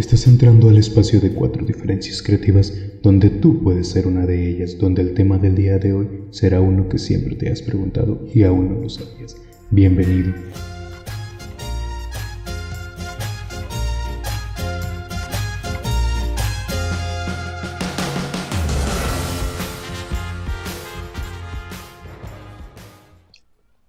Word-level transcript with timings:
Estás 0.00 0.26
entrando 0.26 0.70
al 0.70 0.78
espacio 0.78 1.20
de 1.20 1.34
cuatro 1.34 1.62
diferencias 1.62 2.22
creativas 2.22 2.72
donde 3.02 3.28
tú 3.28 3.62
puedes 3.62 3.90
ser 3.90 4.06
una 4.06 4.24
de 4.24 4.48
ellas, 4.48 4.78
donde 4.78 5.02
el 5.02 5.12
tema 5.12 5.36
del 5.36 5.54
día 5.54 5.78
de 5.78 5.92
hoy 5.92 6.24
será 6.30 6.62
uno 6.62 6.88
que 6.88 6.96
siempre 6.96 7.36
te 7.36 7.52
has 7.52 7.60
preguntado 7.60 8.26
y 8.32 8.44
aún 8.44 8.72
no 8.72 8.80
lo 8.80 8.88
sabías. 8.88 9.36
Bienvenido. 9.68 10.32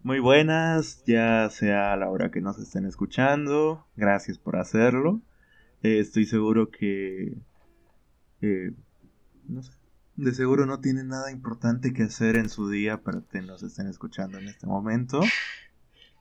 Muy 0.04 0.20
buenas, 0.20 1.06
ya 1.06 1.50
sea 1.50 1.96
la 1.96 2.10
hora 2.10 2.32
que 2.32 2.42
nos 2.42 2.60
estén 2.60 2.86
escuchando, 2.86 3.88
gracias 3.96 4.38
por 4.38 4.58
hacerlo. 4.58 5.22
Eh, 5.84 6.00
estoy 6.00 6.26
seguro 6.26 6.70
que... 6.70 7.38
Eh, 8.42 8.72
no 9.48 9.64
sé. 9.64 9.72
De 10.16 10.34
seguro 10.34 10.66
no 10.66 10.80
tienen 10.82 11.08
nada 11.08 11.32
importante 11.32 11.94
que 11.94 12.04
hacer 12.04 12.36
en 12.36 12.50
su 12.50 12.70
día 12.70 13.02
para 13.02 13.22
que 13.32 13.42
nos 13.42 13.64
estén 13.64 13.88
escuchando 13.88 14.38
en 14.38 14.50
este 14.50 14.68
momento. 14.68 15.22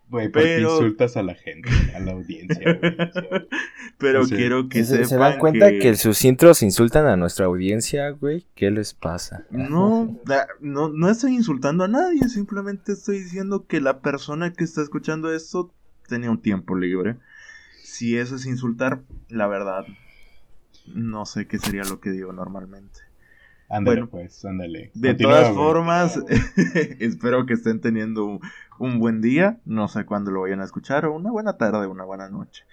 Güey, 0.09 0.29
porque 0.29 0.61
insultas 0.61 1.17
a 1.17 1.23
la 1.23 1.35
gente, 1.35 1.71
a 1.95 2.01
la 2.01 2.13
audiencia. 2.13 2.81
Pero 3.99 4.25
quiero 4.27 4.69
que 4.69 4.85
¿Se, 4.85 5.05
sepan 5.05 5.09
¿Se 5.09 5.17
dan 5.17 5.39
cuenta 5.39 5.71
que... 5.71 5.95
sus 5.97 6.25
intros 6.25 6.63
insultan 6.63 7.07
a 7.07 7.17
nuestra 7.17 7.47
audiencia, 7.47 8.11
güey? 8.11 8.47
¿Qué 8.57 8.71
les 8.71 8.93
pasa? 8.93 9.45
No, 9.51 10.19
no, 10.61 10.89
no 10.89 11.11
estoy 11.11 11.35
insultando 11.35 11.85
a 11.85 11.89
nadie, 11.89 12.29
simplemente 12.29 12.93
estoy 12.93 13.21
diciendo 13.21 13.67
que 13.67 13.81
la 13.81 14.01
persona 14.01 14.53
que 14.53 14.65
está 14.65 14.83
escuchando 14.83 15.33
esto 15.33 15.73
tenía 16.09 16.31
un 16.31 16.43
tiempo 16.43 16.77
libre. 16.77 17.17
Si 17.91 18.17
eso 18.17 18.37
es 18.37 18.47
insultar, 18.47 19.03
la 19.29 19.47
verdad, 19.47 19.85
no 20.95 21.27
sé 21.27 21.47
qué 21.47 21.59
sería 21.59 21.83
lo 21.85 22.01
que 22.01 22.11
digo 22.11 22.33
normalmente. 22.33 23.01
Ándale, 23.69 23.97
Bueno, 23.97 24.11
pues, 24.11 24.45
ándale. 24.45 24.91
De 24.95 25.11
Continúa, 25.11 25.33
todas 25.33 25.47
güey. 25.47 25.55
formas, 25.57 26.21
espero 27.01 27.47
que 27.47 27.55
estén 27.55 27.81
teniendo 27.81 28.25
un, 28.25 28.41
un 28.79 28.99
buen 28.99 29.21
día. 29.21 29.61
No 29.65 29.89
sé 29.89 30.05
cuándo 30.05 30.31
lo 30.31 30.43
vayan 30.43 30.61
a 30.61 30.65
escuchar, 30.65 31.05
o 31.07 31.15
una 31.15 31.31
buena 31.31 31.57
tarde, 31.57 31.87
una 31.87 32.05
buena 32.05 32.29
noche. 32.29 32.65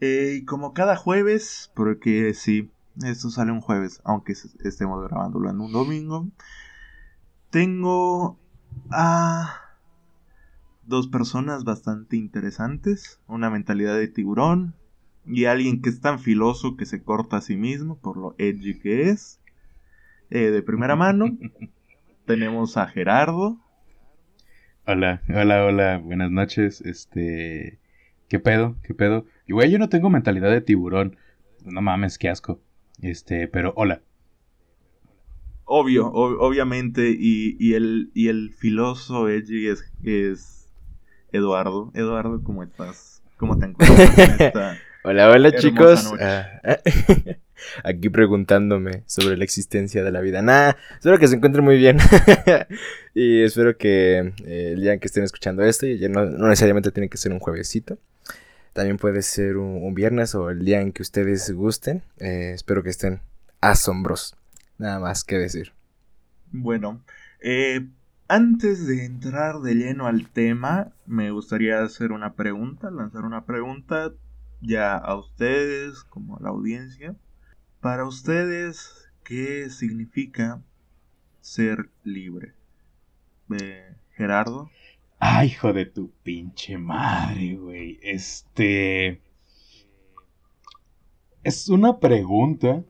Eh, 0.00 0.38
y 0.40 0.44
como 0.44 0.72
cada 0.74 0.96
jueves, 0.96 1.70
porque 1.74 2.32
sí, 2.34 2.70
esto 3.02 3.30
sale 3.30 3.52
un 3.52 3.60
jueves, 3.60 4.00
aunque 4.04 4.32
es- 4.32 4.54
estemos 4.64 5.02
grabándolo 5.08 5.50
en 5.50 5.60
un 5.60 5.72
domingo, 5.72 6.28
tengo 7.50 8.38
a 8.90 9.67
dos 10.88 11.08
personas 11.08 11.64
bastante 11.64 12.16
interesantes, 12.16 13.20
una 13.28 13.50
mentalidad 13.50 13.96
de 13.98 14.08
tiburón 14.08 14.74
y 15.26 15.44
alguien 15.46 15.82
que 15.82 15.90
es 15.90 16.00
tan 16.00 16.18
filoso 16.18 16.76
que 16.76 16.86
se 16.86 17.02
corta 17.04 17.38
a 17.38 17.42
sí 17.42 17.56
mismo 17.56 17.98
por 18.00 18.16
lo 18.16 18.34
edgy 18.38 18.78
que 18.80 19.10
es. 19.10 19.40
Eh, 20.30 20.50
de 20.50 20.62
primera 20.62 20.96
mano 20.96 21.38
tenemos 22.26 22.76
a 22.76 22.86
Gerardo. 22.88 23.58
Hola, 24.86 25.22
hola, 25.28 25.64
hola, 25.66 25.98
buenas 25.98 26.30
noches. 26.30 26.80
Este, 26.80 27.78
¿qué 28.28 28.40
pedo? 28.40 28.76
¿Qué 28.82 28.94
pedo? 28.94 29.26
Y 29.46 29.52
güey, 29.52 29.70
yo 29.70 29.78
no 29.78 29.88
tengo 29.88 30.10
mentalidad 30.10 30.50
de 30.50 30.60
tiburón. 30.60 31.16
No 31.64 31.80
mames, 31.82 32.18
qué 32.18 32.28
asco. 32.28 32.60
Este, 33.02 33.48
pero 33.48 33.72
hola. 33.76 34.02
Obvio, 35.64 36.10
ob- 36.12 36.38
obviamente, 36.40 37.10
y, 37.16 37.56
y 37.60 37.74
el, 37.74 38.10
y 38.14 38.28
el 38.28 38.50
filoso 38.52 39.28
edgy 39.28 39.68
es, 39.68 39.84
es 40.02 40.57
Eduardo. 41.32 41.90
Eduardo, 41.94 42.42
¿cómo 42.42 42.62
estás? 42.62 43.22
¿Cómo 43.36 43.58
te 43.58 43.66
encuentras 43.66 44.18
en 44.18 44.42
esta- 44.42 44.78
Hola, 45.04 45.30
hola 45.30 45.52
chicos. 45.52 46.12
Ah, 46.20 46.60
aquí 47.84 48.08
preguntándome 48.10 49.04
sobre 49.06 49.36
la 49.36 49.44
existencia 49.44 50.02
de 50.02 50.10
la 50.10 50.20
vida. 50.20 50.42
Nah, 50.42 50.72
espero 50.94 51.18
que 51.18 51.28
se 51.28 51.36
encuentren 51.36 51.64
muy 51.64 51.78
bien. 51.78 51.98
y 53.14 53.42
espero 53.42 53.76
que 53.78 54.32
eh, 54.44 54.72
el 54.74 54.80
día 54.82 54.92
en 54.94 55.00
que 55.00 55.06
estén 55.06 55.24
escuchando 55.24 55.62
esto, 55.62 55.86
y 55.86 55.98
ya 55.98 56.08
no, 56.08 56.24
no 56.26 56.48
necesariamente 56.48 56.90
tiene 56.90 57.08
que 57.08 57.16
ser 57.16 57.32
un 57.32 57.38
juevesito. 57.38 57.96
También 58.72 58.98
puede 58.98 59.22
ser 59.22 59.56
un, 59.56 59.82
un 59.82 59.94
viernes 59.94 60.34
o 60.34 60.50
el 60.50 60.64
día 60.64 60.80
en 60.80 60.92
que 60.92 61.02
ustedes 61.02 61.50
gusten. 61.52 62.02
Eh, 62.18 62.52
espero 62.54 62.82
que 62.82 62.90
estén 62.90 63.20
asombrosos. 63.60 64.36
Nada 64.78 64.98
más 64.98 65.24
que 65.24 65.38
decir. 65.38 65.72
Bueno, 66.50 67.02
eh, 67.40 67.86
antes 68.28 68.86
de 68.86 69.06
entrar 69.06 69.60
de 69.60 69.74
lleno 69.74 70.06
al 70.06 70.28
tema, 70.28 70.92
me 71.06 71.30
gustaría 71.30 71.82
hacer 71.82 72.12
una 72.12 72.34
pregunta, 72.34 72.90
lanzar 72.90 73.24
una 73.24 73.46
pregunta 73.46 74.12
ya 74.60 74.96
a 74.96 75.16
ustedes 75.16 76.04
como 76.04 76.36
a 76.36 76.42
la 76.42 76.50
audiencia. 76.50 77.16
Para 77.80 78.04
ustedes, 78.06 79.10
¿qué 79.24 79.70
significa 79.70 80.62
ser 81.40 81.88
libre? 82.04 82.52
Eh, 83.50 83.94
Gerardo. 84.12 84.70
Ay, 85.18 85.48
hijo 85.48 85.72
de 85.72 85.86
tu 85.86 86.10
pinche 86.22 86.76
madre, 86.76 87.54
güey. 87.56 87.98
Este. 88.02 89.22
Es 91.42 91.70
una 91.70 91.98
pregunta 91.98 92.84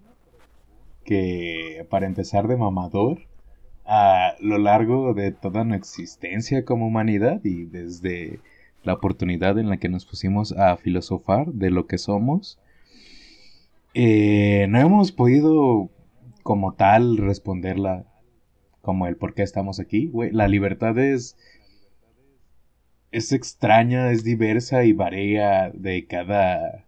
que, 1.04 1.86
para 1.88 2.06
empezar 2.06 2.48
de 2.48 2.56
mamador, 2.56 3.27
a 3.88 4.36
lo 4.40 4.58
largo 4.58 5.14
de 5.14 5.32
toda 5.32 5.64
nuestra 5.64 6.02
existencia 6.02 6.64
como 6.64 6.86
humanidad 6.86 7.40
y 7.42 7.64
desde 7.64 8.40
la 8.84 8.92
oportunidad 8.92 9.58
en 9.58 9.70
la 9.70 9.78
que 9.78 9.88
nos 9.88 10.04
pusimos 10.04 10.52
a 10.52 10.76
filosofar 10.76 11.46
de 11.46 11.70
lo 11.70 11.86
que 11.86 11.96
somos, 11.96 12.60
eh, 13.94 14.66
no 14.68 14.78
hemos 14.78 15.10
podido 15.10 15.90
como 16.42 16.74
tal 16.74 17.16
responderla 17.16 18.04
como 18.82 19.06
el 19.06 19.16
por 19.16 19.34
qué 19.34 19.42
estamos 19.42 19.80
aquí. 19.80 20.12
La 20.32 20.48
libertad 20.48 20.98
es 20.98 21.36
es 23.10 23.32
extraña, 23.32 24.12
es 24.12 24.22
diversa 24.22 24.84
y 24.84 24.92
varía 24.92 25.70
de 25.72 26.06
cada 26.06 26.84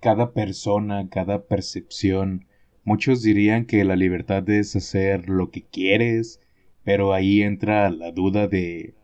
cada 0.00 0.32
persona, 0.32 1.08
cada 1.10 1.44
percepción. 1.44 2.47
Muchos 2.88 3.22
dirían 3.22 3.66
que 3.66 3.84
la 3.84 3.96
libertad 3.96 4.48
es 4.48 4.74
hacer 4.74 5.28
lo 5.28 5.50
que 5.50 5.62
quieres, 5.62 6.40
pero 6.84 7.12
ahí 7.12 7.42
entra 7.42 7.90
la 7.90 8.12
duda 8.12 8.48
de 8.48 8.94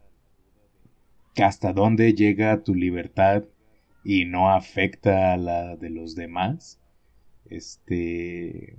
hasta 1.36 1.74
dónde 1.74 2.14
llega 2.14 2.62
tu 2.62 2.74
libertad 2.74 3.44
y 4.02 4.24
no 4.24 4.50
afecta 4.50 5.34
a 5.34 5.36
la 5.36 5.76
de 5.76 5.90
los 5.90 6.14
demás. 6.14 6.80
Este 7.44 8.78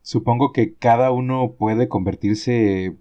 supongo 0.00 0.54
que 0.54 0.72
cada 0.72 1.10
uno 1.10 1.52
puede 1.52 1.86
convertirse 1.86 2.96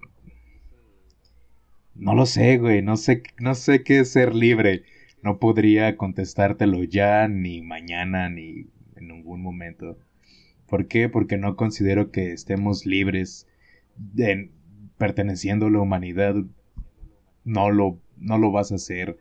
no 1.95 2.13
lo 2.13 2.25
sé, 2.25 2.57
güey, 2.57 2.81
no 2.81 2.97
sé, 2.97 3.23
no 3.39 3.55
sé 3.55 3.83
qué 3.85 4.01
es 4.01 4.11
ser 4.11 4.35
libre. 4.35 4.83
No 5.21 5.39
podría 5.39 5.95
contestártelo 5.95 6.83
ya, 6.83 7.29
ni 7.29 7.61
mañana, 7.61 8.27
ni 8.27 8.67
en 8.97 9.07
ningún 9.07 9.41
momento. 9.41 9.97
¿Por 10.67 10.87
qué? 10.87 11.09
Porque 11.09 11.37
no 11.37 11.55
considero 11.55 12.11
que 12.11 12.31
estemos 12.31 12.85
libres 12.85 13.47
de 13.97 14.49
perteneciendo 14.97 15.67
a 15.67 15.71
la 15.71 15.81
humanidad. 15.81 16.35
No 17.43 17.71
lo, 17.71 17.99
no 18.17 18.37
lo 18.37 18.51
vas 18.51 18.71
a 18.71 18.75
hacer. 18.75 19.17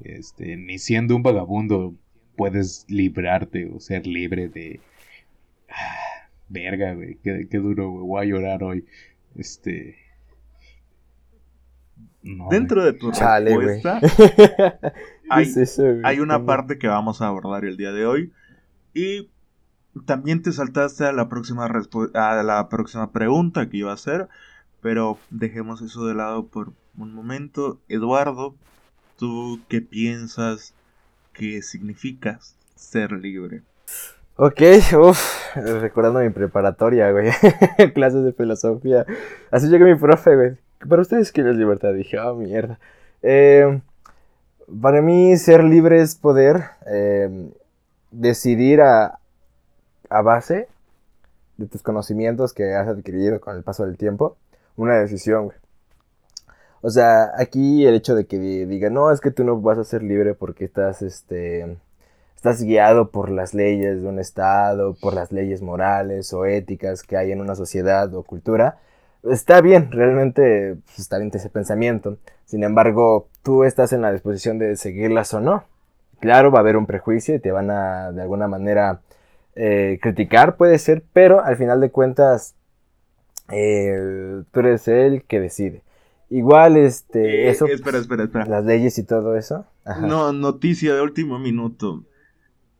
Este, 0.00 0.56
ni 0.56 0.78
siendo 0.78 1.16
un 1.16 1.22
vagabundo 1.22 1.94
puedes 2.36 2.86
librarte 2.88 3.66
o 3.66 3.80
ser 3.80 4.06
libre 4.06 4.48
de. 4.48 4.80
Ah, 5.68 6.28
verga, 6.48 6.94
güey, 6.94 7.18
qué, 7.22 7.48
qué 7.50 7.58
duro, 7.58 7.90
güey. 7.90 8.06
Voy 8.06 8.22
a 8.22 8.28
llorar 8.28 8.62
hoy. 8.62 8.84
Este. 9.34 9.96
No, 12.22 12.48
Dentro 12.50 12.84
de 12.84 12.92
tu 12.92 13.12
Chale, 13.12 13.56
respuesta 13.56 14.00
¿Qué 14.16 14.92
hay, 15.30 15.44
es 15.44 15.56
eso, 15.56 15.82
güey? 15.82 16.00
hay 16.02 16.18
una 16.18 16.44
parte 16.44 16.76
que 16.76 16.88
vamos 16.88 17.22
a 17.22 17.28
abordar 17.28 17.64
el 17.64 17.76
día 17.76 17.92
de 17.92 18.04
hoy. 18.04 18.32
Y 18.94 19.30
también 20.04 20.42
te 20.42 20.52
saltaste 20.52 21.04
a 21.04 21.12
la 21.12 21.28
próxima 21.28 21.66
a 22.14 22.42
la 22.42 22.68
próxima 22.68 23.10
pregunta 23.12 23.68
que 23.68 23.78
iba 23.78 23.90
a 23.90 23.94
hacer. 23.94 24.28
Pero 24.82 25.18
dejemos 25.30 25.82
eso 25.82 26.06
de 26.06 26.14
lado 26.14 26.46
por 26.46 26.72
un 26.96 27.14
momento. 27.14 27.78
Eduardo, 27.88 28.54
¿tú 29.18 29.60
qué 29.68 29.80
piensas 29.80 30.74
que 31.32 31.62
significa 31.62 32.38
ser 32.74 33.12
libre? 33.12 33.62
Ok, 34.36 34.60
uff, 34.98 35.56
recordando 35.56 36.20
mi 36.20 36.30
preparatoria, 36.30 37.10
güey. 37.10 37.30
Clases 37.94 38.22
de 38.22 38.32
filosofía. 38.32 39.06
Así 39.50 39.68
llegó 39.68 39.86
mi 39.86 39.94
profe, 39.94 40.36
güey. 40.36 40.56
Para 40.86 41.02
ustedes, 41.02 41.32
¿qué 41.32 41.40
es 41.40 41.56
libertad? 41.56 41.94
Dije, 41.94 42.18
oh, 42.18 42.34
mierda. 42.34 42.78
Eh, 43.22 43.80
para 44.80 45.00
mí, 45.00 45.36
ser 45.38 45.64
libre 45.64 46.02
es 46.02 46.16
poder 46.16 46.64
eh, 46.86 47.50
decidir 48.10 48.82
a, 48.82 49.18
a 50.10 50.22
base 50.22 50.68
de 51.56 51.66
tus 51.66 51.82
conocimientos 51.82 52.52
que 52.52 52.74
has 52.74 52.88
adquirido 52.88 53.40
con 53.40 53.56
el 53.56 53.62
paso 53.62 53.86
del 53.86 53.96
tiempo, 53.96 54.36
una 54.76 54.96
decisión. 54.96 55.52
O 56.82 56.90
sea, 56.90 57.32
aquí 57.36 57.86
el 57.86 57.94
hecho 57.94 58.14
de 58.14 58.26
que 58.26 58.38
di- 58.38 58.64
diga, 58.66 58.90
no, 58.90 59.10
es 59.10 59.20
que 59.20 59.30
tú 59.30 59.44
no 59.44 59.60
vas 59.60 59.78
a 59.78 59.84
ser 59.84 60.02
libre 60.02 60.34
porque 60.34 60.64
estás, 60.66 61.02
este, 61.02 61.78
estás 62.36 62.62
guiado 62.62 63.10
por 63.10 63.30
las 63.30 63.54
leyes 63.54 64.02
de 64.02 64.08
un 64.08 64.18
estado, 64.18 64.94
por 65.00 65.14
las 65.14 65.32
leyes 65.32 65.62
morales 65.62 66.32
o 66.32 66.44
éticas 66.44 67.02
que 67.02 67.16
hay 67.16 67.32
en 67.32 67.40
una 67.40 67.54
sociedad 67.56 68.12
o 68.14 68.22
cultura, 68.22 68.78
está 69.24 69.60
bien, 69.60 69.90
realmente 69.90 70.76
pues, 70.84 70.98
está 71.00 71.18
bien 71.18 71.30
ese 71.34 71.48
pensamiento. 71.50 72.18
Sin 72.44 72.62
embargo, 72.62 73.28
tú 73.42 73.64
estás 73.64 73.92
en 73.92 74.02
la 74.02 74.12
disposición 74.12 74.58
de 74.58 74.76
seguirlas 74.76 75.34
o 75.34 75.40
no. 75.40 75.64
Claro, 76.20 76.50
va 76.50 76.60
a 76.60 76.62
haber 76.62 76.76
un 76.76 76.86
prejuicio 76.86 77.34
y 77.34 77.40
te 77.40 77.50
van 77.52 77.70
a 77.70 78.12
de 78.12 78.22
alguna 78.22 78.48
manera 78.48 79.00
eh, 79.56 79.98
criticar, 80.00 80.56
puede 80.56 80.78
ser, 80.78 81.02
pero 81.12 81.42
al 81.44 81.56
final 81.56 81.80
de 81.80 81.90
cuentas, 81.90 82.54
eh, 83.50 84.42
tú 84.52 84.60
eres 84.60 84.88
el 84.88 85.22
que 85.24 85.40
decide. 85.40 85.82
Igual, 86.30 86.76
este, 86.76 87.46
Eh, 87.46 87.50
eso, 87.50 87.66
espera, 87.66 87.98
espera, 87.98 88.24
espera. 88.24 88.46
las 88.46 88.64
leyes 88.64 88.98
y 88.98 89.04
todo 89.04 89.36
eso. 89.36 89.64
Ajá. 89.84 90.00
No, 90.06 90.32
noticia 90.32 90.94
de 90.94 91.00
último 91.00 91.38
minuto. 91.38 92.02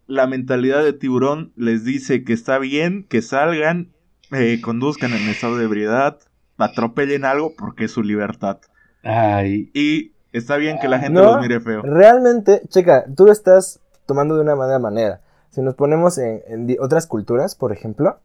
La 0.08 0.26
mentalidad 0.26 0.82
de 0.84 0.92
tiburón 0.92 1.52
les 1.56 1.84
dice 1.84 2.24
que 2.24 2.32
está 2.32 2.58
bien 2.58 3.04
que 3.08 3.22
salgan, 3.22 3.88
eh, 4.32 4.60
conduzcan 4.60 5.12
en 5.12 5.28
estado 5.28 5.56
de 5.58 5.64
ebriedad, 5.64 6.18
atropellen 6.58 7.24
algo 7.24 7.52
porque 7.56 7.84
es 7.84 7.92
su 7.92 8.02
libertad. 8.02 8.58
Ay, 9.02 9.70
Y 9.72 10.12
está 10.32 10.56
bien 10.56 10.78
que 10.80 10.88
la 10.88 10.98
gente 10.98 11.20
No. 11.20 11.34
los 11.36 11.40
mire 11.40 11.60
feo. 11.60 11.82
Realmente, 11.82 12.62
checa, 12.68 13.04
tú 13.16 13.26
lo 13.26 13.32
estás 13.32 13.80
tomando 14.06 14.34
de 14.34 14.42
una 14.42 14.56
manera 14.56 14.78
manera. 14.80 15.20
Si 15.56 15.62
nos 15.62 15.74
ponemos 15.74 16.18
en, 16.18 16.76
otras 16.80 17.06
culturas, 17.06 17.54
por 17.54 17.72
ejemplo, 17.72 18.18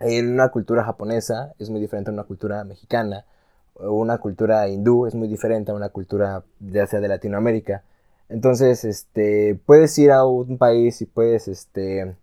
en 0.00 0.32
una 0.32 0.48
cultura 0.48 0.82
japonesa 0.82 1.54
es 1.60 1.70
muy 1.70 1.80
diferente 1.80 2.10
a 2.10 2.14
una 2.14 2.24
cultura 2.24 2.64
mexicana, 2.64 3.26
o 3.74 3.92
una 3.92 4.18
cultura 4.18 4.66
hindú 4.66 5.06
es 5.06 5.14
muy 5.14 5.28
diferente 5.28 5.70
a 5.70 5.74
una 5.74 5.90
cultura 5.90 6.42
ya 6.58 6.84
sea 6.88 6.98
de 6.98 7.06
Latinoamérica. 7.06 7.84
Entonces, 8.28 8.84
este, 8.84 9.56
puedes 9.66 9.96
ir 9.98 10.10
a 10.10 10.24
un 10.24 10.58
país 10.58 11.00
y 11.00 11.06
puedes, 11.06 11.46
este, 11.46 12.16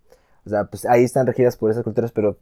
o 0.45 0.49
sea, 0.49 0.65
pues 0.65 0.85
ahí 0.85 1.05
están 1.05 1.25
regidas 1.25 1.55
por 1.55 1.71
esas 1.71 1.85
culturas, 1.85 2.11
pero 2.11 2.35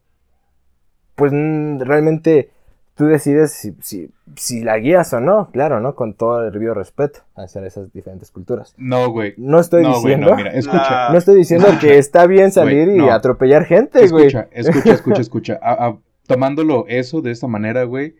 pues 1.14 1.30
realmente 1.30 2.50
tú 2.98 3.06
decides 3.06 3.52
si, 3.52 3.74
si, 3.80 4.10
si 4.36 4.60
la 4.62 4.76
guías 4.78 5.10
o 5.14 5.20
no, 5.20 5.50
claro, 5.50 5.80
¿no? 5.80 5.94
Con 5.94 6.12
todo 6.14 6.44
el 6.44 6.52
debido 6.52 6.74
respeto 6.74 7.20
hacia 7.36 7.64
esas 7.64 7.90
diferentes 7.92 8.30
culturas. 8.30 8.74
no, 8.76 9.08
güey. 9.10 9.32
No 9.38 9.58
estoy 9.60 9.84
No, 9.84 9.92
güey, 10.00 10.02
diciendo, 10.16 10.30
no, 10.30 10.36
mira, 10.36 10.50
escucha. 10.50 11.08
No 11.10 11.16
estoy 11.16 11.36
diciendo 11.36 11.68
que 11.80 11.96
está 11.96 12.26
bien 12.26 12.50
salir 12.52 12.84
Güey, 12.86 12.96
y 12.96 12.98
no. 12.98 13.12
atropellar 13.12 13.64
gente, 13.64 14.06
güey. 14.08 14.26
Escucha, 14.26 14.48
escucha, 14.52 14.92
escucha, 14.92 15.20
escucha. 15.22 15.58
A- 15.62 15.86
a- 15.86 15.98
tomándolo 16.26 16.84
eso 16.88 17.22
de 17.22 17.30
esta 17.30 17.46
manera, 17.46 17.84
güey. 17.84 18.16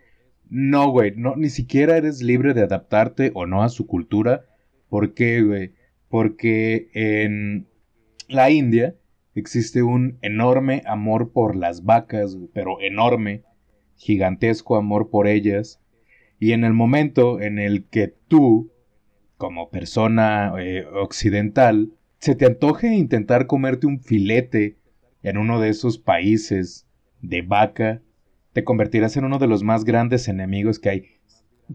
No, 0.49 0.91
güey. 0.91 1.13
No, 1.15 1.37
ni 1.37 1.51
siquiera 1.51 1.97
eres 1.99 2.23
libre 2.23 2.55
de 2.55 2.63
adaptarte 2.63 3.33
o 3.35 3.45
no 3.45 3.63
a 3.63 3.69
su 3.69 3.87
cultura. 3.87 4.47
¿Por 4.89 5.13
qué, 5.13 5.43
güey? 5.43 5.75
Porque 6.09 6.89
en 6.95 7.67
la 8.29 8.49
India 8.51 8.95
existe 9.35 9.83
un 9.83 10.19
enorme 10.23 10.83
amor 10.87 11.33
por 11.33 11.55
las 11.55 11.85
vacas, 11.85 12.35
güey, 12.35 12.49
pero 12.55 12.81
enorme, 12.81 13.43
gigantesco 13.99 14.77
amor 14.77 15.11
por 15.11 15.27
ellas. 15.27 15.81
Y 16.41 16.53
en 16.53 16.65
el 16.65 16.73
momento 16.73 17.41
en 17.41 17.59
el 17.59 17.85
que 17.85 18.15
tú, 18.29 18.71
como 19.37 19.71
persona 19.71 20.53
eh, 20.59 20.87
occidental, 20.95 21.91
se 22.19 22.35
te 22.35 22.47
antoje 22.47 22.95
intentar 22.95 23.47
comerte 23.47 23.87
un 23.87 24.01
filete 24.01 24.79
en 25.23 25.37
uno 25.37 25.61
de 25.61 25.69
esos 25.69 25.99
países 25.99 26.87
de 27.21 27.43
vaca, 27.43 28.01
te 28.53 28.65
convertirás 28.65 29.17
en 29.17 29.25
uno 29.25 29.39
de 29.39 29.49
los 29.49 29.63
más 29.63 29.85
grandes 29.85 30.29
enemigos 30.29 30.79
que 30.79 30.91
hay. 30.91 31.05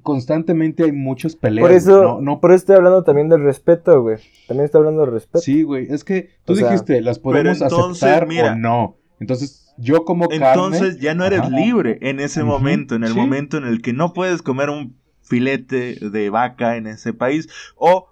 Constantemente 0.01 0.83
hay 0.85 0.91
muchas 0.91 1.35
peleas. 1.35 1.67
Por 1.67 1.71
eso, 1.75 2.01
No, 2.01 2.21
no, 2.21 2.39
por 2.39 2.51
eso 2.51 2.57
estoy 2.57 2.75
hablando 2.77 3.03
también 3.03 3.29
del 3.29 3.43
respeto, 3.43 4.01
güey. 4.01 4.17
También 4.47 4.65
estoy 4.65 4.79
hablando 4.79 5.01
del 5.01 5.11
respeto. 5.11 5.39
Sí, 5.39 5.61
güey. 5.61 5.87
Es 5.89 6.03
que 6.03 6.29
tú 6.45 6.53
O 6.53 6.55
sea, 6.55 6.67
dijiste, 6.69 6.99
las 7.01 7.19
podemos 7.19 7.61
entonces, 7.61 8.01
aceptar 8.03 8.27
mira. 8.27 8.53
o 8.53 8.55
no. 8.55 8.97
Entonces, 9.23 9.73
yo 9.77 10.05
como 10.05 10.31
Entonces 10.31 10.95
carne. 10.95 10.99
ya 10.99 11.15
no 11.15 11.25
eres 11.25 11.41
Ajá. 11.41 11.49
libre 11.49 11.97
en 12.01 12.19
ese 12.19 12.43
momento, 12.43 12.95
en 12.95 13.03
el 13.03 13.13
sí. 13.13 13.17
momento 13.17 13.57
en 13.57 13.65
el 13.65 13.81
que 13.81 13.93
no 13.93 14.13
puedes 14.13 14.41
comer 14.41 14.69
un 14.69 14.95
filete 15.21 15.95
de 16.09 16.29
vaca 16.29 16.75
en 16.75 16.87
ese 16.87 17.13
país 17.13 17.47
o 17.75 18.09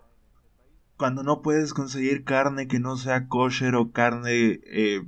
cuando 0.98 1.24
no 1.24 1.42
puedes 1.42 1.74
conseguir 1.74 2.24
carne 2.24 2.68
que 2.68 2.80
no 2.80 2.96
sea 2.96 3.28
kosher 3.28 3.76
o 3.76 3.92
carne 3.92 4.60
eh, 4.66 5.02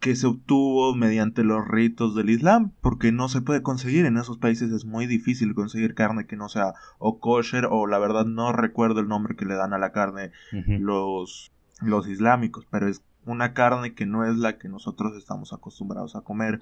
que 0.00 0.16
se 0.16 0.26
obtuvo 0.26 0.94
mediante 0.94 1.44
los 1.44 1.66
ritos 1.68 2.16
del 2.16 2.30
Islam, 2.30 2.72
porque 2.80 3.12
no 3.12 3.28
se 3.28 3.40
puede 3.40 3.62
conseguir 3.62 4.04
en 4.06 4.16
esos 4.16 4.38
países, 4.38 4.72
es 4.72 4.84
muy 4.84 5.06
difícil 5.06 5.54
conseguir 5.54 5.94
carne 5.94 6.26
que 6.26 6.36
no 6.36 6.48
sea 6.48 6.74
o 6.98 7.20
kosher 7.20 7.66
o 7.70 7.86
la 7.86 7.98
verdad 7.98 8.24
no 8.24 8.52
recuerdo 8.52 9.00
el 9.00 9.08
nombre 9.08 9.36
que 9.36 9.44
le 9.44 9.54
dan 9.54 9.72
a 9.74 9.78
la 9.78 9.92
carne 9.92 10.32
los, 10.50 11.52
los 11.80 12.08
islámicos, 12.08 12.66
pero 12.70 12.88
es 12.88 13.02
una 13.24 13.54
carne 13.54 13.94
que 13.94 14.06
no 14.06 14.24
es 14.24 14.36
la 14.36 14.58
que 14.58 14.68
nosotros 14.68 15.16
estamos 15.16 15.52
acostumbrados 15.52 16.16
a 16.16 16.22
comer. 16.22 16.60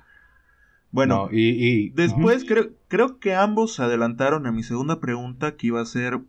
Bueno, 0.92 1.26
No, 1.26 1.32
y, 1.32 1.48
y- 1.50 1.90
después 1.90 2.44
creo, 2.44 2.70
creo 2.88 3.18
que 3.20 3.34
ambos 3.34 3.74
se 3.74 3.82
adelantaron 3.82 4.46
a 4.46 4.52
mi 4.52 4.62
segunda 4.62 5.00
pregunta 5.00 5.56
que 5.56 5.68
iba 5.68 5.80
a 5.80 5.84
ser, 5.86 6.20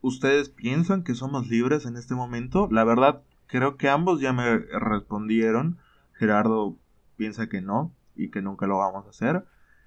¿ustedes 0.00 0.48
piensan 0.48 1.02
que 1.04 1.14
somos 1.14 1.48
libres 1.48 1.86
en 1.86 1.96
este 1.96 2.14
momento? 2.14 2.68
La 2.70 2.84
verdad, 2.84 3.22
creo 3.46 3.76
que 3.76 3.88
ambos 3.88 4.20
ya 4.20 4.32
me 4.32 4.58
respondieron. 4.58 5.78
Gerardo 6.14 6.76
piensa 7.16 7.48
que 7.48 7.60
no 7.60 7.92
y 8.16 8.30
que 8.30 8.42
nunca 8.42 8.66
lo 8.66 8.78
vamos 8.78 9.06
a 9.06 9.10
hacer. 9.10 9.44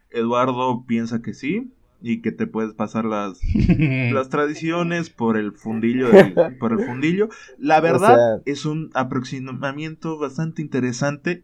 Eduardo 0.10 0.86
piensa 0.86 1.22
que 1.22 1.34
sí 1.34 1.74
y 2.02 2.22
que 2.22 2.32
te 2.32 2.48
puedes 2.48 2.74
pasar 2.74 3.06
las 3.06 3.40
las 3.78 4.30
tradiciones 4.30 5.10
por 5.10 5.38
el 5.38 5.52
fundillo 5.52 6.10
del- 6.10 6.58
por 6.60 6.72
el 6.74 6.86
fundillo. 6.86 7.30
La 7.58 7.80
verdad 7.80 8.16
sea- 8.16 8.42
es 8.46 8.66
un 8.66 8.90
aproximamiento 8.94 10.18
bastante 10.18 10.62
interesante. 10.62 11.44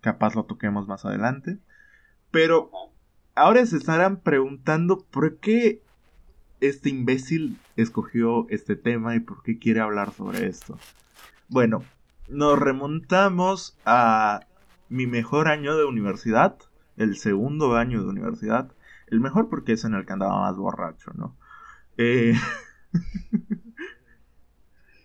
Capaz 0.00 0.34
lo 0.34 0.44
toquemos 0.44 0.88
más 0.88 1.04
adelante. 1.04 1.58
Pero 2.30 2.70
ahora 3.34 3.64
se 3.66 3.76
estarán 3.76 4.20
preguntando 4.20 5.04
por 5.10 5.36
qué 5.38 5.82
este 6.60 6.88
imbécil 6.90 7.56
escogió 7.76 8.46
este 8.50 8.76
tema 8.76 9.14
y 9.16 9.20
por 9.20 9.42
qué 9.42 9.58
quiere 9.58 9.80
hablar 9.80 10.12
sobre 10.12 10.46
esto. 10.46 10.78
Bueno 11.48 11.84
nos 12.28 12.58
remontamos 12.60 13.76
a 13.84 14.40
mi 14.88 15.06
mejor 15.08 15.48
año 15.48 15.76
de 15.76 15.84
universidad 15.84 16.56
el 16.96 17.16
segundo 17.16 17.74
año 17.74 18.02
de 18.02 18.08
universidad 18.08 18.70
el 19.10 19.20
mejor 19.20 19.48
porque 19.48 19.72
es 19.72 19.84
en 19.84 19.94
el 19.94 20.06
que 20.06 20.12
andaba 20.12 20.40
más 20.40 20.56
borracho, 20.56 21.12
¿no? 21.14 21.36
Eh, 21.96 22.34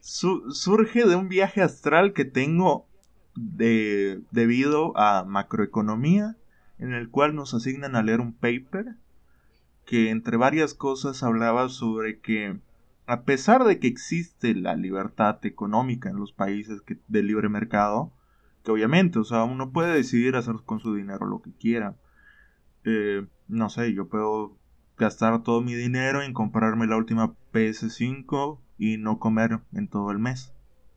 su- 0.01 0.51
surge 0.51 1.05
de 1.05 1.15
un 1.15 1.29
viaje 1.29 1.61
astral 1.61 2.13
que 2.13 2.25
tengo 2.25 2.87
de- 3.35 4.21
debido 4.31 4.97
a 4.97 5.23
macroeconomía, 5.25 6.37
en 6.77 6.93
el 6.93 7.09
cual 7.09 7.35
nos 7.35 7.53
asignan 7.53 7.95
a 7.95 8.03
leer 8.03 8.21
un 8.21 8.33
paper 8.33 8.95
que 9.85 10.09
entre 10.09 10.37
varias 10.37 10.73
cosas 10.73 11.23
hablaba 11.23 11.69
sobre 11.69 12.19
que 12.19 12.59
a 13.07 13.23
pesar 13.23 13.63
de 13.65 13.79
que 13.79 13.87
existe 13.87 14.55
la 14.55 14.75
libertad 14.75 15.37
económica 15.45 16.09
en 16.09 16.17
los 16.17 16.33
países 16.33 16.81
que, 16.81 16.97
de 17.07 17.23
libre 17.23 17.49
mercado, 17.49 18.11
que 18.63 18.71
obviamente, 18.71 19.19
o 19.19 19.23
sea, 19.23 19.43
uno 19.43 19.71
puede 19.71 19.93
decidir 19.93 20.35
hacer 20.35 20.55
con 20.65 20.79
su 20.79 20.95
dinero 20.95 21.27
lo 21.27 21.41
que 21.41 21.51
quiera. 21.53 21.95
Eh, 22.83 23.25
no 23.47 23.69
sé, 23.69 23.93
yo 23.93 24.07
puedo 24.07 24.57
gastar 24.97 25.43
todo 25.43 25.61
mi 25.61 25.75
dinero 25.75 26.21
en 26.21 26.33
comprarme 26.33 26.87
la 26.87 26.97
última 26.97 27.35
PS5 27.53 28.59
y 28.77 28.97
no 28.97 29.19
comer 29.19 29.59
en 29.73 29.87
todo 29.87 30.11
el 30.11 30.19
mes. 30.19 30.53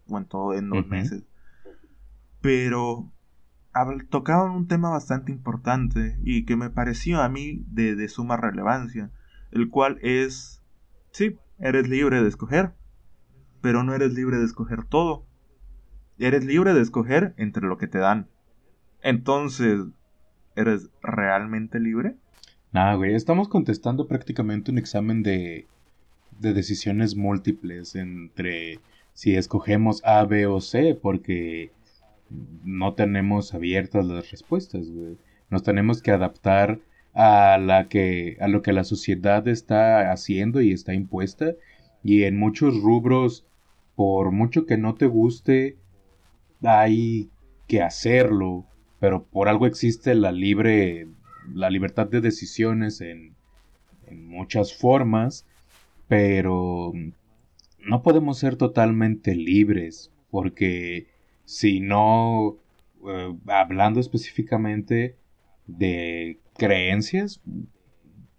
O 0.09 0.19
en 0.19 0.25
todo 0.25 0.55
en 0.55 0.71
dos 0.71 0.87
meses. 0.87 1.25
Pero 2.41 3.13
tocaban 4.09 4.53
un 4.53 4.67
tema 4.67 4.91
bastante 4.91 5.33
importante 5.33 6.19
y 6.23 6.45
que 6.45 6.57
me 6.57 6.71
pareció 6.71 7.21
a 7.21 7.29
mí 7.29 7.65
de, 7.69 7.95
de 7.95 8.09
suma 8.09 8.37
relevancia. 8.37 9.11
El 9.51 9.69
cual 9.69 9.99
es, 10.03 10.63
sí, 11.11 11.39
eres 11.59 11.89
libre 11.89 12.23
de 12.23 12.29
escoger. 12.29 12.75
Pero 13.61 13.83
no 13.83 13.95
eres 13.95 14.15
libre 14.15 14.39
de 14.39 14.45
escoger 14.45 14.85
todo. 14.85 15.27
Eres 16.19 16.45
libre 16.45 16.73
de 16.73 16.81
escoger 16.81 17.35
entre 17.37 17.67
lo 17.67 17.77
que 17.77 17.87
te 17.87 17.99
dan. 17.99 18.29
Entonces, 19.03 19.81
¿eres 20.57 20.91
realmente 21.03 21.81
libre? 21.81 22.17
Nah, 22.73 22.95
güey, 22.97 23.15
estamos 23.15 23.49
contestando 23.49 24.07
prácticamente 24.07 24.71
un 24.71 24.79
examen 24.79 25.23
de, 25.23 25.67
de 26.39 26.53
decisiones 26.53 27.17
múltiples 27.17 27.95
entre 27.95 28.81
si 29.15 29.35
escogemos 29.37 30.03
A, 30.05 30.25
B 30.25 30.47
o 30.47 30.61
C, 30.61 30.95
porque 30.95 31.73
no 32.65 32.95
tenemos 32.95 33.55
abiertas 33.55 34.07
las 34.07 34.31
respuestas, 34.31 34.91
güey. 34.91 35.17
Nos 35.51 35.63
tenemos 35.63 36.03
que 36.03 36.11
adaptar 36.11 36.79
a 37.15 37.59
la 37.59 37.89
que 37.89 38.37
a 38.41 38.49
lo 38.49 38.63
que 38.63 38.73
la 38.73 38.85
sociedad 38.85 39.49
está 39.49 40.13
haciendo 40.13 40.61
y 40.61 40.73
está 40.73 40.95
impuesta 40.95 41.55
y 42.05 42.25
en 42.25 42.39
muchos 42.39 42.81
rubros 42.81 43.47
por 43.97 44.31
mucho 44.31 44.67
que 44.67 44.77
no 44.77 44.95
te 44.95 45.07
guste 45.07 45.77
hay 46.63 47.31
que 47.67 47.83
hacerlo, 47.83 48.67
pero 49.01 49.25
por 49.25 49.49
algo 49.49 49.67
existe 49.67 50.15
la 50.15 50.33
libre 50.33 51.09
la 51.55 51.71
libertad 51.71 52.07
de 52.07 52.21
decisiones 52.21 53.01
en, 53.01 53.37
muchas 54.11 54.75
formas, 54.75 55.45
pero 56.07 56.95
no 57.79 58.03
podemos 58.03 58.39
ser 58.39 58.57
totalmente 58.57 59.35
libres, 59.35 60.11
porque 60.31 61.09
si 61.45 61.81
no, 61.81 62.57
eh, 63.07 63.35
hablando 63.49 64.01
específicamente 64.01 65.17
de 65.67 66.39
creencias, 66.57 67.43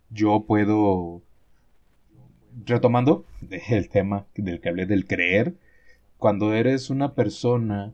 yo 0.10 0.46
puedo, 0.48 1.22
retomando 2.66 3.26
el 3.70 3.90
tema 3.90 4.26
del 4.36 4.60
que 4.60 4.70
hablé 4.70 4.88
del 4.88 5.06
creer, 5.06 5.56
cuando 6.18 6.54
eres 6.56 6.90
una 6.90 7.14
persona 7.14 7.94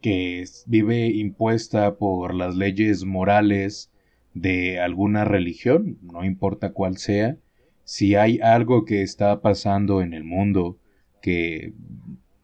que 0.00 0.44
vive 0.66 1.08
impuesta 1.08 1.96
por 1.96 2.34
las 2.34 2.54
leyes 2.54 3.04
morales 3.04 3.90
de 4.36 4.80
alguna 4.80 5.24
religión, 5.24 5.98
no 6.02 6.22
importa 6.22 6.72
cuál 6.72 6.98
sea, 6.98 7.38
si 7.84 8.16
hay 8.16 8.38
algo 8.42 8.84
que 8.84 9.00
está 9.00 9.40
pasando 9.40 10.02
en 10.02 10.12
el 10.12 10.24
mundo 10.24 10.78
que 11.22 11.72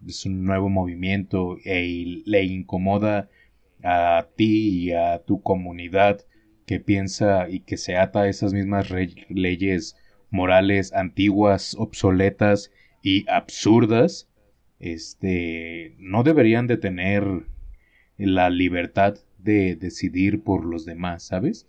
es 0.07 0.25
un 0.25 0.43
nuevo 0.45 0.71
movimiento 0.71 1.59
e 1.65 2.23
le 2.25 2.45
incomoda 2.45 3.29
a 3.85 4.27
ti 4.37 4.87
y 4.87 4.93
a 4.93 5.19
tu 5.19 5.43
comunidad 5.43 6.25
que 6.65 6.81
piensa 6.81 7.51
y 7.51 7.61
que 7.61 7.77
se 7.77 7.99
ata 7.99 8.23
a 8.23 8.29
esas 8.29 8.55
mismas 8.55 8.89
leyes 9.29 9.95
morales 10.31 10.95
antiguas, 10.95 11.77
obsoletas 11.79 12.73
y 13.03 13.29
absurdas, 13.29 14.31
este, 14.81 15.95
no 15.99 16.23
deberían 16.23 16.67
de 16.67 16.79
tener 16.79 17.25
la 18.17 18.49
libertad 18.49 19.17
de 19.37 19.77
decidir 19.77 20.43
por 20.43 20.65
los 20.65 20.87
demás, 20.87 21.25
¿sabes? 21.25 21.67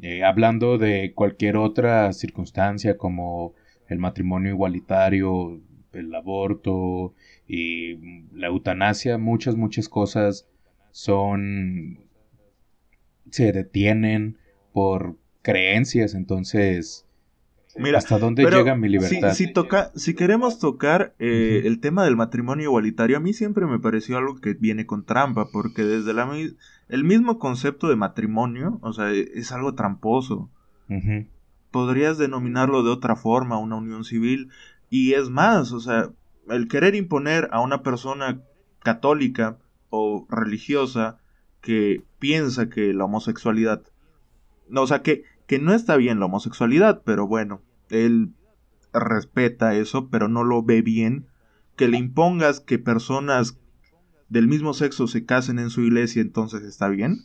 Eh, 0.00 0.22
hablando 0.24 0.78
de 0.78 1.12
cualquier 1.14 1.56
otra 1.56 2.12
circunstancia 2.12 2.96
como 2.96 3.54
el 3.88 3.98
matrimonio 3.98 4.52
igualitario, 4.52 5.60
el 5.92 6.14
aborto 6.14 7.14
y 7.46 7.96
la 8.32 8.48
eutanasia, 8.48 9.18
muchas, 9.18 9.56
muchas 9.56 9.88
cosas 9.88 10.48
son... 10.90 11.98
se 13.30 13.52
detienen 13.52 14.38
por 14.72 15.16
creencias, 15.42 16.14
entonces... 16.14 17.04
Mira, 17.78 17.98
¿hasta 17.98 18.18
dónde 18.18 18.44
llega 18.44 18.74
mi 18.74 18.88
libertad? 18.88 19.32
Si, 19.32 19.52
toca, 19.52 19.90
si 19.94 20.14
queremos 20.14 20.58
tocar 20.58 21.14
eh, 21.18 21.62
el 21.64 21.80
tema 21.80 22.04
del 22.04 22.16
matrimonio 22.16 22.64
igualitario, 22.64 23.16
a 23.16 23.20
mí 23.20 23.32
siempre 23.32 23.66
me 23.66 23.78
pareció 23.78 24.18
algo 24.18 24.40
que 24.40 24.54
viene 24.54 24.86
con 24.86 25.04
trampa, 25.04 25.48
porque 25.52 25.82
desde 25.84 26.12
la, 26.12 26.28
el 26.88 27.04
mismo 27.04 27.38
concepto 27.38 27.88
de 27.88 27.96
matrimonio, 27.96 28.78
o 28.82 28.92
sea, 28.92 29.10
es 29.12 29.52
algo 29.52 29.74
tramposo. 29.74 30.50
Podrías 31.70 32.18
denominarlo 32.18 32.82
de 32.82 32.90
otra 32.90 33.14
forma, 33.14 33.58
una 33.58 33.76
unión 33.76 34.04
civil. 34.04 34.50
Y 34.90 35.12
es 35.12 35.28
más, 35.28 35.72
o 35.72 35.80
sea, 35.80 36.10
el 36.48 36.66
querer 36.68 36.94
imponer 36.94 37.48
a 37.52 37.60
una 37.60 37.82
persona 37.82 38.40
católica 38.82 39.58
o 39.90 40.26
religiosa 40.30 41.18
que 41.60 42.02
piensa 42.18 42.68
que 42.70 42.94
la 42.94 43.04
homosexualidad... 43.04 43.82
No, 44.68 44.82
o 44.82 44.86
sea, 44.86 45.02
que, 45.02 45.24
que 45.46 45.58
no 45.58 45.74
está 45.74 45.96
bien 45.96 46.20
la 46.20 46.26
homosexualidad, 46.26 47.02
pero 47.04 47.26
bueno, 47.26 47.60
él 47.90 48.30
respeta 48.92 49.74
eso, 49.74 50.08
pero 50.10 50.28
no 50.28 50.44
lo 50.44 50.62
ve 50.62 50.82
bien. 50.82 51.26
Que 51.76 51.88
le 51.88 51.98
impongas 51.98 52.60
que 52.60 52.78
personas 52.78 53.58
del 54.28 54.48
mismo 54.48 54.74
sexo 54.74 55.06
se 55.06 55.24
casen 55.24 55.58
en 55.58 55.70
su 55.70 55.82
iglesia, 55.82 56.22
entonces 56.22 56.62
está 56.62 56.88
bien? 56.88 57.20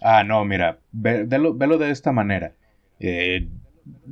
Ah, 0.00 0.24
no, 0.24 0.44
mira, 0.44 0.80
velo, 0.92 1.78
de 1.78 1.90
esta 1.90 2.12
manera. 2.12 2.54
Eh, 3.00 3.48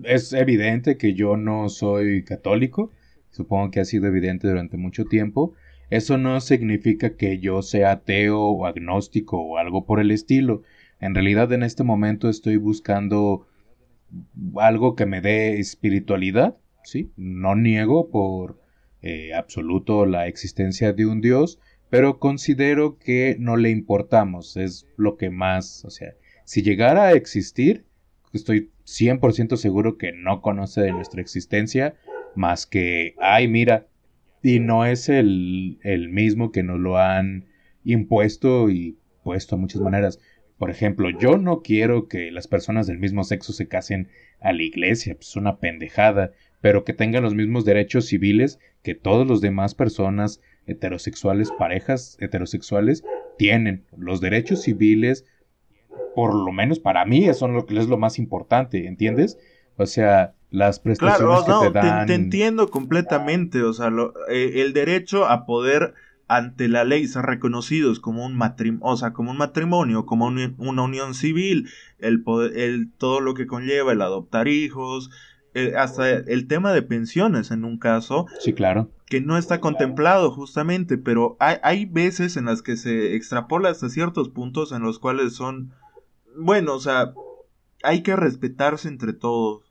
es 0.05 0.33
evidente 0.33 0.97
que 0.97 1.15
yo 1.15 1.37
no 1.37 1.69
soy 1.69 2.25
católico, 2.25 2.91
supongo 3.31 3.71
que 3.71 3.81
ha 3.81 3.85
sido 3.85 4.07
evidente 4.07 4.49
durante 4.49 4.77
mucho 4.77 5.05
tiempo. 5.05 5.55
Eso 5.91 6.17
no 6.17 6.41
significa 6.41 7.17
que 7.17 7.39
yo 7.39 7.61
sea 7.61 7.93
ateo 7.93 8.41
o 8.41 8.67
agnóstico 8.67 9.39
o 9.39 9.59
algo 9.59 9.85
por 9.85 10.01
el 10.01 10.11
estilo. 10.11 10.63
En 11.01 11.15
realidad 11.15 11.53
en 11.53 11.63
este 11.63 11.85
momento 11.85 12.29
estoy 12.31 12.57
buscando 12.57 13.47
algo 14.57 14.95
que 14.95 15.07
me 15.07 15.21
dé 15.21 15.59
espiritualidad, 15.59 16.57
¿sí? 16.85 17.11
No 17.17 17.55
niego 17.55 18.11
por 18.11 18.61
eh, 19.03 19.35
absoluto 19.35 20.07
la 20.07 20.27
existencia 20.27 20.93
de 20.93 21.07
un 21.07 21.21
Dios, 21.21 21.59
pero 21.91 22.19
considero 22.19 22.99
que 22.99 23.37
no 23.39 23.57
le 23.57 23.71
importamos, 23.71 24.57
es 24.57 24.87
lo 24.97 25.17
que 25.17 25.31
más, 25.31 25.85
o 25.85 25.91
sea, 25.91 26.15
si 26.45 26.63
llegara 26.63 27.05
a 27.05 27.13
existir, 27.13 27.85
estoy 28.33 28.71
100% 28.85 29.57
seguro 29.57 29.99
que 29.99 30.13
no 30.13 30.41
conoce 30.41 30.81
de 30.81 30.93
nuestra 30.93 31.21
existencia 31.21 31.95
más 32.35 32.67
que, 32.67 33.15
ay, 33.19 33.49
mira, 33.49 33.87
y 34.43 34.59
no 34.59 34.87
es 34.87 35.09
el, 35.09 35.79
el 35.83 36.09
mismo 36.09 36.51
que 36.51 36.63
nos 36.63 36.81
lo 36.81 36.99
han 36.99 37.47
impuesto 37.85 38.71
y 38.71 38.97
puesto 39.23 39.55
a 39.55 39.59
muchas 39.59 39.81
maneras. 39.81 40.19
Por 40.63 40.71
ejemplo, 40.71 41.11
yo 41.11 41.39
no 41.39 41.61
quiero 41.61 42.07
que 42.07 42.31
las 42.31 42.47
personas 42.47 42.87
del 42.87 43.01
mismo 43.01 43.25
sexo 43.25 43.53
se 43.53 43.67
casen 43.67 44.07
a 44.41 44.53
la 44.53 44.63
iglesia, 44.63 45.17
pues 45.17 45.31
es 45.31 45.35
una 45.35 45.57
pendejada, 45.57 46.31
pero 46.61 46.85
que 46.85 46.93
tengan 46.93 47.25
los 47.25 47.35
mismos 47.35 47.65
derechos 47.65 48.07
civiles 48.07 48.61
que 48.85 48.95
todas 48.95 49.27
las 49.27 49.41
demás 49.41 49.75
personas 49.75 50.41
heterosexuales, 50.69 51.51
parejas 51.59 52.17
heterosexuales, 52.21 53.03
tienen 53.37 53.83
los 53.97 54.21
derechos 54.21 54.63
civiles, 54.63 55.25
por 56.15 56.33
lo 56.33 56.53
menos 56.53 56.79
para 56.79 57.05
mí, 57.07 57.25
eso 57.25 57.47
es 57.47 57.53
lo 57.53 57.67
que 57.67 57.77
es 57.77 57.89
lo 57.89 57.99
más 57.99 58.21
importante, 58.21 58.87
¿entiendes? 58.87 59.41
O 59.79 59.87
sea, 59.87 60.35
las 60.53 60.79
prestaciones 60.79 61.43
que 61.43 61.53
te 61.61 61.71
dan. 61.73 62.07
Te, 62.07 62.15
entiendo 62.15 62.71
completamente, 62.71 63.65
o 63.65 63.73
sea, 63.73 63.91
eh, 64.31 64.63
el 64.63 64.75
derecho 64.75 65.27
a 65.27 65.45
poder 65.45 65.95
ante 66.37 66.69
la 66.69 66.85
ley 66.85 67.07
ser 67.07 67.27
reconocidos 67.27 68.01
como 68.01 68.25
un 68.25 68.35
matrimonio, 68.35 68.87
o 68.87 68.97
sea, 68.97 69.13
como 69.13 69.31
un 69.31 69.37
matrimonio, 69.37 70.07
como 70.07 70.27
una 70.27 70.83
unión 70.83 71.15
civil, 71.15 71.69
el, 71.99 72.23
poder, 72.23 72.59
el 72.59 72.91
todo 72.91 73.21
lo 73.21 73.35
que 73.35 73.47
conlleva 73.47 73.93
el 73.93 74.01
adoptar 74.01 74.49
hijos, 74.49 75.11
eh, 75.53 75.75
hasta 75.77 76.09
el 76.09 76.47
tema 76.47 76.73
de 76.73 76.81
pensiones 76.81 77.51
en 77.51 77.67
un 77.67 77.79
caso. 77.79 78.27
Sí, 78.41 78.55
claro. 78.55 78.91
Que 79.07 79.21
no 79.21 79.37
está 79.37 79.61
contemplado 79.61 80.31
justamente, 80.31 80.97
pero 80.97 81.37
hay, 81.39 81.57
hay 81.63 81.85
veces 81.85 82.39
en 82.39 82.47
las 82.47 82.63
que 82.63 82.79
se 82.79 83.15
extrapola 83.15 83.69
hasta 83.69 83.91
ciertos 83.91 84.31
puntos 84.31 84.73
en 84.73 84.81
los 84.81 84.99
cuales 84.99 85.35
son, 85.35 85.75
bueno, 86.35 86.75
o 86.75 86.81
sea, 86.81 87.13
hay 87.83 88.03
que 88.03 88.17
respetarse 88.17 88.89
entre 88.89 89.13
todos. 89.13 89.71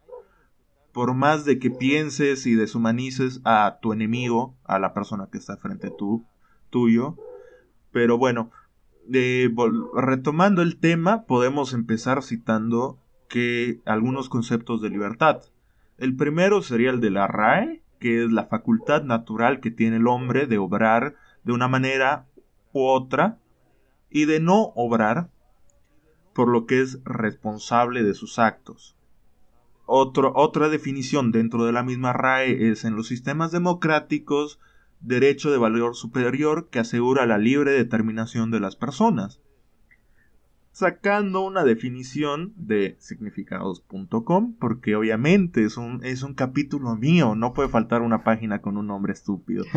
Por 0.92 1.16
más 1.16 1.46
de 1.46 1.58
que 1.58 1.72
pienses 1.72 2.46
y 2.46 2.54
deshumanices 2.54 3.42
a 3.46 3.80
tu 3.82 3.94
enemigo, 3.94 4.58
a 4.66 4.78
la 4.78 4.94
persona 4.94 5.30
que 5.32 5.38
está 5.38 5.58
frente 5.58 5.88
a 5.88 5.96
tú, 5.98 6.28
tuyo. 6.72 7.16
Pero 7.92 8.18
bueno, 8.18 8.50
eh, 9.14 9.54
retomando 9.96 10.64
el 10.64 10.78
tema, 10.78 11.26
podemos 11.26 11.74
empezar 11.74 12.24
citando 12.24 12.98
que 13.30 13.80
algunos 13.86 14.30
conceptos 14.30 14.82
de 14.82 14.90
libertad. 14.90 15.44
El 15.98 16.16
primero 16.16 16.64
sería 16.64 16.90
el 16.90 17.00
de 17.00 17.12
la 17.12 17.28
RAE, 17.28 17.84
que 18.00 18.24
es 18.24 18.32
la 18.32 18.46
facultad 18.46 19.04
natural 19.04 19.60
que 19.60 19.70
tiene 19.70 19.98
el 19.98 20.08
hombre 20.08 20.48
de 20.48 20.58
obrar 20.58 21.16
de 21.44 21.54
una 21.54 21.68
manera 21.68 22.26
u 22.74 22.86
otra 22.86 23.38
y 24.10 24.26
de 24.26 24.40
no 24.40 24.74
obrar, 24.76 25.30
por 26.34 26.48
lo 26.48 26.66
que 26.66 26.82
es 26.82 27.04
responsable 27.04 28.04
de 28.04 28.14
sus 28.14 28.40
actos. 28.40 28.98
otra 29.86 30.70
definición 30.70 31.32
dentro 31.32 31.66
de 31.66 31.74
la 31.74 31.84
misma 31.84 32.14
RAE 32.14 32.72
es 32.72 32.86
en 32.86 32.96
los 32.96 33.08
sistemas 33.08 33.52
democráticos 33.52 34.60
derecho 35.02 35.52
de 35.52 35.58
valor 35.58 35.96
superior 35.96 36.70
que 36.70 36.80
asegura 36.80 37.26
la 37.26 37.38
libre 37.38 37.72
determinación 37.72 38.52
de 38.52 38.60
las 38.60 38.76
personas 38.76 39.42
sacando 40.82 41.42
una 41.42 41.64
definición 41.64 42.54
de 42.56 42.96
significados.com, 42.98 44.56
porque 44.60 44.96
obviamente 44.96 45.64
es 45.64 45.78
un, 45.78 46.04
es 46.04 46.24
un 46.24 46.34
capítulo 46.34 46.96
mío, 46.96 47.36
no 47.36 47.54
puede 47.54 47.70
faltar 47.70 48.02
una 48.02 48.24
página 48.24 48.64
con 48.64 48.78
un 48.78 48.88
nombre 48.88 49.14
estúpido. 49.14 49.64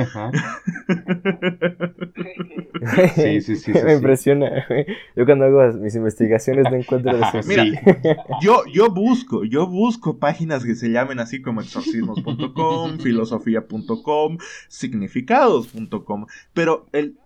sí, 3.16 3.42
sí, 3.42 3.56
sí, 3.56 3.72
Me 3.84 3.96
impresiona. 3.96 4.66
Yo 5.14 5.26
cuando 5.26 5.44
hago 5.44 5.78
mis 5.78 5.94
investigaciones 5.94 6.64
no 6.70 6.76
encuentro 6.76 7.12
eso. 7.14 7.46
Mira, 7.46 7.64
yo, 8.40 8.62
yo 8.72 8.90
busco, 8.90 9.44
yo 9.44 9.66
busco 9.66 10.18
páginas 10.18 10.64
que 10.64 10.74
se 10.74 10.88
llamen 10.90 11.18
así 11.20 11.42
como 11.42 11.60
exorcismos.com, 11.60 12.98
filosofía.com, 12.98 14.38
significados.com, 14.68 16.24
pero 16.54 16.86
el, 16.92 17.18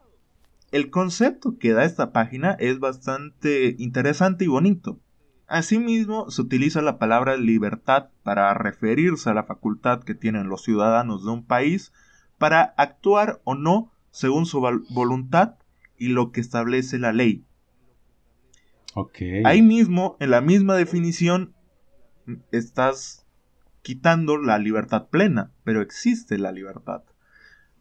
el 0.70 0.90
concepto 0.90 1.58
que 1.58 1.72
da 1.72 1.84
esta 1.84 2.12
página 2.12 2.52
es 2.52 2.78
bastante 2.78 3.74
interesante 3.78 4.44
y 4.44 4.48
bonito. 4.48 5.00
Asimismo, 5.46 6.30
se 6.30 6.42
utiliza 6.42 6.82
la 6.82 6.98
palabra 6.98 7.36
libertad 7.38 8.10
para 8.22 8.52
referirse 8.52 9.30
a 9.30 9.34
la 9.34 9.44
facultad 9.44 10.02
que 10.02 10.14
tienen 10.14 10.48
los 10.48 10.62
ciudadanos 10.62 11.24
de 11.24 11.30
un 11.30 11.44
país 11.44 11.92
para 12.36 12.74
actuar 12.76 13.40
o 13.44 13.54
no 13.54 13.90
según 14.10 14.44
su 14.44 14.60
voluntad 14.90 15.54
y 15.96 16.08
lo 16.08 16.32
que 16.32 16.40
establece 16.40 16.98
la 16.98 17.12
ley. 17.12 17.46
Ahí 19.44 19.62
mismo, 19.62 20.16
en 20.20 20.30
la 20.30 20.40
misma 20.40 20.74
definición, 20.74 21.54
estás 22.52 23.26
quitando 23.82 24.36
la 24.36 24.58
libertad 24.58 25.08
plena, 25.08 25.52
pero 25.64 25.80
existe 25.80 26.36
la 26.36 26.52
libertad. 26.52 27.04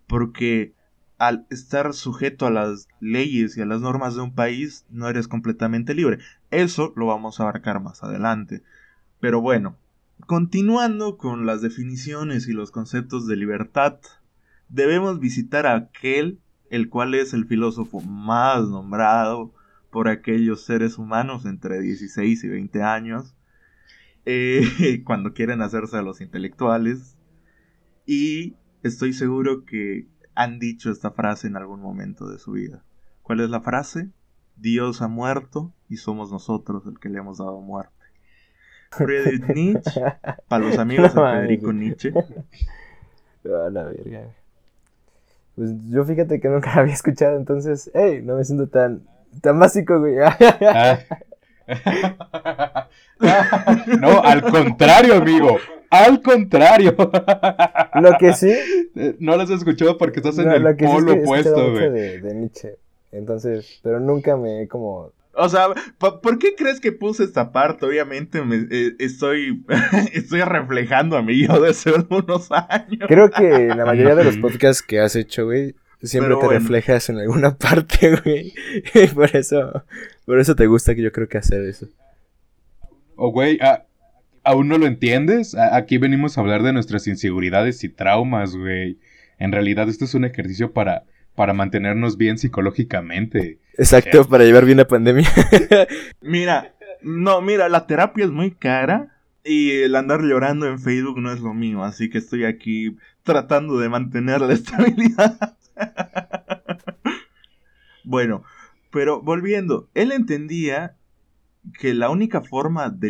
Porque 0.08 0.77
al 1.18 1.48
estar 1.50 1.94
sujeto 1.94 2.46
a 2.46 2.52
las 2.52 2.88
leyes 3.00 3.58
y 3.58 3.62
a 3.62 3.66
las 3.66 3.82
normas 3.82 4.16
de 4.16 4.22
un 4.22 4.34
país, 4.34 4.86
no 4.90 5.08
eres 5.08 5.28
completamente 5.28 5.94
libre. 5.94 6.20
Eso 6.52 6.94
lo 6.96 7.08
vamos 7.08 7.40
a 7.40 7.44
abarcar 7.44 7.82
más 7.82 8.04
adelante. 8.04 8.64
Pero 9.20 9.42
bueno, 9.42 9.78
continuando 10.26 11.18
con 11.18 11.46
las 11.46 11.62
definiciones 11.62 12.48
y 12.48 12.54
los 12.54 12.72
conceptos 12.72 13.28
de 13.28 13.36
libertad, 13.36 14.00
debemos 14.70 15.20
visitar 15.20 15.66
a 15.66 15.76
aquel 15.76 16.40
el 16.70 16.90
cual 16.90 17.16
es 17.16 17.34
el 17.34 17.46
filósofo 17.46 18.02
más 18.02 18.68
nombrado 18.68 19.54
por 19.90 20.10
aquellos 20.10 20.66
seres 20.66 20.98
humanos 20.98 21.46
entre 21.46 21.80
16 21.80 22.44
y 22.44 22.48
20 22.48 22.84
años, 22.84 23.36
eh, 24.26 25.02
cuando 25.06 25.34
quieren 25.34 25.62
hacerse 25.62 25.98
a 25.98 26.02
los 26.02 26.22
intelectuales. 26.22 27.18
Y 28.06 28.56
estoy 28.84 29.14
seguro 29.14 29.66
que 29.66 30.08
han 30.38 30.60
dicho 30.60 30.92
esta 30.92 31.10
frase 31.10 31.48
en 31.48 31.58
algún 31.58 31.82
momento 31.82 32.30
de 32.30 32.38
su 32.38 32.52
vida. 32.52 32.84
¿Cuál 33.24 33.40
es 33.40 33.50
la 33.50 33.60
frase? 33.60 34.12
Dios 34.56 35.02
ha 35.02 35.08
muerto 35.08 35.74
y 35.90 35.98
somos 35.98 36.32
nosotros 36.32 36.86
el 36.86 37.00
que 37.00 37.10
le 37.10 37.18
hemos 37.18 37.40
dado 37.40 37.60
muerte. 37.60 37.92
Friedrich 38.92 39.48
Nietzsche, 39.56 40.00
para 40.48 40.64
los 40.64 40.78
amigos 40.78 41.16
de 41.16 41.22
Federico 41.22 41.74
Nietzsche. 41.74 42.14
A 43.46 43.70
la 43.72 43.86
verga. 43.86 44.28
Pues 45.56 45.72
yo 45.90 46.06
fíjate 46.06 46.40
que 46.40 46.50
nunca 46.50 46.74
había 46.76 46.94
escuchado, 46.94 47.36
entonces, 47.38 47.90
hey, 47.96 48.22
no 48.24 48.36
me 48.36 48.44
siento 48.44 48.68
tan, 48.68 49.08
tan 49.42 49.58
básico, 49.58 50.00
güey. 50.00 50.18
Ah. 50.20 51.00
no, 54.00 54.22
al 54.22 54.44
contrario, 54.44 55.16
amigo. 55.16 55.58
Al 55.90 56.22
contrario. 56.22 56.96
Lo 58.02 58.18
que 58.20 58.34
sí. 58.34 58.54
No 59.20 59.36
lo 59.38 59.44
has 59.44 59.50
escuchado 59.50 59.98
porque 59.98 60.20
estás 60.20 60.38
en 60.40 60.50
el 60.50 60.76
polo 60.76 61.14
opuesto, 61.14 61.72
güey. 61.72 61.92
De, 61.92 62.22
de 62.22 62.36
Nietzsche. 62.36 62.76
Entonces, 63.12 63.80
pero 63.84 64.00
nunca 64.00 64.36
me 64.36 64.64
he 64.64 64.68
como 64.68 65.12
o 65.40 65.50
sea, 65.50 65.68
¿por 66.00 66.40
qué 66.40 66.56
crees 66.56 66.80
que 66.80 66.92
puse 66.92 67.24
esta 67.24 67.52
parte? 67.52 67.86
Obviamente 67.86 68.42
me, 68.44 68.68
eh, 68.72 68.96
estoy, 68.98 69.64
estoy 70.14 70.42
reflejando 70.42 71.16
a 71.16 71.22
mí 71.22 71.46
yo 71.46 71.62
de 71.62 71.70
hace 71.70 71.92
unos 72.10 72.52
años. 72.52 73.08
Creo 73.08 73.30
que 73.30 73.68
la 73.76 73.86
mayoría 73.86 74.16
de 74.16 74.24
los 74.24 74.38
podcasts 74.38 74.82
que 74.82 75.00
has 75.00 75.16
hecho, 75.16 75.46
güey, 75.46 75.76
siempre 76.02 76.36
te 76.36 76.48
reflejas 76.48 77.10
en 77.10 77.20
alguna 77.20 77.56
parte, 77.56 78.16
güey. 78.24 78.54
por 79.14 79.36
eso, 79.36 79.84
por 80.26 80.40
eso 80.40 80.56
te 80.56 80.66
gusta 80.66 80.96
que 80.96 81.04
yo 81.04 81.12
creo 81.12 81.28
que 81.28 81.38
hacer 81.38 81.62
eso. 81.62 81.88
Oh, 83.16 83.32
güey, 83.32 83.60
¿aún 84.48 84.68
no 84.68 84.78
lo 84.78 84.88
entiendes? 84.88 85.56
aquí 85.56 85.98
venimos 85.98 86.38
a 86.38 86.42
hablar 86.42 86.64
de 86.64 86.74
nuestras 86.74 87.08
inseguridades 87.08 87.84
y 87.84 87.90
traumas, 87.90 88.56
güey. 88.56 88.98
En 89.38 89.52
realidad 89.52 89.90
esto 89.90 90.06
es 90.06 90.16
un 90.16 90.26
ejercicio 90.26 90.74
para 90.74 91.04
para 91.36 91.54
mantenernos 91.54 92.18
bien 92.18 92.40
psicológicamente. 92.40 93.60
Exacto, 93.78 94.28
para 94.28 94.44
llevar 94.44 94.66
bien 94.66 94.80
la 94.80 94.88
pandemia. 94.88 95.30
mira, 96.22 96.74
no, 97.04 97.42
mira, 97.42 97.70
la 97.70 97.86
terapia 97.86 98.26
es 98.26 98.32
muy 98.32 98.50
cara 98.50 99.20
y 99.44 99.84
el 99.84 99.96
andar 99.96 100.22
llorando 100.22 100.66
en 100.66 100.80
Facebook 100.80 101.20
no 101.20 101.32
es 101.32 101.42
lo 101.42 101.54
mío, 101.54 101.84
así 101.84 102.10
que 102.10 102.18
estoy 102.18 102.46
aquí 102.46 102.98
tratando 103.22 103.78
de 103.78 103.88
mantener 103.88 104.42
la 104.42 104.54
estabilidad. 104.54 105.56
bueno, 108.04 108.44
pero 108.92 109.22
volviendo, 109.22 109.90
él 109.94 110.12
entendía 110.12 110.96
que 111.80 111.94
la 111.94 112.10
única 112.10 112.42
forma 112.42 112.90
de, 112.90 113.10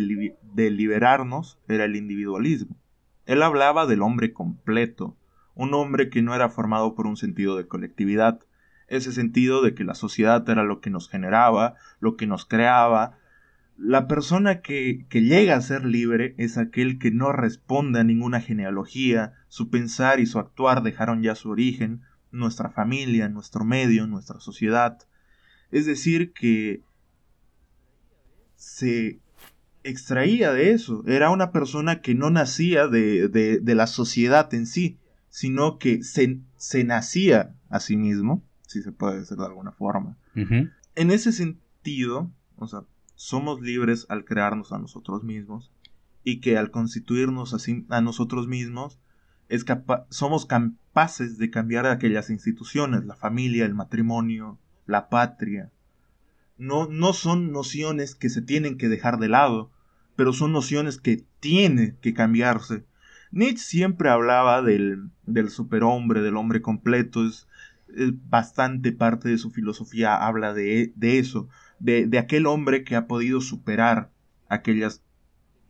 liberarnos 0.70 1.58
era 1.68 1.84
el 1.84 1.96
individualismo. 1.96 2.76
Él 3.26 3.42
hablaba 3.42 3.86
del 3.86 4.02
hombre 4.02 4.32
completo, 4.32 5.16
un 5.54 5.74
hombre 5.74 6.08
que 6.08 6.22
no 6.22 6.34
era 6.34 6.48
formado 6.48 6.94
por 6.94 7.06
un 7.06 7.16
sentido 7.16 7.56
de 7.56 7.66
colectividad, 7.66 8.40
ese 8.86 9.12
sentido 9.12 9.62
de 9.62 9.74
que 9.74 9.84
la 9.84 9.94
sociedad 9.94 10.48
era 10.48 10.62
lo 10.62 10.80
que 10.80 10.90
nos 10.90 11.08
generaba, 11.08 11.74
lo 12.00 12.16
que 12.16 12.26
nos 12.26 12.46
creaba. 12.46 13.18
La 13.76 14.08
persona 14.08 14.62
que 14.62 15.06
llega 15.10 15.56
a 15.56 15.60
ser 15.60 15.84
libre 15.84 16.34
es 16.38 16.56
aquel 16.56 16.98
que 16.98 17.10
no 17.10 17.32
responde 17.32 18.00
a 18.00 18.04
ninguna 18.04 18.40
genealogía, 18.40 19.34
su 19.48 19.68
pensar 19.68 20.20
y 20.20 20.26
su 20.26 20.38
actuar 20.38 20.82
dejaron 20.82 21.22
ya 21.22 21.34
su 21.34 21.50
origen, 21.50 22.02
nuestra 22.30 22.70
familia, 22.70 23.28
nuestro 23.28 23.64
medio, 23.64 24.06
nuestra 24.06 24.40
sociedad. 24.40 24.98
Es 25.70 25.86
decir, 25.86 26.32
que 26.32 26.82
se 28.58 29.20
extraía 29.84 30.52
de 30.52 30.72
eso, 30.72 31.02
era 31.06 31.30
una 31.30 31.52
persona 31.52 32.02
que 32.02 32.14
no 32.14 32.28
nacía 32.28 32.88
de, 32.88 33.28
de, 33.28 33.60
de 33.60 33.74
la 33.74 33.86
sociedad 33.86 34.52
en 34.52 34.66
sí, 34.66 34.98
sino 35.30 35.78
que 35.78 36.02
se, 36.02 36.40
se 36.56 36.84
nacía 36.84 37.54
a 37.70 37.80
sí 37.80 37.96
mismo, 37.96 38.42
si 38.66 38.82
se 38.82 38.92
puede 38.92 39.20
decir 39.20 39.38
de 39.38 39.46
alguna 39.46 39.72
forma. 39.72 40.18
En 40.34 41.10
ese 41.10 41.32
sentido, 41.32 42.30
o 42.56 42.66
sea, 42.66 42.82
somos 43.14 43.60
libres 43.60 44.06
al 44.08 44.24
crearnos 44.24 44.72
a 44.72 44.78
nosotros 44.78 45.24
mismos 45.24 45.72
y 46.22 46.40
que 46.40 46.58
al 46.58 46.70
constituirnos 46.70 47.54
así 47.54 47.86
a 47.88 48.00
nosotros 48.00 48.46
mismos 48.46 48.98
es 49.48 49.64
somos 50.10 50.44
capaces 50.44 51.38
de 51.38 51.50
cambiar 51.50 51.86
aquellas 51.86 52.30
instituciones, 52.30 53.04
la 53.06 53.16
familia, 53.16 53.64
el 53.64 53.74
matrimonio, 53.74 54.58
la 54.86 55.08
patria. 55.08 55.70
No, 56.58 56.86
no 56.88 57.12
son 57.12 57.52
nociones 57.52 58.14
que 58.14 58.28
se 58.28 58.42
tienen 58.42 58.76
que 58.76 58.88
dejar 58.88 59.18
de 59.18 59.28
lado, 59.28 59.70
pero 60.16 60.32
son 60.32 60.52
nociones 60.52 61.00
que 61.00 61.24
tienen 61.40 61.96
que 62.00 62.12
cambiarse 62.12 62.84
Nietzsche 63.30 63.64
siempre 63.64 64.08
hablaba 64.08 64.62
del, 64.62 65.10
del 65.26 65.50
superhombre, 65.50 66.22
del 66.22 66.36
hombre 66.36 66.62
completo, 66.62 67.26
es, 67.26 67.46
bastante 68.28 68.92
parte 68.92 69.30
de 69.30 69.38
su 69.38 69.50
filosofía 69.50 70.14
habla 70.14 70.52
de, 70.52 70.92
eso, 71.00 71.48
de, 71.78 72.06
de, 72.06 72.18
aquel 72.18 72.46
hombre 72.46 72.84
que 72.84 72.96
ha 72.96 73.06
podido 73.06 73.40
superar 73.40 74.10
aquellas 74.50 75.02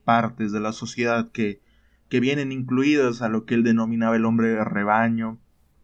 partes 0.04 0.50
de 0.50 0.58
la 0.58 0.72
sociedad 0.72 1.30
que, 1.30 1.60
que 2.08 2.18
vienen 2.18 2.50
incluidas 2.50 3.22
a 3.22 3.28
lo 3.28 3.44
que 3.44 3.54
él 3.54 3.62
denominaba 3.62 4.16
el 4.16 4.24
hombre 4.24 4.48
de 4.48 4.64
rebaño, 4.64 5.38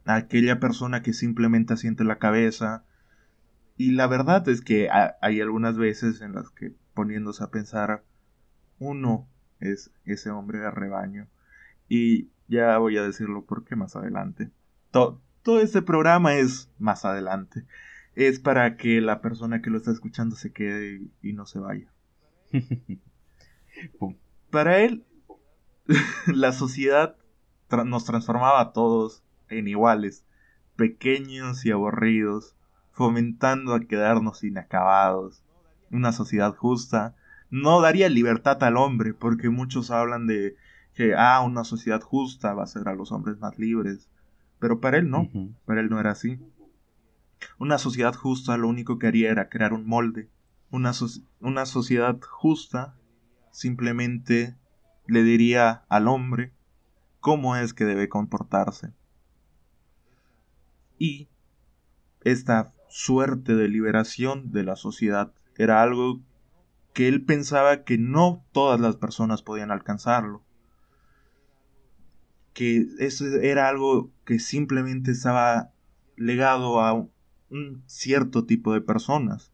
aquella 0.07 0.59
persona 0.59 1.03
que 1.03 1.13
simplemente 1.13 1.75
asiente 1.75 2.03
la 2.03 2.19
cabeza. 2.19 2.85
Y 3.77 3.93
la 3.93 4.07
verdad 4.07 4.49
es 4.49 4.61
que 4.61 4.89
hay 5.21 5.41
algunas 5.41 5.77
veces 5.77 6.21
en 6.21 6.33
las 6.33 6.51
que 6.51 6.75
poniéndose 6.95 7.43
a 7.43 7.51
pensar, 7.51 8.05
uno 8.79 9.29
es 9.61 9.91
ese 10.05 10.31
hombre 10.31 10.61
de 10.61 10.71
rebaño. 10.71 11.27
Y 11.89 12.29
ya 12.49 12.79
voy 12.79 12.97
a 12.99 13.03
decirlo 13.03 13.45
porque 13.45 13.77
más 13.77 13.97
adelante. 13.97 14.51
Todo, 14.91 15.21
todo 15.43 15.61
este 15.61 15.83
programa 15.83 16.35
es 16.35 16.71
más 16.79 17.05
adelante. 17.05 17.65
Es 18.15 18.39
para 18.39 18.77
que 18.77 19.01
la 19.01 19.21
persona 19.21 19.61
que 19.61 19.71
lo 19.71 19.79
está 19.79 19.91
escuchando 19.91 20.37
se 20.37 20.53
quede 20.53 21.03
y, 21.21 21.33
no 21.33 21.47
se 21.47 21.59
vaya. 21.59 21.93
para 24.51 24.79
él, 24.81 25.05
la 26.27 26.53
sociedad 26.53 27.17
nos 27.85 28.05
transformaba 28.05 28.61
a 28.61 28.73
todos 28.73 29.25
en 29.49 29.67
iguales, 29.67 30.25
pequeños 30.77 31.67
y 31.67 31.73
aburridos, 31.73 32.55
fomentando 32.95 33.75
a 33.75 33.81
quedarnos 33.81 34.43
inacabados. 34.45 35.43
Una 35.91 36.13
sociedad 36.13 36.55
justa 36.57 37.15
no 37.51 37.81
daría 37.81 38.09
libertad 38.09 38.63
al 38.65 38.77
hombre, 38.77 39.15
porque 39.15 39.51
muchos 39.51 39.91
hablan 39.91 40.27
de 40.27 40.57
que, 40.95 41.15
ah, 41.15 41.41
una 41.45 41.65
sociedad 41.65 42.01
justa 42.01 42.55
va 42.55 42.63
a 42.63 42.65
hacer 42.65 42.89
a 42.89 42.95
los 42.95 43.13
hombres 43.13 43.39
más 43.39 43.59
libres. 43.59 44.09
Pero 44.59 44.81
para 44.81 44.99
él 44.99 45.11
no, 45.11 45.29
para 45.67 45.81
él 45.81 45.91
no 45.91 46.01
era 46.01 46.13
así. 46.13 46.39
Una 47.59 47.79
sociedad 47.79 48.15
justa 48.15 48.57
lo 48.57 48.69
único 48.69 48.99
que 48.99 49.09
haría 49.09 49.31
era 49.31 49.49
crear 49.49 49.73
un 49.73 49.87
molde. 49.87 50.31
Una, 50.71 50.93
una 51.41 51.67
sociedad 51.67 52.19
justa 52.23 52.97
simplemente 53.51 54.57
le 55.07 55.23
diría 55.23 55.85
al 55.89 56.09
hombre 56.09 56.53
cómo 57.21 57.57
es 57.57 57.75
que 57.75 57.85
debe 57.85 58.09
comportarse. 58.09 58.93
Y 60.99 61.29
esta 62.23 62.74
suerte 62.95 63.57
de 63.57 63.67
liberación 63.67 64.53
de 64.53 64.63
la 64.63 64.77
sociedad 64.77 65.33
era 65.57 65.83
algo 65.83 66.21
que 66.93 67.09
él 67.09 67.25
pensaba 67.25 67.83
que 67.83 67.99
no 67.99 68.45
todas 68.53 68.79
las 68.79 68.95
personas 68.95 69.43
podían 69.43 69.73
alcanzarlo 69.73 70.45
que 72.53 72.87
eso 73.01 73.27
era 73.27 73.69
algo 73.69 74.13
que 74.25 74.39
simplemente 74.39 75.11
estaba 75.11 75.73
legado 76.17 76.81
a 76.81 76.93
un 77.51 77.83
cierto 77.87 78.47
tipo 78.47 78.73
de 78.73 78.81
personas. 78.81 79.51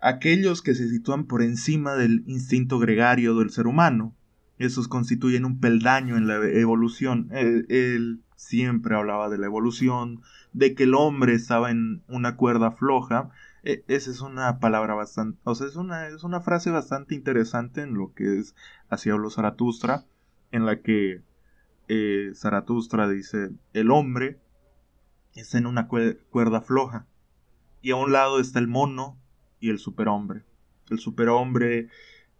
Aquellos 0.00 0.62
que 0.62 0.74
se 0.74 0.88
sitúan 0.88 1.26
por 1.26 1.42
encima 1.42 1.94
del 1.94 2.24
instinto 2.26 2.78
gregario 2.78 3.34
del 3.34 3.50
ser 3.50 3.66
humano, 3.66 4.16
esos 4.56 4.88
constituyen 4.88 5.44
un 5.44 5.60
peldaño 5.60 6.16
en 6.16 6.26
la 6.26 6.36
evolución. 6.48 7.28
Él, 7.32 8.22
siempre 8.38 8.94
hablaba 8.94 9.28
de 9.28 9.36
la 9.36 9.46
evolución, 9.46 10.22
de 10.52 10.74
que 10.74 10.84
el 10.84 10.94
hombre 10.94 11.34
estaba 11.34 11.72
en 11.72 12.02
una 12.06 12.36
cuerda 12.36 12.70
floja. 12.70 13.30
E, 13.64 13.84
esa 13.88 14.10
es 14.12 14.20
una 14.20 14.60
palabra 14.60 14.94
bastante, 14.94 15.40
o 15.42 15.54
sea, 15.56 15.66
es 15.66 15.74
una, 15.74 16.06
es 16.06 16.22
una 16.22 16.40
frase 16.40 16.70
bastante 16.70 17.16
interesante 17.16 17.82
en 17.82 17.94
lo 17.94 18.14
que 18.14 18.38
es 18.38 18.54
hacia 18.88 19.16
los 19.16 19.34
Zaratustra 19.34 20.06
en 20.52 20.66
la 20.66 20.80
que 20.80 21.22
eh, 21.88 22.30
Zaratustra 22.34 23.08
dice, 23.08 23.50
el 23.72 23.90
hombre 23.90 24.38
está 25.34 25.58
en 25.58 25.66
una 25.66 25.88
cuerda 25.88 26.60
floja 26.60 27.06
y 27.82 27.90
a 27.90 27.96
un 27.96 28.12
lado 28.12 28.38
está 28.38 28.60
el 28.60 28.68
mono 28.68 29.18
y 29.58 29.70
el 29.70 29.78
superhombre. 29.78 30.44
El 30.90 31.00
superhombre, 31.00 31.88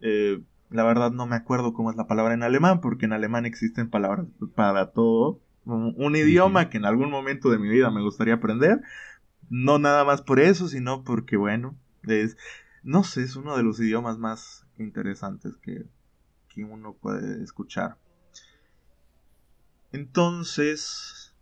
eh, 0.00 0.40
la 0.70 0.84
verdad 0.84 1.10
no 1.10 1.26
me 1.26 1.36
acuerdo 1.36 1.72
cómo 1.72 1.90
es 1.90 1.96
la 1.96 2.06
palabra 2.06 2.34
en 2.34 2.44
alemán, 2.44 2.80
porque 2.80 3.06
en 3.06 3.12
alemán 3.12 3.46
existen 3.46 3.90
palabras 3.90 4.26
para 4.54 4.92
todo. 4.92 5.40
Un, 5.68 6.16
idioma 6.16 6.70
que 6.70 6.78
en 6.78 6.86
algún 6.86 7.10
momento 7.10 7.50
de 7.50 7.58
mi 7.58 7.68
vida 7.68 7.90
me 7.90 8.02
gustaría 8.02 8.34
aprender. 8.34 8.80
No 9.50 9.78
nada 9.78 10.04
más 10.04 10.22
por 10.22 10.40
eso, 10.40 10.68
sino 10.68 11.04
porque, 11.04 11.36
bueno, 11.36 11.76
es, 12.04 12.36
no 12.82 13.04
sé, 13.04 13.22
es 13.22 13.36
uno 13.36 13.56
de 13.56 13.62
los 13.62 13.78
idiomas 13.80 14.18
más 14.18 14.66
interesantes 14.78 15.56
que, 15.56 15.84
que 16.48 16.64
uno 16.64 16.94
puede 16.94 17.42
escuchar. 17.42 17.96
Entonces, 19.92 21.34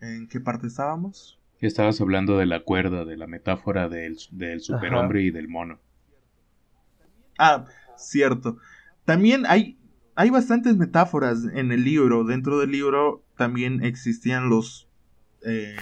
¿en 0.00 0.28
qué 0.28 0.40
parte 0.40 0.66
estábamos? 0.66 1.38
Estabas 1.60 2.00
hablando 2.00 2.38
de 2.38 2.46
la 2.46 2.62
cuerda, 2.62 3.04
de 3.04 3.16
la 3.16 3.26
metáfora 3.26 3.88
del, 3.88 4.18
del 4.32 4.60
superhombre 4.60 5.22
y 5.22 5.30
del 5.30 5.48
mono. 5.48 5.78
Ah, 7.38 7.66
cierto. 7.96 8.58
También 9.04 9.44
hay, 9.46 9.78
hay 10.16 10.30
bastantes 10.30 10.76
metáforas 10.76 11.44
en 11.44 11.72
el 11.72 11.84
libro. 11.84 12.24
Dentro 12.24 12.58
del 12.58 12.70
libro 12.70 13.22
también 13.36 13.84
existían 13.84 14.48
los, 14.48 14.88
eh, 15.44 15.76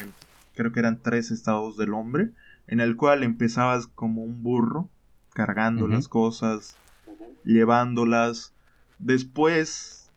creo 0.55 0.73
que 0.73 0.81
eran 0.81 1.01
tres 1.03 1.31
estados 1.31 1.77
del 1.77 1.95
hombre, 1.95 2.31
en 2.67 2.81
el 2.81 2.97
cual 2.97 3.23
empezabas 3.23 3.87
como 3.87 4.23
un 4.23 4.43
burro, 4.43 4.89
cargando 5.35 5.89
las 5.89 6.09
cosas, 6.09 6.77
llevándolas. 7.45 8.55
Después 8.99 10.11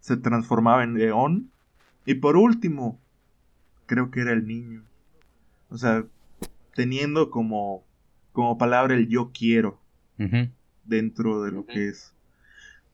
se 0.00 0.16
transformaba 0.16 0.84
en 0.84 0.94
león. 0.94 1.50
Y 2.04 2.14
por 2.14 2.36
último, 2.36 3.00
creo 3.86 4.10
que 4.10 4.20
era 4.20 4.32
el 4.32 4.46
niño. 4.46 4.84
O 5.68 5.78
sea, 5.78 6.04
teniendo 6.74 7.30
como, 7.30 7.84
como 8.32 8.58
palabra 8.58 8.94
el 8.94 9.08
yo 9.08 9.30
quiero 9.32 9.80
dentro 10.84 11.42
de 11.42 11.52
lo 11.52 11.66
que 11.66 11.88
es. 11.88 12.15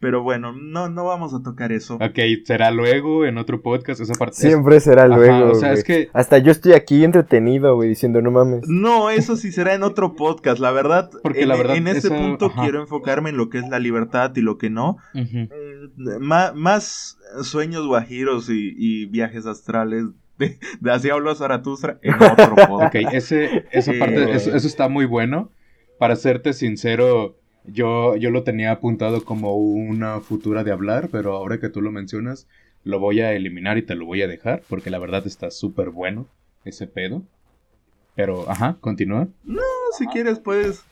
Pero 0.02 0.20
bueno, 0.20 0.52
no, 0.52 0.88
no 0.88 1.04
vamos 1.04 1.32
a 1.32 1.44
tocar 1.44 1.70
eso. 1.70 1.94
Ok, 1.94 2.18
será 2.44 2.72
luego 2.72 3.24
en 3.24 3.38
otro 3.38 3.62
podcast 3.62 4.00
esa 4.00 4.14
parte. 4.14 4.34
Siempre 4.34 4.80
será 4.80 5.06
luego. 5.06 5.52
o 5.52 5.54
sea, 5.54 5.72
es 5.72 5.84
que... 5.84 6.10
Hasta 6.12 6.38
yo 6.38 6.50
estoy 6.50 6.72
aquí 6.72 7.04
entretenido, 7.04 7.76
güey, 7.76 7.90
diciendo 7.90 8.20
no 8.20 8.32
mames. 8.32 8.62
No, 8.66 9.10
eso 9.10 9.36
sí 9.36 9.52
será 9.52 9.74
en 9.74 9.84
otro 9.84 10.16
podcast. 10.16 10.58
La 10.58 10.72
verdad, 10.72 11.08
Porque 11.22 11.42
en, 11.42 11.48
la 11.50 11.56
verdad, 11.56 11.76
en 11.76 11.86
ese 11.86 12.10
punto 12.10 12.50
quiero 12.50 12.80
enfocarme 12.80 13.30
en 13.30 13.36
lo 13.36 13.48
que 13.48 13.58
es 13.58 13.68
la 13.68 13.78
libertad 13.78 14.32
y 14.34 14.40
lo 14.40 14.58
que 14.58 14.70
no. 14.70 14.96
Eh, 15.14 15.88
más, 16.20 17.16
sueños 17.42 17.86
guajiros 17.86 18.48
y, 18.50 19.06
viajes 19.06 19.46
astrales 19.46 20.06
de, 20.36 20.58
así 20.90 21.10
habló 21.10 21.32
Zaratustra 21.36 22.00
en 22.02 22.14
otro 22.14 22.56
podcast. 22.56 22.96
ok, 22.96 23.14
ese, 23.14 23.66
esa 23.70 23.92
parte, 24.00 24.32
eso, 24.32 24.52
eso 24.52 24.66
está 24.66 24.88
muy 24.88 25.04
bueno. 25.04 25.52
Para 26.00 26.16
serte 26.16 26.54
sincero, 26.54 27.36
yo, 27.66 28.16
yo 28.16 28.30
lo 28.30 28.42
tenía 28.42 28.72
apuntado 28.72 29.24
como 29.24 29.56
una 29.56 30.20
futura 30.20 30.64
de 30.64 30.72
hablar, 30.72 31.08
pero 31.10 31.36
ahora 31.36 31.58
que 31.58 31.68
tú 31.68 31.80
lo 31.80 31.92
mencionas, 31.92 32.48
lo 32.84 32.98
voy 32.98 33.20
a 33.20 33.32
eliminar 33.32 33.78
y 33.78 33.82
te 33.82 33.94
lo 33.94 34.06
voy 34.06 34.22
a 34.22 34.28
dejar, 34.28 34.62
porque 34.68 34.90
la 34.90 34.98
verdad 34.98 35.26
está 35.26 35.50
súper 35.50 35.90
bueno 35.90 36.26
ese 36.64 36.86
pedo. 36.86 37.22
Pero, 38.14 38.48
ajá, 38.50 38.76
continúa. 38.80 39.28
No, 39.44 39.62
si 39.96 40.06
quieres 40.06 40.38
puedes 40.38 40.84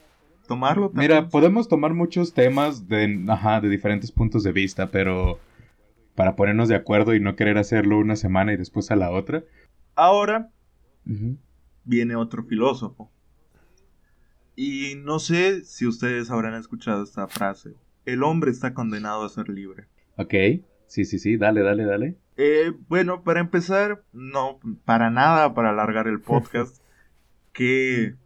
tomarlo. 0.47 0.91
Mira, 0.95 1.29
podemos 1.29 1.69
tomar 1.69 1.95
muchos 1.95 2.33
temas 2.33 2.89
de, 2.89 3.25
ajá, 3.29 3.61
de 3.61 3.69
diferentes 3.69 4.11
puntos 4.11 4.43
de 4.43 4.53
vista, 4.53 4.91
pero 4.91 5.39
para 6.15 6.37
ponernos 6.37 6.69
de 6.69 6.77
acuerdo 6.77 7.15
y 7.15 7.21
no 7.21 7.37
querer 7.37 7.59
hacerlo 7.59 7.99
una 7.99 8.17
semana 8.17 8.53
y 8.53 8.57
después 8.57 8.91
a 8.91 8.97
la 8.97 9.11
otra. 9.11 9.45
Ahora 9.95 10.51
viene 11.85 12.15
otro 12.15 12.45
filósofo 12.45 13.11
y 14.63 14.95
no 14.95 15.21
sé 15.21 15.65
si 15.65 15.87
ustedes 15.87 16.31
habrán 16.31 16.53
escuchado 16.53 17.03
esta 17.03 17.27
frase. 17.29 17.77
El 18.05 18.23
hombre 18.23 18.51
está 18.51 18.75
condenado 18.75 19.25
a 19.25 19.29
ser 19.31 19.49
libre. 19.49 19.87
Ok, 20.17 20.35
sí, 20.87 21.07
sí, 21.07 21.19
sí, 21.19 21.39
dale, 21.39 21.63
dale, 21.63 21.87
dale. 21.87 22.19
Eh, 22.37 22.75
bueno, 22.87 23.23
para 23.23 23.41
empezar, 23.41 24.05
no, 24.13 24.61
para 24.85 25.09
nada, 25.09 25.55
para 25.55 25.71
alargar 25.71 26.09
el 26.09 26.21
podcast, 26.21 26.77
¿qué, 27.55 28.17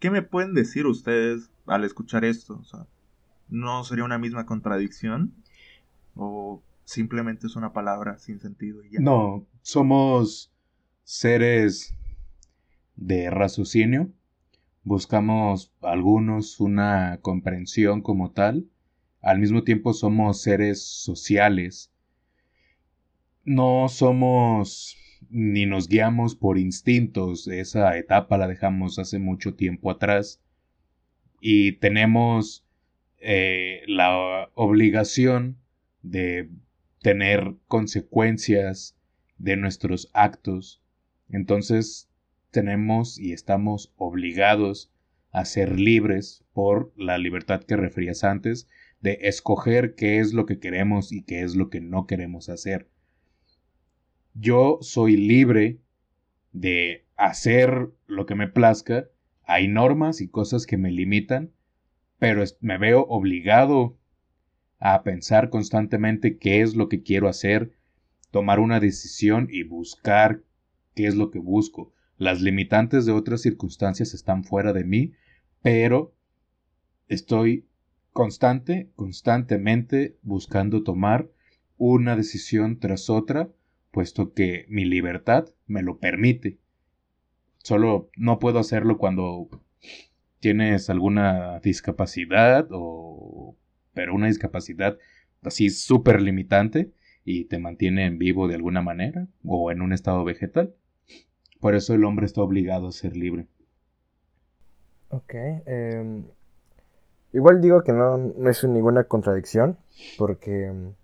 ¿qué 0.00 0.10
me 0.10 0.22
pueden 0.22 0.54
decir 0.54 0.86
ustedes 0.86 1.52
al 1.66 1.84
escuchar 1.84 2.24
esto? 2.24 2.58
O 2.58 2.64
sea, 2.64 2.88
¿no 3.48 3.84
sería 3.84 4.02
una 4.02 4.18
misma 4.18 4.44
contradicción? 4.44 5.32
¿O 6.16 6.64
simplemente 6.82 7.46
es 7.46 7.54
una 7.54 7.72
palabra 7.72 8.18
sin 8.18 8.40
sentido 8.40 8.82
y 8.82 8.94
ya? 8.94 9.00
No, 9.00 9.46
somos 9.62 10.50
seres 11.04 11.94
de 12.96 13.30
raciocinio 13.30 14.10
buscamos 14.84 15.72
algunos 15.80 16.60
una 16.60 17.18
comprensión 17.22 18.02
como 18.02 18.32
tal, 18.32 18.66
al 19.20 19.38
mismo 19.38 19.62
tiempo 19.62 19.92
somos 19.92 20.42
seres 20.42 20.82
sociales, 20.82 21.92
no 23.44 23.88
somos 23.88 24.96
ni 25.30 25.66
nos 25.66 25.88
guiamos 25.88 26.34
por 26.34 26.58
instintos, 26.58 27.48
esa 27.48 27.96
etapa 27.96 28.36
la 28.38 28.48
dejamos 28.48 28.98
hace 28.98 29.18
mucho 29.18 29.54
tiempo 29.54 29.90
atrás. 29.90 30.40
Y 31.40 31.72
tenemos 31.72 32.64
eh, 33.18 33.82
la 33.86 34.50
obligación 34.54 35.58
de 36.02 36.50
tener 37.00 37.54
consecuencias 37.66 38.96
de 39.38 39.56
nuestros 39.56 40.10
actos. 40.12 40.82
Entonces 41.30 42.08
tenemos 42.52 43.18
y 43.18 43.32
estamos 43.32 43.92
obligados 43.96 44.92
a 45.32 45.44
ser 45.44 45.80
libres 45.80 46.44
por 46.52 46.92
la 46.96 47.18
libertad 47.18 47.64
que 47.64 47.76
referías 47.76 48.22
antes 48.22 48.68
de 49.00 49.18
escoger 49.22 49.94
qué 49.96 50.20
es 50.20 50.32
lo 50.32 50.46
que 50.46 50.60
queremos 50.60 51.10
y 51.10 51.24
qué 51.24 51.42
es 51.42 51.56
lo 51.56 51.70
que 51.70 51.80
no 51.80 52.06
queremos 52.06 52.48
hacer. 52.48 52.88
Yo 54.34 54.78
soy 54.80 55.16
libre 55.16 55.80
de 56.52 57.06
hacer 57.16 57.90
lo 58.06 58.26
que 58.26 58.34
me 58.34 58.48
plazca, 58.48 59.08
hay 59.44 59.68
normas 59.68 60.20
y 60.20 60.28
cosas 60.28 60.66
que 60.66 60.76
me 60.76 60.90
limitan, 60.90 61.52
pero 62.18 62.44
me 62.60 62.78
veo 62.78 63.02
obligado 63.08 63.98
a 64.78 65.02
pensar 65.02 65.50
constantemente 65.50 66.38
qué 66.38 66.60
es 66.60 66.74
lo 66.76 66.88
que 66.88 67.02
quiero 67.02 67.28
hacer, 67.28 67.72
tomar 68.30 68.60
una 68.60 68.80
decisión 68.80 69.48
y 69.50 69.62
buscar 69.64 70.42
qué 70.94 71.06
es 71.06 71.14
lo 71.14 71.30
que 71.30 71.38
busco. 71.38 71.92
Las 72.22 72.40
limitantes 72.40 73.04
de 73.04 73.10
otras 73.10 73.42
circunstancias 73.42 74.14
están 74.14 74.44
fuera 74.44 74.72
de 74.72 74.84
mí, 74.84 75.10
pero 75.60 76.14
estoy 77.08 77.66
constante, 78.12 78.92
constantemente 78.94 80.16
buscando 80.22 80.84
tomar 80.84 81.28
una 81.78 82.14
decisión 82.14 82.78
tras 82.78 83.10
otra, 83.10 83.50
puesto 83.90 84.34
que 84.34 84.66
mi 84.68 84.84
libertad 84.84 85.46
me 85.66 85.82
lo 85.82 85.98
permite. 85.98 86.58
Solo 87.58 88.08
no 88.16 88.38
puedo 88.38 88.60
hacerlo 88.60 88.98
cuando 88.98 89.48
tienes 90.38 90.90
alguna 90.90 91.58
discapacidad 91.58 92.68
o 92.70 93.56
pero 93.94 94.14
una 94.14 94.28
discapacidad 94.28 94.96
así 95.42 95.70
súper 95.70 96.22
limitante 96.22 96.92
y 97.24 97.46
te 97.46 97.58
mantiene 97.58 98.06
en 98.06 98.18
vivo 98.18 98.46
de 98.46 98.54
alguna 98.54 98.80
manera 98.80 99.26
o 99.42 99.72
en 99.72 99.82
un 99.82 99.92
estado 99.92 100.22
vegetal. 100.22 100.72
Por 101.62 101.76
eso 101.76 101.94
el 101.94 102.04
hombre 102.04 102.26
está 102.26 102.42
obligado 102.42 102.88
a 102.88 102.92
ser 102.92 103.16
libre. 103.16 103.46
Ok. 105.10 105.32
Em, 105.64 106.24
igual 107.32 107.60
digo 107.60 107.84
que 107.84 107.92
no, 107.92 108.18
no, 108.18 108.50
es 108.50 108.64
ninguna 108.64 109.04
contradicción, 109.04 109.78
porque 110.18 110.66
em, 110.66 110.94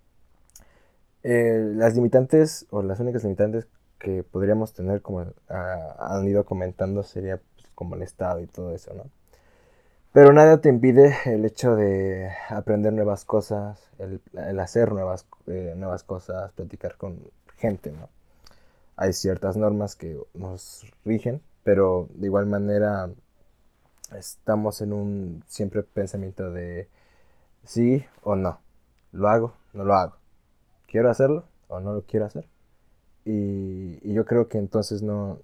eh, 1.23 1.71
las 1.75 1.95
limitantes, 1.95 2.67
o 2.71 2.83
las 2.83 2.99
únicas 2.99 3.23
limitantes 3.23 3.69
que 3.99 4.23
podríamos 4.23 4.73
tener, 4.73 5.01
como 5.01 5.27
han 5.47 6.27
ido 6.27 6.43
comentando, 6.43 7.03
sería 7.03 7.37
pues, 7.37 7.67
como 7.73 7.95
el 7.95 8.01
Estado 8.01 8.41
y 8.41 8.47
todo 8.47 8.75
eso, 8.75 8.93
¿no? 8.93 9.05
Pero 10.11 10.33
nada 10.33 10.59
te 10.59 10.67
impide 10.67 11.15
el 11.23 11.45
hecho 11.45 11.77
de 11.77 12.31
aprender 12.49 12.91
nuevas 12.91 13.23
cosas, 13.23 13.89
el, 13.97 14.19
hacer 14.59 14.91
nuevas, 14.91 15.25
eh, 15.47 15.73
nuevas 15.77 16.03
cosas, 16.03 16.51
platicar 16.51 16.97
con 16.97 17.21
gente, 17.55 17.93
¿no? 17.93 18.09
Hay 18.99 19.13
ciertas 19.13 19.55
normas 19.55 19.95
que 19.95 20.19
nos 20.33 20.85
rigen, 21.05 21.41
pero 21.63 22.09
de 22.15 22.27
igual 22.27 22.47
manera 22.47 23.09
estamos 24.13 24.81
en 24.81 24.91
un 24.91 25.43
siempre 25.47 25.83
pensamiento 25.83 26.51
de 26.51 26.89
sí 27.63 28.03
o 28.23 28.35
no. 28.35 28.59
Lo 29.13 29.29
hago, 29.29 29.53
no 29.71 29.85
lo 29.85 29.95
hago. 29.95 30.17
¿Quiero 30.85 31.09
hacerlo 31.09 31.45
o 31.69 31.79
no 31.79 31.93
lo 31.93 32.01
quiero 32.01 32.25
hacer? 32.25 32.49
Y, 33.23 34.13
yo 34.13 34.25
creo 34.25 34.49
que 34.49 34.57
entonces 34.57 35.01
no, 35.01 35.39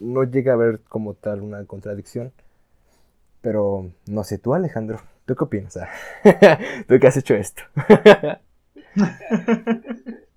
no 0.00 0.24
llega 0.24 0.52
a 0.52 0.56
haber 0.56 0.80
como 0.80 1.14
tal 1.14 1.40
una 1.40 1.64
contradicción. 1.64 2.30
Pero 3.40 3.90
no 4.06 4.22
sé, 4.22 4.36
tú 4.36 4.52
Alejandro, 4.52 5.00
¿tú 5.24 5.34
qué 5.34 5.44
opinas? 5.44 5.74
¿Tú 6.86 6.98
qué 7.00 7.06
has 7.06 7.16
hecho 7.16 7.34
esto? 7.34 7.62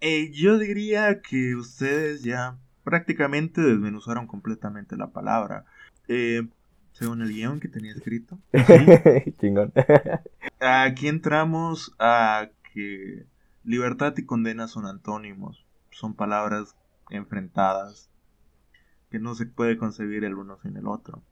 Eh, 0.00 0.30
yo 0.32 0.58
diría 0.58 1.20
que 1.20 1.54
ustedes 1.54 2.22
ya 2.22 2.58
prácticamente 2.84 3.60
desmenuzaron 3.60 4.26
completamente 4.26 4.96
la 4.96 5.08
palabra. 5.08 5.66
Eh, 6.08 6.48
según 6.92 7.22
el 7.22 7.32
guion 7.32 7.60
que 7.60 7.68
tenía 7.68 7.92
escrito. 7.92 8.38
Chingón. 9.40 9.72
Aquí 10.60 11.08
entramos 11.08 11.94
a 11.98 12.48
que 12.72 13.26
libertad 13.64 14.14
y 14.16 14.24
condena 14.24 14.68
son 14.68 14.86
antónimos. 14.86 15.66
Son 15.90 16.14
palabras 16.14 16.76
enfrentadas. 17.10 18.10
Que 19.10 19.18
no 19.18 19.34
se 19.34 19.46
puede 19.46 19.76
concebir 19.76 20.24
el 20.24 20.34
uno 20.34 20.58
sin 20.62 20.76
el 20.76 20.86
otro. 20.86 21.22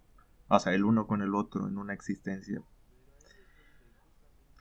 O 0.48 0.58
sea, 0.58 0.74
el 0.74 0.84
uno 0.84 1.06
con 1.06 1.22
el 1.22 1.34
otro 1.34 1.68
en 1.68 1.78
una 1.78 1.94
existencia 1.94 2.62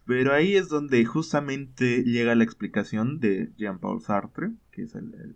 pero 0.07 0.33
ahí 0.33 0.55
es 0.55 0.69
donde 0.69 1.03
justamente 1.03 2.03
llega 2.03 2.33
la 2.33 2.45
explicación 2.45 3.19
de 3.19 3.51
Jean-Paul 3.57 4.01
Sartre, 4.01 4.51
que 4.71 4.83
es 4.83 4.95
el, 4.95 5.35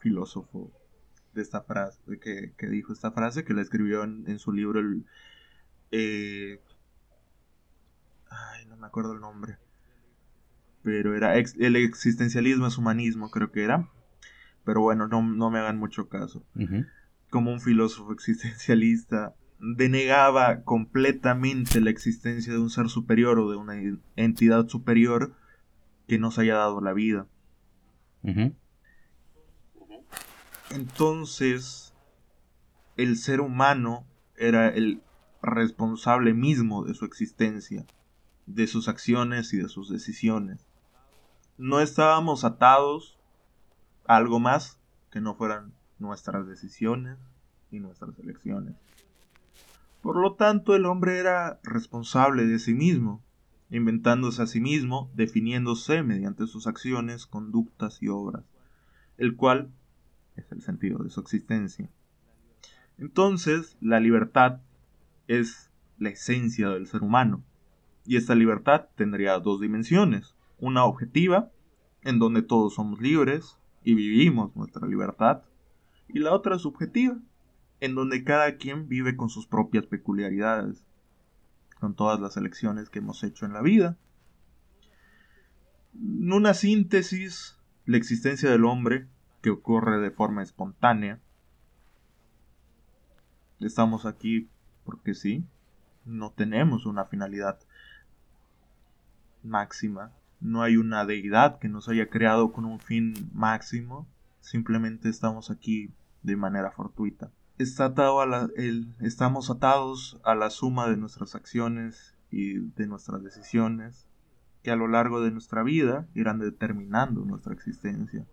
filósofo 0.00 0.72
de 1.34 1.42
esta 1.42 1.60
frase, 1.62 2.00
que, 2.20 2.54
que, 2.56 2.68
dijo 2.68 2.92
esta 2.92 3.10
frase, 3.10 3.44
que 3.44 3.52
la 3.52 3.60
escribió 3.60 4.02
en, 4.04 4.38
su 4.38 4.52
libro 4.52 4.80
el... 4.80 5.04
Eh, 5.90 6.60
ay, 8.30 8.64
no 8.66 8.76
me 8.76 8.86
acuerdo 8.86 9.12
el 9.12 9.20
nombre. 9.20 9.58
Pero 10.82 11.14
era 11.14 11.36
el 11.36 11.76
existencialismo 11.76 12.66
es 12.68 12.78
humanismo, 12.78 13.30
creo 13.30 13.50
que 13.50 13.64
era. 13.64 13.90
Pero 14.64 14.80
bueno, 14.80 15.08
no, 15.08 15.22
no 15.22 15.50
me 15.50 15.58
hagan 15.58 15.78
mucho 15.78 16.08
caso. 16.08 16.42
Como 17.28 17.52
un 17.52 17.60
filósofo 17.60 18.12
existencialista 18.12 19.34
denegaba 19.60 20.62
completamente 20.62 21.80
la 21.80 21.90
existencia 21.90 22.52
de 22.52 22.58
un 22.58 22.70
ser 22.70 22.88
superior 22.88 23.38
o 23.38 23.50
de 23.50 23.56
una 23.56 23.74
entidad 24.16 24.68
superior 24.68 25.34
que 26.06 26.18
nos 26.18 26.38
haya 26.38 26.54
dado 26.54 26.80
la 26.80 26.92
vida. 26.92 27.26
Entonces, 30.70 31.94
el 32.96 33.16
ser 33.16 33.40
humano 33.40 34.06
era 34.36 34.68
el 34.68 35.02
responsable 35.42 36.34
mismo 36.34 36.84
de 36.84 36.94
su 36.94 37.04
existencia, 37.04 37.86
de 38.46 38.66
sus 38.66 38.88
acciones 38.88 39.52
y 39.52 39.58
de 39.58 39.68
sus 39.68 39.88
decisiones. 39.88 40.66
No 41.56 41.80
estábamos 41.80 42.44
atados 42.44 43.18
a 44.06 44.16
algo 44.16 44.40
más 44.40 44.78
que 45.10 45.20
no 45.20 45.34
fueran 45.34 45.72
nuestras 45.98 46.46
decisiones 46.46 47.18
y 47.70 47.80
nuestras 47.80 48.18
elecciones. 48.18 48.76
Por 50.08 50.16
lo 50.16 50.36
tanto, 50.36 50.74
el 50.74 50.86
hombre 50.86 51.18
era 51.18 51.60
responsable 51.62 52.46
de 52.46 52.58
sí 52.58 52.72
mismo, 52.72 53.22
inventándose 53.68 54.40
a 54.40 54.46
sí 54.46 54.58
mismo, 54.58 55.10
definiéndose 55.14 56.02
mediante 56.02 56.46
sus 56.46 56.66
acciones, 56.66 57.26
conductas 57.26 58.02
y 58.02 58.08
obras, 58.08 58.42
el 59.18 59.36
cual 59.36 59.70
es 60.36 60.50
el 60.50 60.62
sentido 60.62 61.00
de 61.04 61.10
su 61.10 61.20
existencia. 61.20 61.90
Entonces, 62.96 63.76
la 63.82 64.00
libertad 64.00 64.62
es 65.26 65.70
la 65.98 66.08
esencia 66.08 66.70
del 66.70 66.86
ser 66.86 67.02
humano, 67.02 67.44
y 68.06 68.16
esta 68.16 68.34
libertad 68.34 68.86
tendría 68.94 69.38
dos 69.38 69.60
dimensiones, 69.60 70.34
una 70.58 70.86
objetiva, 70.86 71.50
en 72.00 72.18
donde 72.18 72.40
todos 72.40 72.76
somos 72.76 72.98
libres 73.02 73.58
y 73.84 73.92
vivimos 73.92 74.56
nuestra 74.56 74.86
libertad, 74.86 75.42
y 76.08 76.20
la 76.20 76.32
otra 76.32 76.58
subjetiva, 76.58 77.18
en 77.80 77.94
donde 77.94 78.24
cada 78.24 78.56
quien 78.56 78.88
vive 78.88 79.16
con 79.16 79.30
sus 79.30 79.46
propias 79.46 79.86
peculiaridades, 79.86 80.84
con 81.78 81.94
todas 81.94 82.20
las 82.20 82.36
elecciones 82.36 82.90
que 82.90 82.98
hemos 82.98 83.22
hecho 83.22 83.46
en 83.46 83.52
la 83.52 83.62
vida. 83.62 83.96
En 85.94 86.32
una 86.32 86.54
síntesis, 86.54 87.56
la 87.86 87.96
existencia 87.96 88.50
del 88.50 88.64
hombre, 88.64 89.06
que 89.42 89.50
ocurre 89.50 90.00
de 90.00 90.10
forma 90.10 90.42
espontánea, 90.42 91.20
estamos 93.60 94.06
aquí 94.06 94.48
porque 94.84 95.14
sí, 95.14 95.44
no 96.04 96.32
tenemos 96.32 96.86
una 96.86 97.04
finalidad 97.04 97.60
máxima, 99.44 100.12
no 100.40 100.62
hay 100.62 100.76
una 100.76 101.04
deidad 101.04 101.58
que 101.58 101.68
nos 101.68 101.88
haya 101.88 102.08
creado 102.08 102.52
con 102.52 102.64
un 102.64 102.80
fin 102.80 103.14
máximo, 103.32 104.08
simplemente 104.40 105.08
estamos 105.08 105.50
aquí 105.50 105.92
de 106.22 106.36
manera 106.36 106.72
fortuita 106.72 107.30
está 107.58 107.86
atado 107.86 108.20
a 108.20 108.26
la, 108.26 108.48
estamos 109.00 109.50
atados 109.50 110.20
a 110.24 110.34
la 110.34 110.50
suma 110.50 110.88
de 110.88 110.96
nuestras 110.96 111.34
acciones 111.34 112.14
y 112.30 112.58
de 112.58 112.86
nuestras 112.86 113.22
decisiones 113.22 114.06
que 114.62 114.70
a 114.70 114.76
lo 114.76 114.86
largo 114.86 115.20
de 115.20 115.30
nuestra 115.30 115.62
vida 115.62 116.06
irán 116.14 116.38
determinando 116.38 117.24
nuestra 117.24 117.52
existencia. 117.52 118.26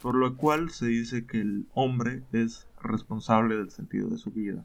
Por 0.00 0.14
lo 0.14 0.36
cual 0.36 0.70
se 0.70 0.86
dice 0.86 1.26
que 1.26 1.40
el 1.40 1.66
hombre 1.74 2.24
es 2.32 2.68
responsable 2.80 3.56
del 3.56 3.70
sentido 3.70 4.08
de 4.08 4.18
su 4.18 4.30
vida. 4.30 4.64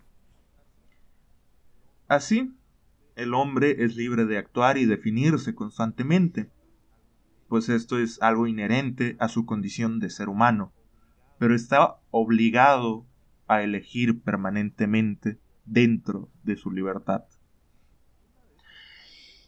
Así, 2.07 2.55
el 3.15 3.33
hombre 3.33 3.83
es 3.83 3.95
libre 3.95 4.25
de 4.25 4.37
actuar 4.37 4.77
y 4.77 4.85
definirse 4.85 5.55
constantemente, 5.55 6.49
pues 7.49 7.69
esto 7.69 7.97
es 7.97 8.21
algo 8.21 8.45
inherente 8.45 9.15
a 9.19 9.29
su 9.29 9.45
condición 9.45 9.99
de 9.99 10.09
ser 10.09 10.29
humano, 10.29 10.71
pero 11.39 11.55
está 11.55 11.97
obligado 12.11 13.05
a 13.47 13.63
elegir 13.63 14.21
permanentemente 14.21 15.37
dentro 15.65 16.29
de 16.43 16.55
su 16.55 16.71
libertad. 16.71 17.23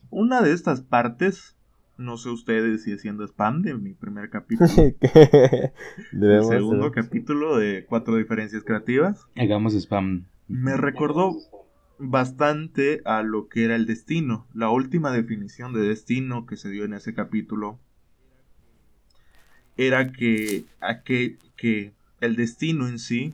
Una 0.10 0.42
de 0.42 0.54
estas 0.54 0.82
partes, 0.82 1.56
no 1.98 2.18
sé 2.18 2.30
ustedes 2.30 2.84
si 2.84 2.94
haciendo 2.94 3.24
spam 3.26 3.62
de 3.62 3.76
mi 3.76 3.94
primer 3.94 4.30
capítulo. 4.30 4.70
el 6.12 6.44
segundo 6.46 6.92
capítulo 6.92 7.58
de 7.58 7.86
Cuatro 7.86 8.16
Diferencias 8.16 8.64
Creativas. 8.64 9.28
Hagamos 9.36 9.74
spam. 9.76 10.26
Me 10.48 10.76
recordó 10.78 11.36
bastante 12.00 13.02
a 13.06 13.22
lo 13.22 13.50
que 13.50 13.66
era 13.66 13.76
el 13.76 13.86
destino. 13.86 14.48
La 14.54 14.70
última 14.70 15.12
definición 15.12 15.74
de 15.74 15.82
destino 15.82 16.46
que 16.46 16.58
se 16.58 16.70
dio 16.70 16.86
en 16.86 16.94
ese 16.94 17.14
capítulo 17.14 17.80
era 19.78 20.12
que, 20.12 20.66
que 21.56 21.94
el 22.20 22.36
destino 22.36 22.88
en 22.88 23.00
sí 23.00 23.34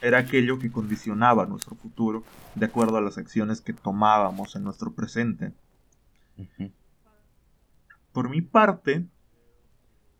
era 0.00 0.18
aquello 0.18 0.58
que 0.58 0.70
condicionaba 0.70 1.46
nuestro 1.46 1.76
futuro 1.76 2.24
de 2.54 2.66
acuerdo 2.66 2.96
a 2.96 3.02
las 3.02 3.18
acciones 3.18 3.60
que 3.60 3.72
tomábamos 3.72 4.56
en 4.56 4.64
nuestro 4.64 4.92
presente. 4.92 5.52
Por 8.12 8.28
mi 8.28 8.40
parte, 8.40 9.06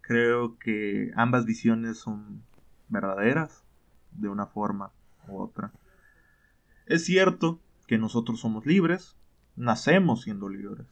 creo 0.00 0.58
que 0.58 1.12
ambas 1.16 1.46
visiones 1.46 1.98
son 1.98 2.42
verdaderas 2.88 3.64
de 4.12 4.28
una 4.28 4.46
forma 4.46 4.92
u 5.28 5.38
otra. 5.38 5.72
Es 6.86 7.04
cierto 7.04 7.60
que 7.86 7.98
nosotros 7.98 8.40
somos 8.40 8.66
libres, 8.66 9.16
nacemos 9.56 10.22
siendo 10.22 10.48
libres. 10.48 10.86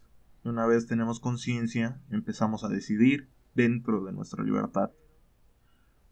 Una 0.45 0.67
vez 0.67 0.87
tenemos 0.87 1.21
conciencia, 1.21 2.01
empezamos 2.11 2.65
a 2.65 2.69
decidir 2.69 3.29
dentro 3.55 4.05
de 4.05 4.13
nuestra 4.13 4.43
libertad. 4.45 4.91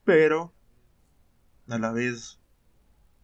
Pero, 0.04 0.52
a 1.68 1.78
la 1.78 1.92
vez, 1.92 2.40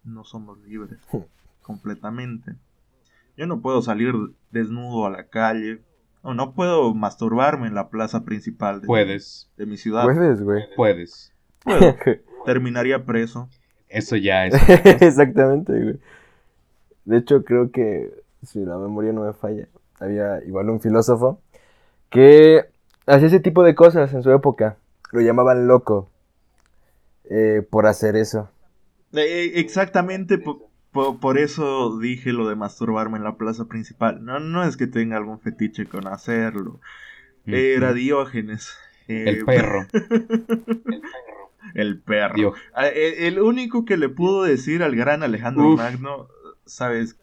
no 0.04 0.24
somos 0.24 0.58
libres 0.60 1.00
completamente. 1.62 2.54
Yo 3.36 3.46
no 3.46 3.60
puedo 3.60 3.82
salir 3.82 4.14
desnudo 4.50 5.06
a 5.06 5.10
la 5.10 5.24
calle. 5.28 5.80
O 6.24 6.34
no 6.34 6.52
puedo 6.52 6.94
masturbarme 6.94 7.66
en 7.66 7.74
la 7.74 7.88
plaza 7.88 8.24
principal 8.24 8.80
de, 8.80 8.86
Puedes. 8.86 9.50
de 9.56 9.66
mi 9.66 9.76
ciudad. 9.76 10.04
Puedes, 10.04 10.40
güey. 10.40 10.64
Puedes. 10.76 11.32
Terminaría 12.46 13.04
preso. 13.04 13.48
Eso 13.88 14.16
ya 14.16 14.46
es. 14.46 14.54
Exactamente, 15.02 15.72
güey. 15.72 16.00
De 17.04 17.18
hecho, 17.18 17.42
creo 17.44 17.72
que, 17.72 18.22
si 18.42 18.64
la 18.64 18.78
memoria 18.78 19.12
no 19.12 19.22
me 19.22 19.32
falla, 19.32 19.66
había 19.98 20.44
igual 20.44 20.70
un 20.70 20.80
filósofo 20.80 21.40
que 22.08 22.66
hacía 23.06 23.26
ese 23.26 23.40
tipo 23.40 23.64
de 23.64 23.74
cosas 23.74 24.14
en 24.14 24.22
su 24.22 24.30
época. 24.30 24.76
Lo 25.10 25.20
llamaban 25.20 25.66
loco 25.66 26.08
eh, 27.28 27.66
por 27.68 27.86
hacer 27.86 28.14
eso. 28.14 28.48
Eh, 29.14 29.52
exactamente 29.56 30.38
por, 30.92 31.38
eso 31.38 31.98
dije 31.98 32.32
lo 32.32 32.48
de 32.48 32.54
masturbarme 32.54 33.18
en 33.18 33.24
la 33.24 33.36
plaza 33.36 33.66
principal. 33.66 34.24
No, 34.24 34.40
no 34.40 34.64
es 34.64 34.76
que 34.76 34.86
tenga 34.86 35.16
algún 35.16 35.40
fetiche 35.40 35.86
con 35.86 36.06
hacerlo. 36.06 36.80
Era 37.46 37.92
Diógenes. 37.92 38.76
el 39.08 39.40
eh, 39.40 39.44
perro. 39.44 39.86
el 41.74 41.98
perro. 41.98 42.54
Ah, 42.74 42.88
e, 42.88 43.26
el, 43.26 43.38
único 43.40 43.84
que 43.84 43.96
le 43.96 44.08
pudo 44.08 44.42
decir 44.42 44.82
al 44.82 44.96
gran 44.96 45.22
Alejandro 45.22 45.70
Magno, 45.70 46.28
sabes, 46.66 47.16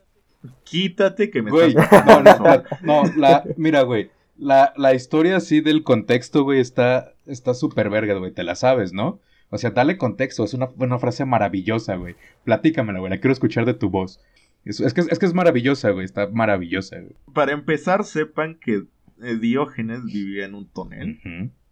quítate 0.63 1.30
que 1.30 1.41
me 1.41 1.52
estás... 1.52 2.06
No, 2.06 2.21
no, 2.21 2.63
no, 2.82 3.04
la, 3.17 3.43
mira, 3.58 3.82
güey. 3.84 4.12
La, 4.38 4.73
la 4.78 4.93
historia 4.93 5.38
así 5.38 5.62
del 5.62 5.84
contexto, 5.84 6.43
güey, 6.43 6.60
está 6.60 7.13
súper 7.54 7.89
verga, 7.89 8.15
güey. 8.15 8.32
Te 8.32 8.43
la 8.43 8.56
sabes, 8.56 8.93
¿no? 8.93 9.19
O 9.49 9.57
sea, 9.57 9.71
dale 9.71 9.97
contexto, 9.97 10.43
es 10.43 10.53
una, 10.53 10.69
una 10.77 10.99
frase 10.99 11.25
maravillosa, 11.25 11.95
güey. 11.95 12.15
Platícamela, 12.43 12.99
güey, 12.99 13.09
la 13.09 13.19
quiero 13.19 13.33
escuchar 13.33 13.65
de 13.65 13.73
tu 13.73 13.89
voz. 13.89 14.19
Es, 14.63 14.93
que, 14.93 15.01
es 15.01 15.17
que 15.17 15.25
es 15.25 15.33
maravillosa, 15.33 15.89
güey, 15.89 16.05
está 16.05 16.27
maravillosa, 16.27 16.99
güey. 16.99 17.15
Para 17.33 17.53
empezar, 17.53 18.03
sepan 18.03 18.59
que 18.59 18.85
eh, 19.21 19.35
Diógenes 19.35 20.03
vivía 20.05 20.45
en 20.45 20.53
un 20.53 20.67
tonel. 20.67 21.19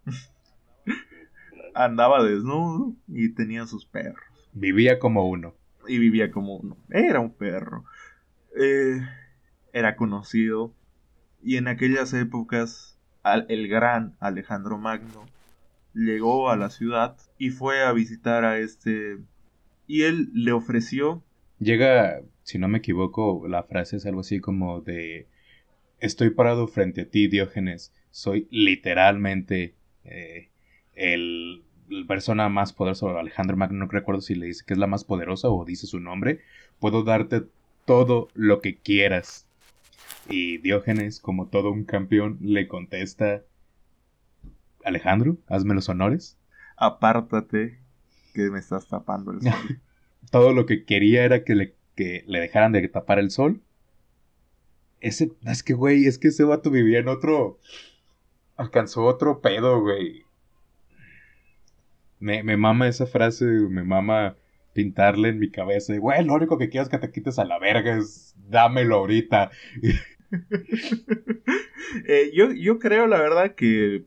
Andaba 1.75 2.23
desnudo 2.23 2.95
y 3.07 3.29
tenía 3.29 3.67
sus 3.67 3.85
perros. 3.85 4.23
Vivía 4.53 4.97
como 4.97 5.29
uno. 5.29 5.53
Y 5.87 5.99
vivía 5.99 6.31
como 6.31 6.57
uno. 6.57 6.77
Era 6.89 7.19
un 7.19 7.31
perro. 7.31 7.85
Eh, 8.59 8.99
era 9.73 9.95
conocido. 9.95 10.73
Y 11.43 11.57
en 11.57 11.67
aquellas 11.67 12.13
épocas, 12.13 12.97
el 13.47 13.67
gran 13.67 14.15
Alejandro 14.19 14.79
Magno 14.79 15.25
llegó 15.97 16.49
a 16.49 16.55
la 16.55 16.69
ciudad 16.69 17.17
y 17.37 17.49
fue 17.49 17.83
a 17.83 17.91
visitar 17.91 18.45
a 18.45 18.59
este... 18.59 19.17
Y 19.87 20.03
él 20.03 20.29
le 20.33 20.51
ofreció... 20.51 21.23
Llega, 21.59 22.21
si 22.43 22.59
no 22.59 22.67
me 22.67 22.77
equivoco, 22.77 23.47
la 23.47 23.63
frase 23.63 23.97
es 23.97 24.05
algo 24.05 24.21
así 24.21 24.39
como 24.39 24.81
de... 24.81 25.27
Estoy 25.99 26.29
parado 26.29 26.67
frente 26.67 27.01
a 27.01 27.09
ti, 27.09 27.27
Diógenes. 27.27 27.91
Soy 28.11 28.47
literalmente 28.51 29.73
eh, 30.03 30.49
el, 30.93 31.63
persona 32.07 32.49
más 32.49 32.73
poderosa. 32.73 33.19
Alejandro 33.19 33.57
Magno, 33.57 33.79
no 33.79 33.87
recuerdo 33.87 34.21
si 34.21 34.35
le 34.35 34.45
dice 34.45 34.63
que 34.65 34.73
es 34.73 34.79
la 34.79 34.87
más 34.87 35.03
poderosa 35.03 35.49
o 35.49 35.65
dice 35.65 35.87
su 35.87 35.99
nombre. 35.99 36.41
Puedo 36.79 37.03
darte 37.03 37.43
todo 37.85 38.27
lo 38.35 38.61
que 38.61 38.77
quieras. 38.77 39.47
Y 40.29 40.59
Diógenes, 40.59 41.19
como 41.19 41.47
todo 41.47 41.71
un 41.71 41.85
campeón, 41.85 42.37
le 42.41 42.67
contesta 42.67 43.41
Alejandro, 44.87 45.37
hazme 45.47 45.75
los 45.75 45.89
honores. 45.89 46.37
Apártate, 46.75 47.79
que 48.33 48.49
me 48.49 48.59
estás 48.59 48.87
tapando 48.87 49.31
el 49.31 49.41
sol. 49.41 49.51
Todo 50.31 50.53
lo 50.53 50.65
que 50.65 50.85
quería 50.85 51.23
era 51.23 51.43
que 51.43 51.55
le, 51.55 51.75
que 51.95 52.23
le 52.27 52.39
dejaran 52.39 52.71
de 52.71 52.87
tapar 52.87 53.19
el 53.19 53.31
sol. 53.31 53.61
Ese, 54.99 55.31
es 55.45 55.63
que, 55.63 55.73
güey, 55.73 56.05
es 56.05 56.17
que 56.17 56.29
ese 56.29 56.43
vato 56.43 56.71
vivía 56.71 56.99
en 56.99 57.07
otro. 57.07 57.59
Alcanzó 58.55 59.05
otro 59.05 59.41
pedo, 59.41 59.81
güey. 59.81 60.23
Me, 62.19 62.43
me 62.43 62.57
mama 62.57 62.87
esa 62.87 63.05
frase, 63.05 63.45
me 63.45 63.83
mama 63.83 64.35
pintarle 64.73 65.29
en 65.29 65.39
mi 65.39 65.49
cabeza. 65.49 65.95
Güey, 65.97 66.23
lo 66.23 66.33
único 66.33 66.57
que 66.57 66.69
quiero 66.69 66.83
es 66.83 66.89
que 66.89 66.97
te 66.97 67.11
quites 67.11 67.39
a 67.39 67.45
la 67.45 67.59
verga, 67.59 67.97
es 67.97 68.35
dámelo 68.47 68.97
ahorita. 68.97 69.51
Eh, 72.05 72.31
yo, 72.33 72.51
yo 72.51 72.79
creo, 72.79 73.07
la 73.07 73.17
verdad, 73.17 73.55
que 73.55 74.03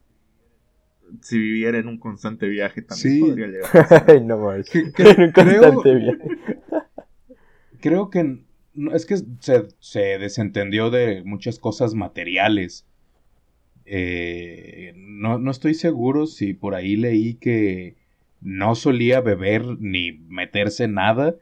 si 1.23 1.39
viviera 1.39 1.79
en 1.79 1.89
un 1.89 1.99
constante 1.99 2.49
viaje 2.49 2.83
también 2.83 3.21
podría 3.21 3.47
llegar. 3.47 4.05
Ay, 4.09 4.21
no 4.21 4.39
más. 4.39 4.75
un 4.75 4.93
constante 4.93 5.95
viaje. 5.95 6.29
creo 7.81 8.11
que 8.11 8.41
es 8.93 9.07
que 9.07 9.17
se, 9.81 10.01
desentendió 10.19 10.91
de 10.91 11.23
muchas 11.25 11.59
cosas 11.59 11.95
materiales. 11.95 12.87
Eh, 13.85 14.93
no, 14.97 15.39
no, 15.39 15.51
estoy 15.51 15.75
seguro 15.75 16.27
si 16.27 16.55
por 16.55 16.75
ahí 16.75 16.97
leí 16.97 17.35
que 17.35 17.97
no 18.41 18.75
solía 18.75 19.21
beber 19.21 19.65
ni 19.81 20.13
meterse 20.13 20.87
nada 20.87 21.35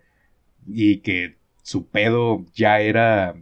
y 0.66 0.98
que 0.98 1.36
su 1.62 1.86
pedo 1.88 2.46
ya 2.54 2.80
era 2.80 3.36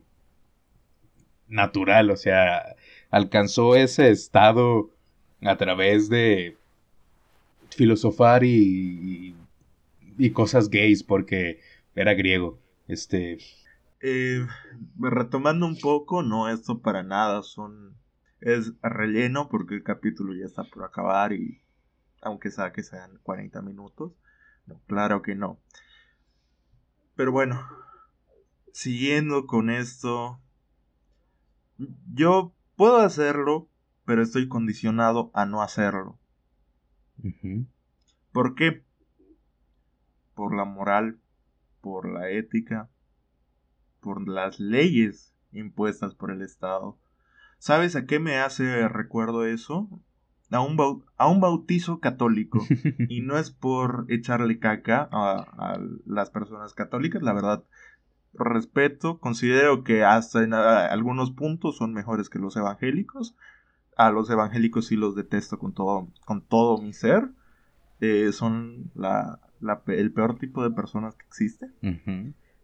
natural, 1.49 2.11
o 2.11 2.17
sea, 2.17 2.75
alcanzó 3.11 3.77
ese 3.77 4.11
estado 4.11 4.91
a 5.43 5.57
través 5.57 6.09
de 6.09 6.57
filosofar 7.71 8.45
y, 8.45 9.37
y, 10.19 10.31
cosas 10.31 10.71
gays 10.71 11.03
porque 11.03 11.61
era 11.95 12.15
griego. 12.15 12.59
Este. 12.89 13.39
Eh, 14.01 14.47
retomando 14.99 15.67
un 15.67 15.79
poco, 15.79 16.23
no, 16.23 16.49
esto 16.49 16.81
para 16.81 17.03
nada 17.03 17.43
son. 17.43 17.97
Es 18.41 18.73
relleno 18.83 19.49
porque 19.49 19.75
el 19.75 19.83
capítulo 19.83 20.35
ya 20.35 20.47
está 20.47 20.65
por 20.65 20.85
acabar 20.85 21.33
y. 21.33 21.63
Aunque 22.23 22.51
sea 22.51 22.73
que 22.73 22.83
sean 22.83 23.19
40 23.23 23.63
minutos. 23.63 24.13
No, 24.67 24.81
claro 24.87 25.23
que 25.23 25.35
no. 25.35 25.61
Pero 27.15 27.33
bueno. 27.33 27.67
Siguiendo 28.73 29.47
con 29.47 29.71
esto. 29.71 30.41
Yo 32.13 32.55
puedo 32.77 32.99
hacerlo 32.99 33.69
pero 34.07 34.23
estoy 34.23 34.49
condicionado 34.49 35.31
a 35.35 35.45
no 35.45 35.61
hacerlo. 35.61 36.19
¿Por 38.33 38.55
qué? 38.55 38.85
Por 40.35 40.57
la 40.57 40.65
moral, 40.65 41.19
por 41.81 42.09
la 42.09 42.31
ética, 42.31 42.89
por 44.01 44.27
las 44.29 44.61
leyes 44.61 45.35
impuestas 45.53 46.15
por 46.15 46.31
el 46.31 46.43
Estado. 46.43 46.99
¿Sabes 47.59 47.97
a 47.97 48.07
qué 48.07 48.21
me 48.21 48.39
hace 48.39 48.87
recuerdo 48.89 49.45
eso? 49.45 49.89
A 50.51 50.61
un, 50.61 50.77
a 51.17 51.29
un 51.29 51.41
bautizo 51.41 51.99
católico. 51.99 52.65
y 53.09 53.23
no 53.23 53.39
es 53.39 53.51
por 53.51 54.07
echarle 54.09 54.61
caca 54.61 55.09
a, 55.11 55.41
a, 55.41 55.81
las 56.05 56.31
personas 56.31 56.75
católicas, 56.75 57.23
la 57.23 57.33
verdad. 57.33 57.65
Respeto, 58.35 59.19
considero 59.19 59.83
que 59.83 60.05
hasta 60.05 60.45
en 60.45 60.53
algunos 60.53 61.33
puntos 61.33 61.79
son 61.79 61.95
mejores 61.95 62.29
que 62.29 62.39
los 62.39 62.55
evangélicos, 62.57 63.35
a 63.97 64.11
los 64.11 64.29
evangélicos 64.31 64.87
sí 64.87 64.97
los 64.97 65.17
detesto 65.17 65.59
con 65.59 65.73
todo, 65.73 66.09
con 66.25 66.43
todo 66.43 66.81
mi 66.81 66.93
ser. 66.93 67.31
Eh, 68.01 68.31
son 68.33 68.91
la, 68.95 69.41
el 69.87 70.13
peor 70.13 70.39
tipo 70.39 70.63
de 70.63 70.71
personas 70.71 71.15
que 71.17 71.25
existe. 71.25 71.71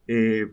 Eh, 0.06 0.52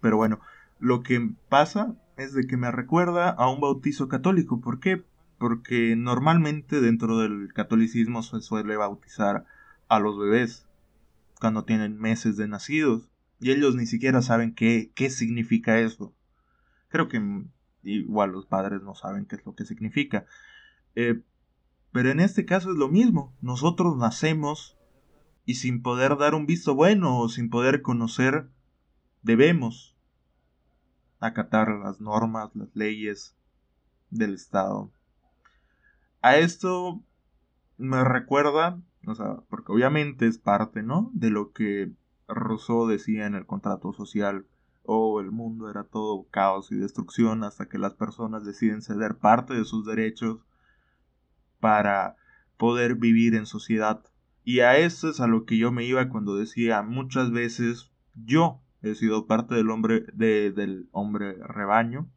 pero 0.00 0.18
bueno, 0.18 0.40
lo 0.78 1.02
que 1.02 1.30
pasa 1.48 1.96
es 2.18 2.34
de 2.34 2.46
que 2.46 2.58
me 2.58 2.70
recuerda 2.70 3.30
a 3.30 3.50
un 3.50 3.60
bautizo 3.60 4.08
católico. 4.08 4.60
¿Por 4.60 4.80
qué? 4.80 5.02
Porque 5.38 5.96
normalmente 5.96 6.82
dentro 6.82 7.18
del 7.18 7.52
catolicismo 7.54 8.22
se 8.22 8.42
suele 8.42 8.76
bautizar 8.76 9.46
a 9.88 9.98
los 9.98 10.18
bebés 10.18 10.66
cuando 11.40 11.64
tienen 11.64 11.98
meses 11.98 12.36
de 12.36 12.48
nacidos. 12.48 13.10
Y 13.40 13.50
ellos 13.52 13.74
ni 13.74 13.86
siquiera 13.86 14.20
saben 14.20 14.54
qué, 14.54 14.92
qué 14.94 15.08
significa 15.08 15.78
eso. 15.80 16.14
Creo 16.88 17.08
que 17.08 17.46
igual 17.82 18.32
los 18.32 18.46
padres 18.46 18.82
no 18.82 18.94
saben 18.94 19.26
qué 19.26 19.36
es 19.36 19.46
lo 19.46 19.54
que 19.54 19.64
significa. 19.64 20.26
Eh, 20.94 21.22
pero 21.92 22.10
en 22.10 22.20
este 22.20 22.44
caso 22.44 22.70
es 22.70 22.76
lo 22.76 22.88
mismo. 22.88 23.34
Nosotros 23.40 23.96
nacemos 23.96 24.76
y 25.44 25.54
sin 25.54 25.82
poder 25.82 26.16
dar 26.16 26.34
un 26.34 26.46
visto 26.46 26.74
bueno 26.74 27.18
o 27.18 27.28
sin 27.28 27.50
poder 27.50 27.82
conocer, 27.82 28.48
debemos 29.22 29.96
acatar 31.18 31.68
las 31.70 32.00
normas, 32.00 32.54
las 32.54 32.74
leyes 32.74 33.36
del 34.10 34.34
Estado. 34.34 34.90
A 36.22 36.36
esto 36.36 37.02
me 37.78 38.04
recuerda, 38.04 38.80
o 39.06 39.14
sea, 39.14 39.38
porque 39.48 39.72
obviamente 39.72 40.26
es 40.26 40.38
parte, 40.38 40.82
¿no? 40.82 41.10
De 41.14 41.30
lo 41.30 41.52
que 41.52 41.92
Rousseau 42.28 42.86
decía 42.86 43.26
en 43.26 43.34
el 43.34 43.46
contrato 43.46 43.92
social 43.92 44.46
oh, 44.84 45.20
el 45.20 45.30
mundo 45.30 45.70
era 45.70 45.84
todo 45.84 46.26
caos 46.30 46.72
y 46.72 46.76
destrucción 46.76 47.44
hasta 47.44 47.68
que 47.68 47.78
las 47.78 47.94
personas 47.94 48.44
deciden 48.44 48.82
ceder 48.82 49.16
parte 49.16 49.54
de 49.54 49.64
sus 49.64 49.86
derechos 49.86 50.40
para 51.60 52.16
poder 52.56 52.94
vivir 52.94 53.34
en 53.34 53.46
sociedad. 53.46 54.02
Y 54.44 54.60
a 54.60 54.78
eso 54.78 55.10
es 55.10 55.20
a 55.20 55.26
lo 55.26 55.44
que 55.44 55.58
yo 55.58 55.72
me 55.72 55.84
iba 55.84 56.08
cuando 56.08 56.36
decía 56.36 56.82
muchas 56.82 57.30
veces 57.30 57.90
yo 58.14 58.60
he 58.82 58.94
sido 58.94 59.26
parte 59.26 59.54
del 59.54 59.70
hombre 59.70 60.06
del 60.14 60.88
hombre 60.92 61.34
rebaño 61.34 62.08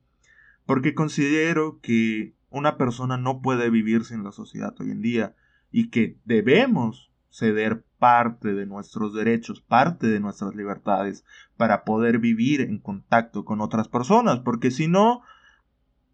porque 0.66 0.94
considero 0.96 1.80
que 1.82 2.34
una 2.50 2.78
persona 2.78 3.18
no 3.18 3.42
puede 3.42 3.70
vivir 3.70 4.06
sin 4.06 4.24
la 4.24 4.32
sociedad 4.32 4.74
hoy 4.80 4.92
en 4.92 5.02
día 5.02 5.36
y 5.72 5.90
que 5.90 6.18
debemos 6.24 7.12
ceder 7.30 7.84
parte 8.04 8.54
de 8.54 8.66
nuestros 8.66 9.14
derechos, 9.14 9.62
parte 9.62 10.08
de 10.08 10.20
nuestras 10.20 10.56
libertades, 10.56 11.24
para 11.56 11.86
poder 11.86 12.20
vivir 12.20 12.60
en 12.60 12.78
contacto 12.78 13.46
con 13.46 13.62
otras 13.62 13.88
personas, 13.88 14.42
porque 14.42 14.72
si 14.72 14.90
no, 14.90 15.22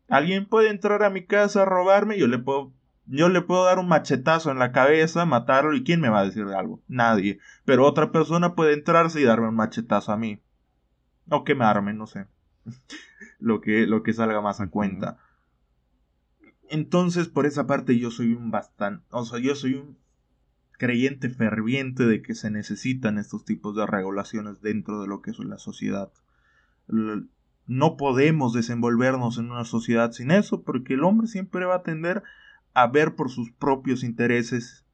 alguien 0.07 0.45
puede 0.45 0.69
entrar 0.69 1.01
a 1.01 1.09
mi 1.09 1.25
casa 1.25 1.63
a 1.63 1.65
robarme, 1.65 2.19
yo 2.19 2.27
le 2.27 2.37
puedo 2.37 2.71
yo 3.07 3.27
le 3.27 3.41
puedo 3.41 3.65
dar 3.65 3.79
un 3.79 3.87
machetazo 3.87 4.51
en 4.51 4.59
la 4.59 4.71
cabeza, 4.71 5.25
matarlo 5.25 5.75
y 5.75 5.83
quién 5.83 5.99
me 5.99 6.09
va 6.09 6.19
a 6.19 6.25
decir 6.25 6.43
algo? 6.55 6.79
Nadie. 6.87 7.39
Pero 7.65 7.87
otra 7.87 8.11
persona 8.11 8.53
puede 8.53 8.73
entrarse 8.73 9.19
y 9.19 9.23
darme 9.23 9.47
un 9.47 9.55
machetazo 9.55 10.11
a 10.11 10.17
mí. 10.17 10.39
O 11.27 11.43
que 11.43 11.55
me 11.55 11.65
arme, 11.65 11.95
no 11.95 12.05
sé. 12.05 12.27
lo, 13.39 13.61
que, 13.61 13.87
lo 13.87 14.03
que 14.03 14.13
salga 14.13 14.41
más 14.41 14.61
a 14.61 14.69
cuenta. 14.69 15.17
Entonces, 16.69 17.29
por 17.29 17.47
esa 17.47 17.65
parte, 17.65 17.97
yo 17.97 18.11
soy 18.11 18.33
un 18.33 18.51
bastante. 18.51 19.03
O 19.09 19.25
sea, 19.25 19.39
yo 19.39 19.55
soy 19.55 19.73
un 19.73 19.97
creyente 20.79 21.29
ferviente 21.29 22.05
de 22.07 22.21
que 22.21 22.33
se 22.33 22.49
necesitan 22.49 23.19
estos 23.19 23.43
tipos 23.43 23.75
de 23.75 23.85
regulaciones 23.85 24.61
dentro 24.61 25.01
de 25.01 25.07
lo 25.07 25.21
que 25.21 25.31
es 25.31 25.39
la 25.39 25.57
sociedad. 25.57 26.11
No 27.67 27.97
podemos 27.97 28.53
desenvolvernos 28.53 29.37
en 29.37 29.51
una 29.51 29.65
sociedad 29.65 30.13
sin 30.13 30.31
eso 30.31 30.63
porque 30.63 30.93
el 30.93 31.03
hombre 31.03 31.27
siempre 31.27 31.65
va 31.65 31.75
a 31.75 31.83
tender 31.83 32.23
a 32.73 32.87
ver 32.87 33.15
por 33.15 33.29
sus 33.29 33.51
propios 33.51 34.03
intereses 34.03 34.85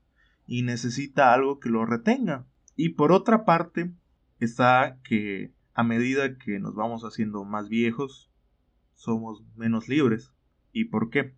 y 0.47 0.63
necesita 0.63 1.33
algo 1.33 1.59
que 1.59 1.69
lo 1.69 1.86
retenga. 1.86 2.45
Y 2.75 2.89
por 2.89 3.11
otra 3.11 3.45
parte 3.45 3.93
está 4.39 4.97
que 5.03 5.53
a 5.75 5.83
medida 5.83 6.38
que 6.39 6.59
nos 6.59 6.73
vamos 6.73 7.03
haciendo 7.03 7.45
más 7.45 7.69
viejos, 7.69 8.31
somos 8.95 9.43
menos 9.55 9.88
libres. 9.88 10.31
¿Y 10.71 10.86
por 10.86 11.11
qué? 11.11 11.36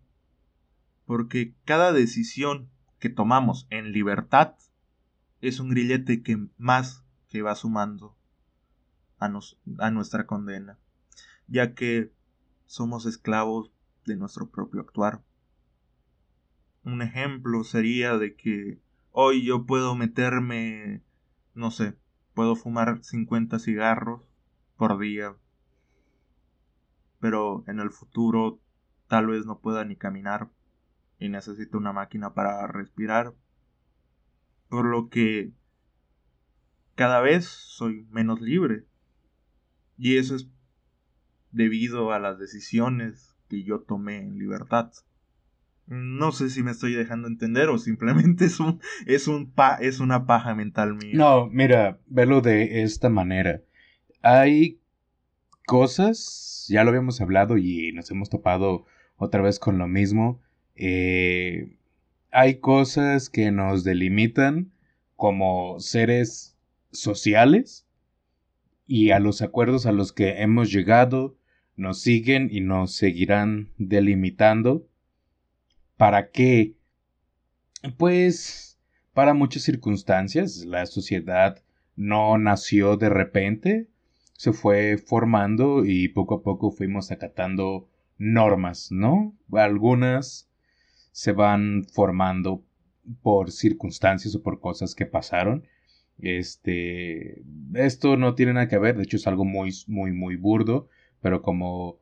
Porque 1.04 1.54
cada 1.66 1.92
decisión 1.92 2.70
que 2.98 3.08
tomamos 3.08 3.66
en 3.70 3.92
libertad 3.92 4.54
es 5.40 5.60
un 5.60 5.70
grillete 5.70 6.22
que 6.22 6.48
más 6.56 7.04
que 7.28 7.42
va 7.42 7.54
sumando 7.54 8.16
a, 9.18 9.30
a 9.78 9.90
nuestra 9.90 10.26
condena, 10.26 10.78
ya 11.46 11.74
que 11.74 12.12
somos 12.66 13.06
esclavos 13.06 13.72
de 14.04 14.16
nuestro 14.16 14.50
propio 14.50 14.80
actuar. 14.80 15.22
Un 16.84 17.02
ejemplo 17.02 17.64
sería 17.64 18.16
de 18.16 18.34
que 18.34 18.80
hoy 19.12 19.44
yo 19.44 19.66
puedo 19.66 19.94
meterme, 19.94 21.02
no 21.54 21.70
sé, 21.70 21.96
puedo 22.34 22.56
fumar 22.56 23.02
50 23.02 23.58
cigarros 23.58 24.22
por 24.76 24.98
día, 24.98 25.36
pero 27.20 27.64
en 27.66 27.80
el 27.80 27.90
futuro 27.90 28.60
tal 29.08 29.26
vez 29.26 29.44
no 29.44 29.58
pueda 29.58 29.84
ni 29.84 29.96
caminar 29.96 30.50
y 31.18 31.28
necesito 31.28 31.78
una 31.78 31.92
máquina 31.92 32.34
para 32.34 32.66
respirar, 32.66 33.34
por 34.68 34.86
lo 34.86 35.08
que 35.08 35.52
cada 36.94 37.20
vez 37.20 37.44
soy 37.44 38.06
menos 38.10 38.40
libre. 38.40 38.84
Y 39.96 40.16
eso 40.16 40.36
es 40.36 40.48
debido 41.50 42.12
a 42.12 42.18
las 42.18 42.38
decisiones 42.38 43.36
que 43.48 43.62
yo 43.62 43.80
tomé 43.80 44.18
en 44.18 44.38
libertad. 44.38 44.92
No 45.86 46.32
sé 46.32 46.50
si 46.50 46.62
me 46.62 46.70
estoy 46.70 46.92
dejando 46.92 47.28
entender 47.28 47.68
o 47.70 47.78
simplemente 47.78 48.44
es 48.46 48.60
un 48.60 48.80
es 49.06 49.26
un 49.26 49.50
pa, 49.50 49.76
es 49.76 50.00
una 50.00 50.26
paja 50.26 50.54
mental 50.54 50.94
mía. 50.94 51.14
No, 51.14 51.48
mira, 51.48 51.98
verlo 52.06 52.40
de 52.40 52.82
esta 52.82 53.08
manera. 53.08 53.62
Hay 54.22 54.80
cosas, 55.66 56.66
ya 56.68 56.84
lo 56.84 56.90
habíamos 56.90 57.20
hablado 57.20 57.56
y 57.56 57.92
nos 57.92 58.10
hemos 58.10 58.28
topado 58.28 58.84
otra 59.16 59.40
vez 59.40 59.58
con 59.58 59.78
lo 59.78 59.88
mismo. 59.88 60.40
Eh, 60.80 61.76
hay 62.30 62.60
cosas 62.60 63.30
que 63.30 63.50
nos 63.50 63.82
delimitan 63.82 64.70
como 65.16 65.80
seres 65.80 66.56
sociales 66.92 67.84
y 68.86 69.10
a 69.10 69.18
los 69.18 69.42
acuerdos 69.42 69.86
a 69.86 69.92
los 69.92 70.12
que 70.12 70.40
hemos 70.40 70.70
llegado 70.70 71.36
nos 71.74 72.00
siguen 72.00 72.48
y 72.52 72.60
nos 72.60 72.92
seguirán 72.92 73.70
delimitando. 73.76 74.86
¿Para 75.96 76.30
qué? 76.30 76.74
Pues 77.96 78.78
para 79.12 79.34
muchas 79.34 79.64
circunstancias 79.64 80.64
la 80.64 80.86
sociedad 80.86 81.60
no 81.96 82.38
nació 82.38 82.96
de 82.96 83.08
repente, 83.08 83.88
se 84.34 84.52
fue 84.52 84.96
formando 84.96 85.84
y 85.84 86.06
poco 86.06 86.36
a 86.36 86.42
poco 86.42 86.70
fuimos 86.70 87.10
acatando 87.10 87.88
normas, 88.16 88.92
¿no? 88.92 89.36
Algunas 89.50 90.47
se 91.12 91.32
van 91.32 91.84
formando 91.92 92.64
por 93.22 93.50
circunstancias 93.50 94.34
o 94.34 94.42
por 94.42 94.60
cosas 94.60 94.94
que 94.94 95.06
pasaron. 95.06 95.66
Este, 96.18 97.42
esto 97.74 98.16
no 98.16 98.34
tiene 98.34 98.54
nada 98.54 98.68
que 98.68 98.78
ver, 98.78 98.96
de 98.96 99.04
hecho 99.04 99.16
es 99.16 99.26
algo 99.26 99.44
muy, 99.44 99.70
muy, 99.86 100.12
muy 100.12 100.36
burdo, 100.36 100.88
pero 101.20 101.42
como 101.42 102.00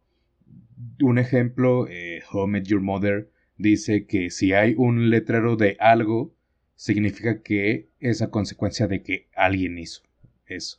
un 1.01 1.19
ejemplo, 1.19 1.87
eh, 1.89 2.23
Your 2.65 2.81
Mother 2.81 3.31
dice 3.59 4.07
que 4.07 4.31
si 4.31 4.53
hay 4.53 4.75
un 4.77 5.11
letrero 5.11 5.57
de 5.57 5.77
algo, 5.81 6.35
significa 6.75 7.43
que 7.43 7.89
es 8.01 8.23
a 8.23 8.31
consecuencia 8.31 8.87
de 8.87 9.03
que 9.03 9.29
alguien 9.35 9.79
hizo 9.79 10.03
eso. 10.47 10.79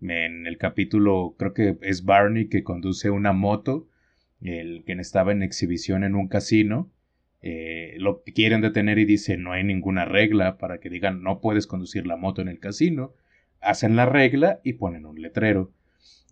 En 0.00 0.46
el 0.46 0.58
capítulo, 0.58 1.36
creo 1.38 1.54
que 1.54 1.78
es 1.82 2.04
Barney 2.04 2.48
que 2.48 2.64
conduce 2.64 3.10
una 3.10 3.32
moto 3.32 3.88
el 4.40 4.82
quien 4.84 4.98
estaba 4.98 5.32
en 5.32 5.42
exhibición 5.42 6.02
en 6.02 6.14
un 6.14 6.28
casino, 6.28 6.90
eh, 7.42 7.96
lo 7.98 8.22
quieren 8.22 8.60
detener 8.60 8.98
y 8.98 9.04
dice 9.04 9.36
no 9.36 9.52
hay 9.52 9.64
ninguna 9.64 10.04
regla 10.04 10.58
para 10.58 10.78
que 10.78 10.88
digan 10.88 11.22
no 11.22 11.40
puedes 11.40 11.66
conducir 11.66 12.06
la 12.06 12.16
moto 12.16 12.40
en 12.40 12.48
el 12.48 12.60
casino. 12.60 13.14
Hacen 13.60 13.96
la 13.96 14.06
regla 14.06 14.60
y 14.64 14.74
ponen 14.74 15.06
un 15.06 15.20
letrero. 15.20 15.72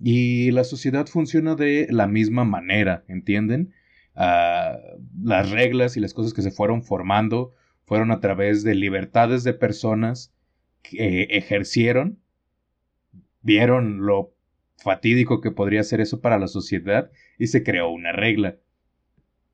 Y 0.01 0.51
la 0.53 0.65
sociedad 0.65 1.07
funciona 1.07 1.55
de 1.55 1.87
la 1.91 2.07
misma 2.07 2.45
manera, 2.45 3.05
¿entienden? 3.09 3.73
Ah, 4.15 4.79
las 5.23 5.51
reglas 5.51 5.97
y 5.97 6.01
las 6.01 6.15
cosas 6.15 6.33
que 6.33 6.43
se 6.43 6.51
fueron 6.51 6.83
formando 6.83 7.55
fueron 7.85 8.11
a 8.11 8.21
través 8.21 8.63
de 8.63 8.75
libertades 8.75 9.45
de 9.45 9.53
personas 9.53 10.33
que 10.83 11.25
ejercieron, 11.25 12.19
vieron 13.43 14.07
lo 14.07 14.35
fatídico 14.77 15.41
que 15.41 15.51
podría 15.51 15.83
ser 15.83 16.01
eso 16.01 16.21
para 16.21 16.39
la 16.39 16.49
sociedad 16.49 17.11
y 17.39 17.49
se 17.49 17.63
creó 17.63 17.91
una 17.91 18.13
regla. 18.13 18.57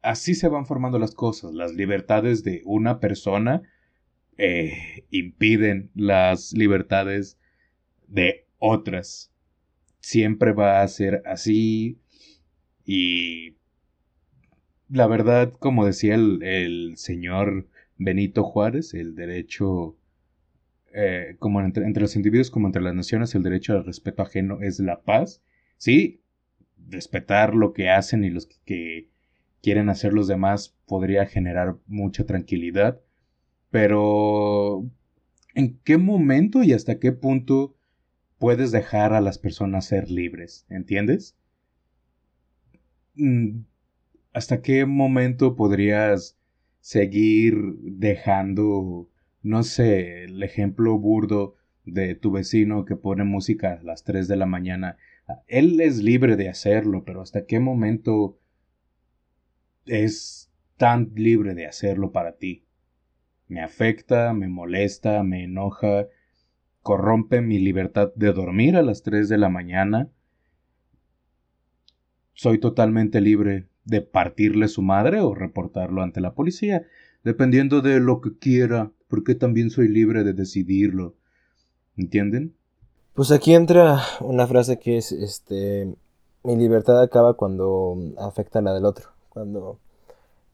Así 0.06 0.36
se 0.36 0.46
van 0.48 0.66
formando 0.66 1.00
las 1.00 1.16
cosas. 1.16 1.52
Las 1.52 1.74
libertades 1.74 2.44
de 2.44 2.62
una 2.64 3.00
persona 3.00 3.62
eh, 4.38 5.04
impiden 5.10 5.90
las 5.96 6.52
libertades 6.52 7.40
de 8.06 8.46
otras. 8.58 9.32
Siempre 9.98 10.52
va 10.52 10.82
a 10.82 10.86
ser 10.86 11.22
así 11.26 11.98
y 12.84 13.56
la 14.88 15.08
verdad, 15.08 15.52
como 15.58 15.84
decía 15.84 16.14
el, 16.14 16.92
señor 16.96 17.66
Benito 17.98 18.44
Juárez, 18.44 18.94
el 18.94 19.16
derecho 19.16 19.96
eh, 20.94 21.34
como 21.40 21.60
entre, 21.60 22.00
los 22.00 22.14
individuos 22.14 22.52
como 22.52 22.68
entre 22.68 22.82
las 22.82 22.94
naciones, 22.94 23.34
el 23.34 23.42
derecho 23.42 23.72
al 23.72 23.84
respeto 23.84 24.22
ajeno 24.22 24.60
es 24.60 24.78
la 24.78 25.02
paz. 25.02 25.42
Sí, 25.78 26.20
respetar 26.88 27.56
lo 27.56 27.72
que 27.72 27.90
hacen 27.90 28.22
y 28.22 28.30
los 28.30 28.46
que, 28.46 29.08
quieren 29.66 29.88
hacer 29.88 30.12
los 30.12 30.28
demás 30.28 30.76
podría 30.86 31.26
generar 31.26 31.76
mucha 31.88 32.24
tranquilidad. 32.24 33.00
Pero, 33.68 34.88
¿en 35.56 35.80
qué 35.82 35.98
momento 35.98 36.62
y 36.62 36.72
hasta 36.72 37.00
qué 37.00 37.10
punto 37.10 37.74
puedes 38.38 38.70
dejar 38.70 39.12
a 39.12 39.20
las 39.20 39.38
personas 39.38 39.86
ser 39.86 40.08
libres? 40.08 40.66
¿Entiendes? 40.68 41.36
Mm, 43.16 43.62
¿Hasta 44.32 44.62
qué 44.62 44.86
momento 44.86 45.56
podrías 45.56 46.38
seguir 46.78 47.56
dejando 47.80 49.08
no 49.42 49.64
sé, 49.64 50.22
el 50.22 50.40
ejemplo 50.44 50.96
burdo 50.96 51.56
de 51.84 52.14
tu 52.14 52.30
vecino 52.30 52.84
que 52.84 52.94
pone 52.94 53.24
música 53.24 53.72
a 53.80 53.82
las 53.82 54.04
3 54.04 54.28
de 54.28 54.36
la 54.36 54.46
mañana, 54.46 54.96
él 55.48 55.80
es 55.80 55.98
libre 56.04 56.36
de 56.36 56.48
hacerlo, 56.48 57.02
pero 57.04 57.20
¿hasta 57.20 57.46
qué 57.46 57.58
momento 57.58 58.38
es 59.86 60.50
tan 60.76 61.12
libre 61.14 61.54
de 61.54 61.66
hacerlo 61.66 62.12
para 62.12 62.36
ti? 62.36 62.64
Me 63.48 63.62
afecta, 63.62 64.32
me 64.32 64.48
molesta, 64.48 65.22
me 65.22 65.44
enoja, 65.44 66.06
corrompe 66.82 67.40
mi 67.40 67.58
libertad 67.58 68.12
de 68.14 68.32
dormir 68.32 68.76
a 68.76 68.82
las 68.82 69.02
3 69.02 69.28
de 69.28 69.38
la 69.38 69.48
mañana. 69.48 70.08
Soy 72.34 72.58
totalmente 72.58 73.20
libre 73.20 73.68
de 73.84 74.02
partirle 74.02 74.68
su 74.68 74.82
madre 74.82 75.20
o 75.20 75.34
reportarlo 75.34 76.02
ante 76.02 76.20
la 76.20 76.34
policía, 76.34 76.86
dependiendo 77.22 77.80
de 77.80 78.00
lo 78.00 78.20
que 78.20 78.36
quiera 78.36 78.92
porque 79.08 79.34
también 79.34 79.70
soy 79.70 79.88
libre 79.88 80.24
de 80.24 80.32
decidirlo. 80.32 81.14
¿Entienden? 81.96 82.54
Pues 83.14 83.30
aquí 83.30 83.54
entra 83.54 84.00
una 84.20 84.46
frase 84.46 84.78
que 84.78 84.98
es, 84.98 85.10
este, 85.12 85.94
mi 86.42 86.56
libertad 86.56 87.00
acaba 87.00 87.34
cuando 87.34 87.96
afecta 88.18 88.58
a 88.58 88.62
la 88.62 88.74
del 88.74 88.84
otro, 88.84 89.10
cuando 89.36 89.78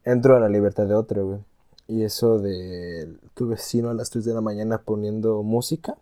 entro 0.03 0.35
a 0.35 0.41
la 0.41 0.49
libertad 0.49 0.85
de 0.85 0.93
otro, 0.93 1.25
güey. 1.25 1.39
Y 1.87 2.03
eso 2.03 2.37
de 2.39 3.15
tu 3.33 3.47
vecino 3.47 3.89
a 3.89 3.93
las 3.93 4.09
3 4.09 4.25
de 4.25 4.33
la 4.33 4.41
mañana 4.41 4.79
poniendo 4.79 5.41
música, 5.41 5.95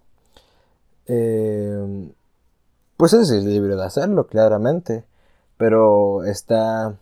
eh, 1.06 2.12
pues 2.98 3.14
es 3.14 3.30
libre 3.30 3.76
de 3.76 3.84
hacerlo, 3.84 4.26
claramente, 4.26 5.04
pero 5.58 6.24
está, 6.24 6.96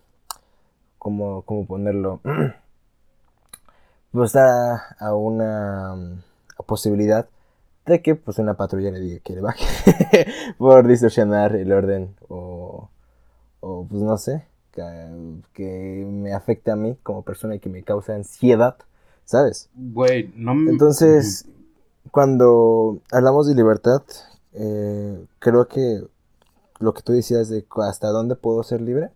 como, 0.98 1.44
como 1.44 1.66
ponerlo, 1.66 2.20
pues 4.12 4.34
da 4.34 4.98
a 5.00 5.16
una 5.16 5.96
mm, 5.96 6.64
posibilidad 6.66 7.30
de 7.86 8.02
que 8.02 8.16
pues 8.16 8.38
una 8.38 8.56
patrulla 8.56 8.92
le 8.92 9.00
diga 9.00 9.20
que 9.24 9.34
le 9.34 9.42
baje 9.42 9.66
por 10.58 10.86
distorsionar 10.86 11.56
el 11.56 11.72
orden 11.72 12.18
o, 12.28 12.90
o 13.62 13.86
pues 13.90 14.02
no 14.02 14.18
sé, 14.18 14.49
que, 15.54 16.08
me 16.10 16.34
afecte 16.34 16.72
a 16.72 16.76
mí 16.76 16.98
como 17.04 17.24
persona 17.24 17.56
y 17.56 17.60
que 17.60 17.70
me 17.70 17.84
causa 17.84 18.16
ansiedad, 18.16 18.78
¿sabes? 19.26 19.70
Güey, 19.76 20.32
no 20.36 20.56
me... 20.56 20.72
Entonces, 20.72 21.46
cuando 22.12 23.00
hablamos 23.12 23.48
de 23.48 23.56
libertad, 23.56 24.04
eh, 24.54 25.26
creo 25.40 25.68
que 25.68 26.04
lo 26.80 26.94
que 26.94 27.02
tú 27.02 27.14
decías 27.14 27.50
de 27.50 27.66
hasta 27.84 28.10
dónde 28.10 28.36
puedo 28.36 28.64
ser 28.64 28.82
libre, 28.82 29.12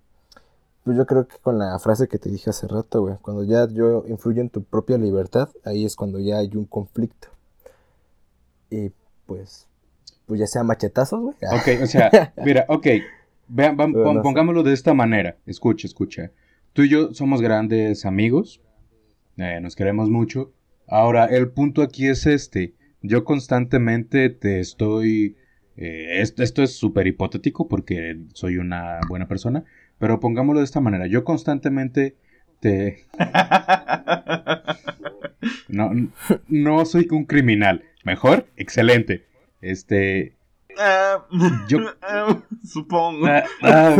pues 0.83 0.97
yo 0.97 1.05
creo 1.05 1.27
que 1.27 1.37
con 1.37 1.57
la 1.57 1.79
frase 1.79 2.07
que 2.07 2.19
te 2.19 2.29
dije 2.29 2.49
hace 2.49 2.67
rato, 2.67 3.01
güey, 3.01 3.15
cuando 3.21 3.43
ya 3.43 3.67
yo 3.69 4.03
influyo 4.07 4.41
en 4.41 4.49
tu 4.49 4.63
propia 4.63 4.97
libertad, 4.97 5.49
ahí 5.63 5.85
es 5.85 5.95
cuando 5.95 6.19
ya 6.19 6.37
hay 6.37 6.51
un 6.55 6.65
conflicto. 6.65 7.29
Y 8.69 8.91
pues, 9.25 9.67
pues 10.25 10.39
ya 10.39 10.47
sea 10.47 10.63
machetazos, 10.63 11.21
güey. 11.21 11.35
Ok, 11.41 11.83
o 11.83 11.87
sea, 11.87 12.33
mira, 12.43 12.65
ok, 12.67 12.87
vean, 13.47 13.77
pongámoslo 13.77 14.63
de 14.63 14.73
esta 14.73 14.93
manera, 14.93 15.37
escucha, 15.45 15.87
escucha. 15.87 16.31
tú 16.73 16.83
y 16.83 16.89
yo 16.89 17.13
somos 17.13 17.41
grandes 17.41 18.05
amigos, 18.05 18.61
eh, 19.37 19.59
nos 19.61 19.75
queremos 19.75 20.09
mucho. 20.09 20.53
Ahora, 20.87 21.25
el 21.25 21.49
punto 21.49 21.81
aquí 21.81 22.07
es 22.07 22.25
este. 22.25 22.73
Yo 23.01 23.23
constantemente 23.23 24.29
te 24.29 24.59
estoy... 24.59 25.37
Eh, 25.75 26.21
esto, 26.21 26.43
esto, 26.43 26.61
es 26.61 26.75
súper 26.75 27.07
hipotético 27.07 27.67
porque 27.67 28.19
soy 28.33 28.57
una 28.57 28.99
buena 29.09 29.27
persona, 29.27 29.63
pero 29.97 30.19
pongámoslo 30.19 30.59
de 30.59 30.65
esta 30.65 30.81
manera. 30.81 31.07
Yo 31.07 31.23
constantemente 31.23 32.15
te... 32.59 33.05
No, 35.67 35.91
no 36.47 36.85
soy 36.85 37.07
un 37.11 37.25
criminal. 37.25 37.83
Mejor, 38.03 38.47
excelente. 38.57 39.25
Este, 39.61 40.35
yo 41.67 41.79
supongo. 42.63 43.27
Ah, 43.27 43.43
ah, 43.61 43.95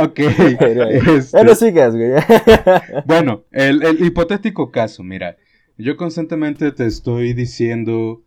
ok. 0.00 0.18
Este, 0.18 1.54
sigas, 1.54 1.94
güey. 1.94 2.12
bueno, 3.06 3.44
el, 3.52 3.82
el, 3.82 4.04
hipotético 4.04 4.70
caso, 4.70 5.02
mira. 5.02 5.36
Yo 5.76 5.96
constantemente 5.96 6.72
te 6.72 6.86
estoy 6.86 7.34
diciendo 7.34 8.24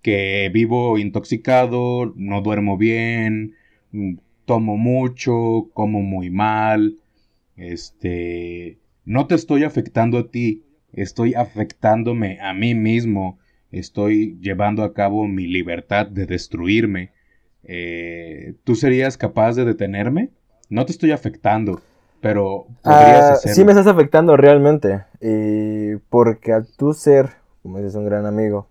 que 0.00 0.50
vivo 0.52 0.96
intoxicado, 0.96 2.12
no 2.16 2.40
duermo 2.40 2.78
bien, 2.78 3.54
tomo 4.46 4.76
mucho, 4.76 5.70
como 5.74 6.00
muy 6.02 6.30
mal. 6.30 6.98
Este. 7.56 8.78
No 9.04 9.26
te 9.26 9.34
estoy 9.34 9.64
afectando 9.64 10.16
a 10.16 10.30
ti, 10.30 10.64
estoy 10.92 11.34
afectándome 11.34 12.38
a 12.40 12.54
mí 12.54 12.74
mismo 12.74 13.38
estoy 13.78 14.38
llevando 14.40 14.82
a 14.82 14.94
cabo 14.94 15.26
mi 15.26 15.46
libertad 15.46 16.06
de 16.06 16.26
destruirme. 16.26 17.12
Eh, 17.62 18.54
¿Tú 18.64 18.74
serías 18.74 19.16
capaz 19.16 19.54
de 19.54 19.64
detenerme? 19.64 20.30
No 20.70 20.84
te 20.86 20.92
estoy 20.92 21.12
afectando, 21.12 21.80
pero 22.20 22.66
podrías 22.82 23.44
ah, 23.44 23.48
Sí 23.48 23.64
me 23.64 23.72
estás 23.72 23.86
afectando 23.86 24.36
realmente. 24.36 25.04
Y 25.20 25.96
porque 26.10 26.52
al 26.52 26.66
tú 26.76 26.92
ser, 26.92 27.30
como 27.62 27.78
dices, 27.78 27.94
un 27.94 28.04
gran 28.04 28.26
amigo, 28.26 28.68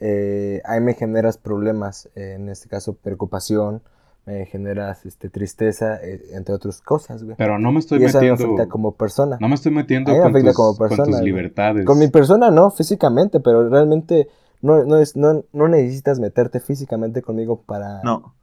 eh, 0.00 0.60
ahí 0.64 0.80
me 0.80 0.94
generas 0.94 1.38
problemas, 1.38 2.10
en 2.14 2.48
este 2.48 2.68
caso 2.68 2.96
preocupación, 2.96 3.82
me 4.26 4.44
generas 4.46 5.06
este, 5.06 5.30
tristeza, 5.30 6.02
eh, 6.02 6.20
entre 6.32 6.54
otras 6.54 6.80
cosas, 6.80 7.22
güey. 7.22 7.36
Pero 7.36 7.58
no 7.58 7.70
me 7.70 7.78
estoy 7.78 8.02
y 8.02 8.04
eso 8.04 8.18
metiendo... 8.18 8.46
me 8.46 8.54
afecta 8.54 8.68
como 8.68 8.96
persona. 8.96 9.38
No 9.40 9.48
me 9.48 9.54
estoy 9.54 9.72
metiendo 9.72 10.12
con, 10.16 10.32
tus, 10.32 10.54
como 10.54 10.76
persona, 10.76 11.04
con 11.04 11.12
tus 11.12 11.20
libertades. 11.22 11.86
Con 11.86 11.98
mi 11.98 12.08
persona 12.08 12.50
no, 12.50 12.70
físicamente, 12.72 13.38
pero 13.38 13.68
realmente 13.68 14.28
no, 14.62 14.84
no, 14.84 14.98
es, 14.98 15.16
no, 15.16 15.44
no 15.52 15.68
necesitas 15.68 16.18
meterte 16.18 16.58
físicamente 16.58 17.22
conmigo 17.22 17.62
para... 17.62 18.02
No. 18.02 18.34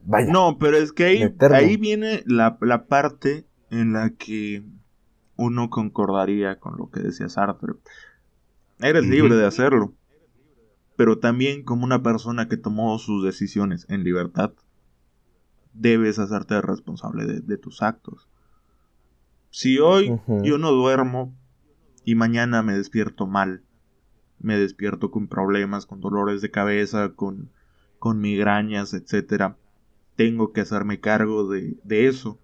Vaya, 0.00 0.30
no, 0.30 0.58
pero 0.58 0.76
es 0.76 0.92
que 0.92 1.04
ahí, 1.04 1.34
ahí 1.52 1.76
viene 1.76 2.22
la, 2.26 2.58
la 2.60 2.86
parte 2.86 3.46
en 3.70 3.92
la 3.92 4.10
que 4.10 4.64
uno 5.36 5.70
concordaría 5.70 6.58
con 6.58 6.76
lo 6.76 6.90
que 6.90 7.00
decía 7.00 7.28
Sartre. 7.28 7.74
Eres 8.80 9.06
libre 9.06 9.36
de 9.36 9.46
hacerlo, 9.46 9.92
pero 10.96 11.18
también 11.18 11.64
como 11.64 11.84
una 11.84 12.02
persona 12.02 12.48
que 12.48 12.56
tomó 12.56 12.98
sus 12.98 13.24
decisiones 13.24 13.86
en 13.88 14.04
libertad, 14.04 14.52
debes 15.78 16.18
hacerte 16.18 16.60
responsable 16.60 17.24
de, 17.26 17.56
tus 17.56 17.82
actos. 17.82 18.28
Si 19.50 19.78
hoy 19.78 20.20
yo 20.42 20.58
no 20.58 20.72
duermo 20.72 21.34
y 22.04 22.14
mañana 22.14 22.62
me 22.62 22.74
despierto 22.74 23.26
mal, 23.26 23.62
me 24.38 24.56
despierto 24.56 25.10
con 25.10 25.28
problemas, 25.28 25.86
con 25.86 26.00
dolores 26.00 26.40
de 26.40 26.50
cabeza, 26.50 27.10
con, 27.14 27.50
con 27.98 28.20
migrañas, 28.20 28.94
etc. 28.94 29.54
Tengo 30.16 30.52
que 30.52 30.60
hacerme 30.60 31.00
cargo 31.00 31.48
de, 31.48 31.76
de 31.84 32.08
eso. 32.08 32.38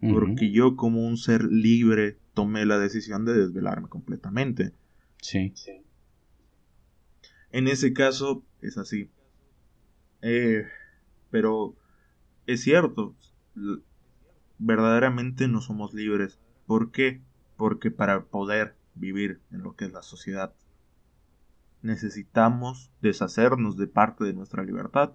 Porque 0.00 0.50
yo 0.50 0.76
como 0.76 1.06
un 1.06 1.18
ser 1.18 1.44
libre 1.44 2.16
tomé 2.32 2.64
la 2.64 2.78
decisión 2.78 3.26
de 3.26 3.34
desvelarme 3.34 3.88
completamente. 3.88 4.72
Sí. 5.20 5.52
sí. 5.54 5.82
En 7.52 7.68
ese 7.68 7.92
caso 7.92 8.42
es 8.62 8.78
así. 8.78 9.10
Eh, 10.22 10.64
pero 11.30 11.74
es 12.46 12.62
cierto, 12.62 13.14
verdaderamente 14.58 15.48
no 15.48 15.60
somos 15.60 15.94
libres. 15.94 16.38
¿Por 16.66 16.90
qué? 16.90 17.20
Porque 17.56 17.90
para 17.90 18.24
poder 18.24 18.74
vivir 18.94 19.40
en 19.50 19.62
lo 19.62 19.74
que 19.74 19.86
es 19.86 19.92
la 19.92 20.02
sociedad, 20.02 20.52
necesitamos 21.82 22.90
deshacernos 23.00 23.76
de 23.76 23.86
parte 23.86 24.24
de 24.24 24.34
nuestra 24.34 24.62
libertad 24.62 25.12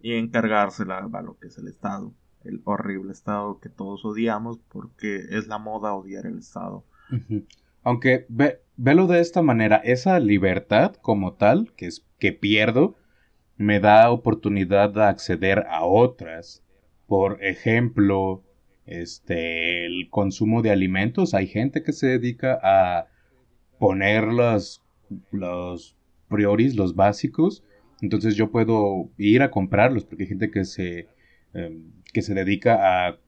y 0.00 0.14
encargársela 0.14 0.98
a 0.98 1.22
lo 1.22 1.38
que 1.38 1.48
es 1.48 1.58
el 1.58 1.68
Estado, 1.68 2.12
el 2.44 2.62
horrible 2.64 3.12
Estado 3.12 3.58
que 3.60 3.68
todos 3.68 4.04
odiamos 4.04 4.58
porque 4.68 5.26
es 5.30 5.46
la 5.46 5.58
moda 5.58 5.92
odiar 5.92 6.26
el 6.26 6.38
Estado. 6.38 6.84
Aunque 7.82 8.26
ve, 8.28 8.62
velo 8.76 9.06
de 9.06 9.20
esta 9.20 9.42
manera, 9.42 9.76
esa 9.76 10.20
libertad 10.20 10.94
como 10.96 11.34
tal, 11.34 11.72
que 11.76 11.86
es 11.86 12.06
que 12.18 12.32
pierdo, 12.32 12.96
me 13.60 13.78
da 13.78 14.10
oportunidad 14.10 14.88
de 14.88 15.02
acceder 15.02 15.66
a 15.68 15.84
otras. 15.84 16.64
Por 17.06 17.44
ejemplo, 17.44 18.42
este, 18.86 19.84
el 19.84 20.08
consumo 20.08 20.62
de 20.62 20.70
alimentos. 20.70 21.34
Hay 21.34 21.46
gente 21.46 21.82
que 21.82 21.92
se 21.92 22.06
dedica 22.06 22.58
a 22.62 23.08
poner 23.78 24.24
los, 24.24 24.82
los 25.30 25.94
prioris, 26.28 26.74
los 26.74 26.94
básicos. 26.94 27.62
Entonces 28.00 28.34
yo 28.34 28.50
puedo 28.50 29.10
ir 29.18 29.42
a 29.42 29.50
comprarlos 29.50 30.06
porque 30.06 30.22
hay 30.22 30.28
gente 30.30 30.50
que 30.50 30.64
se, 30.64 31.08
em, 31.52 31.92
que 32.14 32.22
se 32.22 32.32
dedica 32.32 33.08
a 33.08 33.18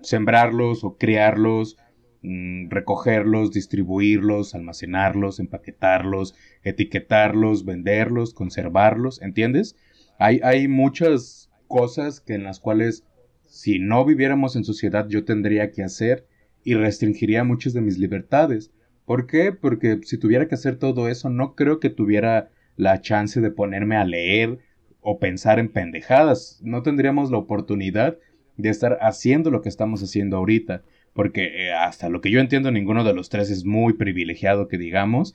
sembrarlos 0.00 0.82
o 0.82 0.96
criarlos, 0.96 1.76
mm, 2.22 2.70
recogerlos, 2.70 3.52
distribuirlos, 3.52 4.54
almacenarlos, 4.54 5.40
empaquetarlos, 5.40 6.34
etiquetarlos, 6.62 7.64
venderlos, 7.64 8.34
conservarlos, 8.34 9.20
¿entiendes? 9.22 9.76
Hay, 10.18 10.40
hay 10.42 10.68
muchas 10.68 11.50
cosas 11.68 12.20
que 12.20 12.34
en 12.34 12.44
las 12.44 12.60
cuales 12.60 13.04
si 13.44 13.78
no 13.78 14.04
viviéramos 14.04 14.56
en 14.56 14.64
sociedad 14.64 15.08
yo 15.08 15.24
tendría 15.24 15.70
que 15.70 15.82
hacer 15.82 16.26
y 16.64 16.74
restringiría 16.74 17.44
muchas 17.44 17.72
de 17.74 17.80
mis 17.80 17.98
libertades. 17.98 18.72
¿Por 19.04 19.26
qué? 19.26 19.52
Porque 19.52 20.00
si 20.04 20.18
tuviera 20.18 20.48
que 20.48 20.54
hacer 20.54 20.76
todo 20.76 21.08
eso 21.08 21.28
no 21.28 21.54
creo 21.54 21.80
que 21.80 21.90
tuviera 21.90 22.50
la 22.76 23.00
chance 23.00 23.40
de 23.40 23.50
ponerme 23.50 23.96
a 23.96 24.04
leer 24.04 24.58
o 25.00 25.18
pensar 25.18 25.58
en 25.58 25.68
pendejadas. 25.68 26.60
No 26.62 26.82
tendríamos 26.82 27.30
la 27.30 27.38
oportunidad 27.38 28.18
de 28.56 28.68
estar 28.70 28.98
haciendo 29.00 29.50
lo 29.50 29.60
que 29.60 29.68
estamos 29.68 30.02
haciendo 30.02 30.36
ahorita. 30.36 30.82
Porque 31.14 31.66
eh, 31.66 31.72
hasta 31.72 32.08
lo 32.08 32.20
que 32.20 32.30
yo 32.30 32.40
entiendo, 32.40 32.70
ninguno 32.70 33.04
de 33.04 33.14
los 33.14 33.28
tres 33.28 33.50
es 33.50 33.64
muy 33.64 33.94
privilegiado, 33.94 34.68
que 34.68 34.78
digamos. 34.78 35.34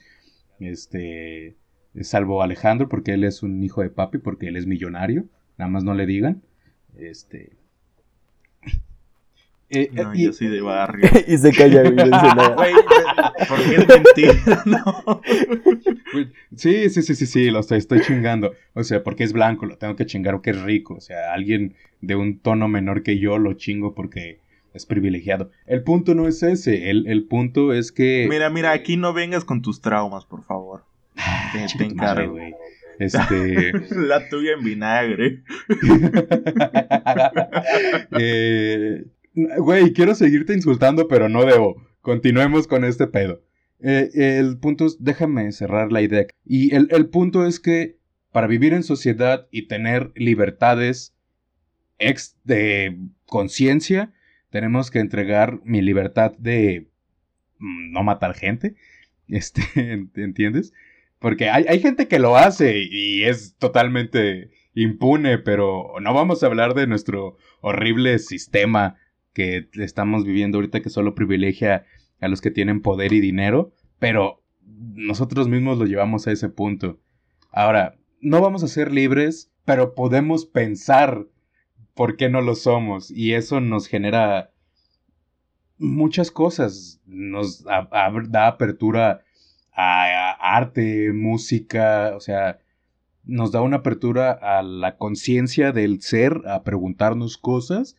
Este. 0.60 1.56
Salvo 2.02 2.42
Alejandro, 2.42 2.88
porque 2.88 3.14
él 3.14 3.24
es 3.24 3.42
un 3.42 3.62
hijo 3.64 3.82
de 3.82 3.90
papi, 3.90 4.18
porque 4.18 4.48
él 4.48 4.56
es 4.56 4.66
millonario. 4.66 5.26
Nada 5.56 5.70
más 5.70 5.84
no 5.84 5.94
le 5.94 6.06
digan. 6.06 6.42
Este. 6.96 7.56
Eh, 9.70 9.90
no, 9.92 10.14
y, 10.14 10.24
yo 10.24 10.32
soy 10.32 10.46
de 10.46 10.62
barrio. 10.62 11.10
y 11.28 11.36
se 11.36 11.52
calla, 11.52 11.82
güey. 11.82 12.72
¿Por 13.46 13.58
qué 13.68 13.86
mentira? 13.86 14.62
No. 14.64 15.20
Sí, 16.56 16.88
sí, 16.88 17.02
sí, 17.02 17.14
sí, 17.14 17.26
sí, 17.26 17.50
lo 17.50 17.60
estoy, 17.60 17.76
estoy 17.76 18.00
chingando. 18.00 18.54
O 18.72 18.82
sea, 18.82 19.02
porque 19.04 19.24
es 19.24 19.34
blanco, 19.34 19.66
lo 19.66 19.76
tengo 19.76 19.94
que 19.94 20.06
chingar 20.06 20.32
porque 20.36 20.52
es 20.52 20.62
rico. 20.62 20.94
O 20.94 21.00
sea, 21.02 21.34
alguien 21.34 21.74
de 22.00 22.16
un 22.16 22.38
tono 22.38 22.66
menor 22.66 23.02
que 23.02 23.18
yo 23.18 23.36
lo 23.36 23.52
chingo 23.52 23.94
porque 23.94 24.40
es 24.74 24.86
privilegiado. 24.86 25.50
El 25.66 25.82
punto 25.82 26.14
no 26.14 26.28
es 26.28 26.42
ese, 26.42 26.90
el, 26.90 27.06
el 27.06 27.24
punto 27.24 27.72
es 27.72 27.92
que... 27.92 28.26
Mira, 28.28 28.50
mira, 28.50 28.72
aquí 28.72 28.96
no 28.96 29.12
vengas 29.12 29.44
con 29.44 29.62
tus 29.62 29.80
traumas, 29.80 30.24
por 30.24 30.44
favor. 30.44 30.84
Ah, 31.16 31.50
te, 31.52 31.78
te 31.78 31.84
encargo. 31.84 32.38
Este... 32.98 33.72
La 33.96 34.28
tuya 34.28 34.52
en 34.58 34.64
vinagre. 34.64 35.42
eh, 38.18 39.04
Güey, 39.58 39.92
quiero 39.92 40.14
seguirte 40.14 40.52
insultando, 40.52 41.06
pero 41.06 41.28
no 41.28 41.44
debo. 41.44 41.80
Continuemos 42.00 42.66
con 42.66 42.84
este 42.84 43.06
pedo. 43.06 43.40
Eh, 43.80 44.10
el 44.14 44.58
punto 44.58 44.86
es, 44.86 44.96
déjame 44.98 45.52
cerrar 45.52 45.92
la 45.92 46.02
idea. 46.02 46.26
Y 46.44 46.74
el, 46.74 46.88
el 46.90 47.08
punto 47.08 47.46
es 47.46 47.60
que 47.60 47.98
para 48.32 48.48
vivir 48.48 48.74
en 48.74 48.82
sociedad 48.82 49.46
y 49.52 49.68
tener 49.68 50.10
libertades 50.16 51.14
ex 51.98 52.36
de 52.44 52.98
conciencia, 53.26 54.12
tenemos 54.50 54.90
que 54.90 55.00
entregar 55.00 55.60
mi 55.64 55.82
libertad 55.82 56.32
de 56.38 56.88
mm, 57.58 57.92
no 57.92 58.02
matar 58.02 58.34
gente. 58.34 58.74
Este, 59.28 59.60
¿entiendes? 60.14 60.72
Porque 61.18 61.50
hay, 61.50 61.66
hay, 61.68 61.80
gente 61.80 62.08
que 62.08 62.18
lo 62.18 62.38
hace 62.38 62.78
y 62.90 63.24
es 63.24 63.56
totalmente 63.58 64.50
impune, 64.72 65.36
pero 65.36 65.92
no 66.00 66.14
vamos 66.14 66.42
a 66.42 66.46
hablar 66.46 66.72
de 66.72 66.86
nuestro 66.86 67.36
horrible 67.60 68.18
sistema 68.20 68.96
que 69.34 69.68
estamos 69.74 70.24
viviendo 70.24 70.56
ahorita 70.56 70.80
que 70.80 70.88
solo 70.88 71.14
privilegia 71.14 71.84
a 72.20 72.28
los 72.28 72.40
que 72.40 72.50
tienen 72.50 72.80
poder 72.80 73.12
y 73.12 73.20
dinero, 73.20 73.72
pero 73.98 74.42
nosotros 74.64 75.48
mismos 75.48 75.78
lo 75.78 75.84
llevamos 75.84 76.26
a 76.26 76.32
ese 76.32 76.48
punto. 76.48 76.98
Ahora, 77.50 77.96
no 78.20 78.40
vamos 78.40 78.62
a 78.62 78.68
ser 78.68 78.92
libres, 78.92 79.50
pero 79.64 79.94
podemos 79.94 80.46
pensar 80.46 81.26
por 81.98 82.16
qué 82.16 82.28
no 82.28 82.42
lo 82.42 82.54
somos 82.54 83.10
y 83.10 83.34
eso 83.34 83.58
nos 83.58 83.88
genera 83.88 84.52
muchas 85.78 86.30
cosas. 86.30 87.00
Nos 87.06 87.64
da 87.64 88.46
apertura 88.46 89.24
a, 89.72 90.30
arte, 90.56 91.12
música, 91.12 92.12
o 92.14 92.20
sea, 92.20 92.60
nos 93.24 93.50
da 93.50 93.62
una 93.62 93.78
apertura 93.78 94.30
a 94.30 94.62
la 94.62 94.96
conciencia 94.96 95.72
del 95.72 96.00
ser, 96.00 96.42
a 96.46 96.62
preguntarnos 96.62 97.36
cosas, 97.36 97.96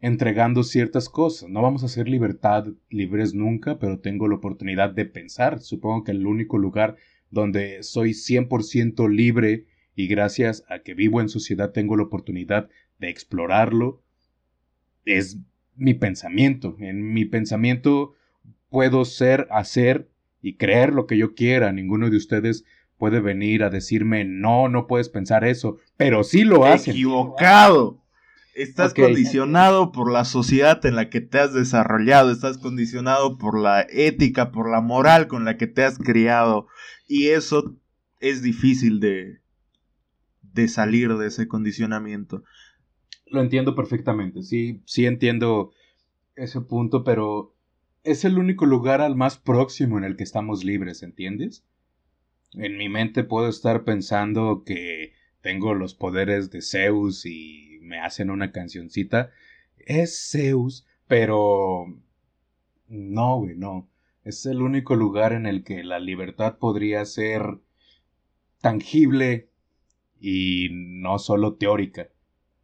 entregando 0.00 0.62
ciertas 0.62 1.10
cosas. 1.10 1.50
No 1.50 1.60
vamos 1.60 1.84
a 1.84 1.88
ser 1.88 2.08
libertad 2.08 2.68
libres 2.88 3.34
nunca, 3.34 3.78
pero 3.78 3.98
tengo 3.98 4.28
la 4.28 4.36
oportunidad 4.36 4.94
de 4.94 5.04
pensar. 5.04 5.60
Supongo 5.60 6.04
que 6.04 6.12
el 6.12 6.26
único 6.26 6.56
lugar 6.56 6.96
donde 7.28 7.82
soy 7.82 8.12
100% 8.12 9.14
libre 9.14 9.66
y 9.98 10.06
gracias 10.06 10.62
a 10.68 10.78
que 10.78 10.94
vivo 10.94 11.20
en 11.20 11.28
sociedad 11.28 11.72
tengo 11.72 11.96
la 11.96 12.04
oportunidad 12.04 12.68
de 13.00 13.08
explorarlo, 13.08 14.00
es 15.04 15.38
mi 15.74 15.92
pensamiento. 15.92 16.76
En 16.78 17.12
mi 17.12 17.24
pensamiento 17.24 18.14
puedo 18.68 19.04
ser, 19.04 19.48
hacer 19.50 20.08
y 20.40 20.54
creer 20.54 20.92
lo 20.92 21.08
que 21.08 21.18
yo 21.18 21.34
quiera. 21.34 21.72
Ninguno 21.72 22.10
de 22.10 22.16
ustedes 22.16 22.64
puede 22.96 23.18
venir 23.18 23.64
a 23.64 23.70
decirme, 23.70 24.24
no, 24.24 24.68
no 24.68 24.86
puedes 24.86 25.08
pensar 25.08 25.42
eso, 25.42 25.78
pero 25.96 26.22
sí 26.22 26.44
lo 26.44 26.64
hacen. 26.64 26.92
Equivocado. 26.92 28.00
Estás 28.54 28.94
condicionado 28.94 29.90
por 29.90 30.12
la 30.12 30.24
sociedad 30.24 30.86
en 30.86 30.94
la 30.94 31.10
que 31.10 31.22
te 31.22 31.40
has 31.40 31.52
desarrollado, 31.52 32.30
estás 32.30 32.58
condicionado 32.58 33.36
por 33.36 33.58
la 33.58 33.84
ética, 33.90 34.52
por 34.52 34.70
la 34.70 34.80
moral 34.80 35.26
con 35.26 35.44
la 35.44 35.56
que 35.56 35.66
te 35.66 35.82
has 35.82 35.98
criado. 35.98 36.68
Y 37.08 37.30
eso 37.30 37.74
es 38.20 38.42
difícil 38.42 39.00
de, 39.00 39.40
de 40.52 40.68
salir 40.68 41.14
de 41.16 41.26
ese 41.28 41.48
condicionamiento. 41.48 42.44
Lo 43.26 43.40
entiendo 43.40 43.74
perfectamente, 43.74 44.42
sí, 44.42 44.82
sí 44.86 45.06
entiendo 45.06 45.72
ese 46.34 46.60
punto, 46.60 47.04
pero 47.04 47.54
es 48.04 48.24
el 48.24 48.38
único 48.38 48.64
lugar 48.64 49.00
al 49.00 49.16
más 49.16 49.38
próximo 49.38 49.98
en 49.98 50.04
el 50.04 50.16
que 50.16 50.24
estamos 50.24 50.64
libres, 50.64 51.02
¿entiendes? 51.02 51.64
En 52.54 52.76
mi 52.78 52.88
mente 52.88 53.24
puedo 53.24 53.48
estar 53.48 53.84
pensando 53.84 54.62
que 54.64 55.12
tengo 55.42 55.74
los 55.74 55.94
poderes 55.94 56.50
de 56.50 56.62
Zeus 56.62 57.26
y 57.26 57.78
me 57.82 58.00
hacen 58.00 58.30
una 58.30 58.52
cancioncita. 58.52 59.30
Es 59.76 60.30
Zeus, 60.30 60.86
pero... 61.06 61.86
No, 62.88 63.38
güey, 63.38 63.54
no. 63.54 63.88
Es 64.24 64.46
el 64.46 64.62
único 64.62 64.94
lugar 64.94 65.32
en 65.32 65.46
el 65.46 65.62
que 65.62 65.84
la 65.84 65.98
libertad 65.98 66.58
podría 66.58 67.04
ser 67.04 67.58
tangible 68.60 69.47
y 70.20 70.68
no 70.72 71.18
solo 71.18 71.54
teórica. 71.54 72.08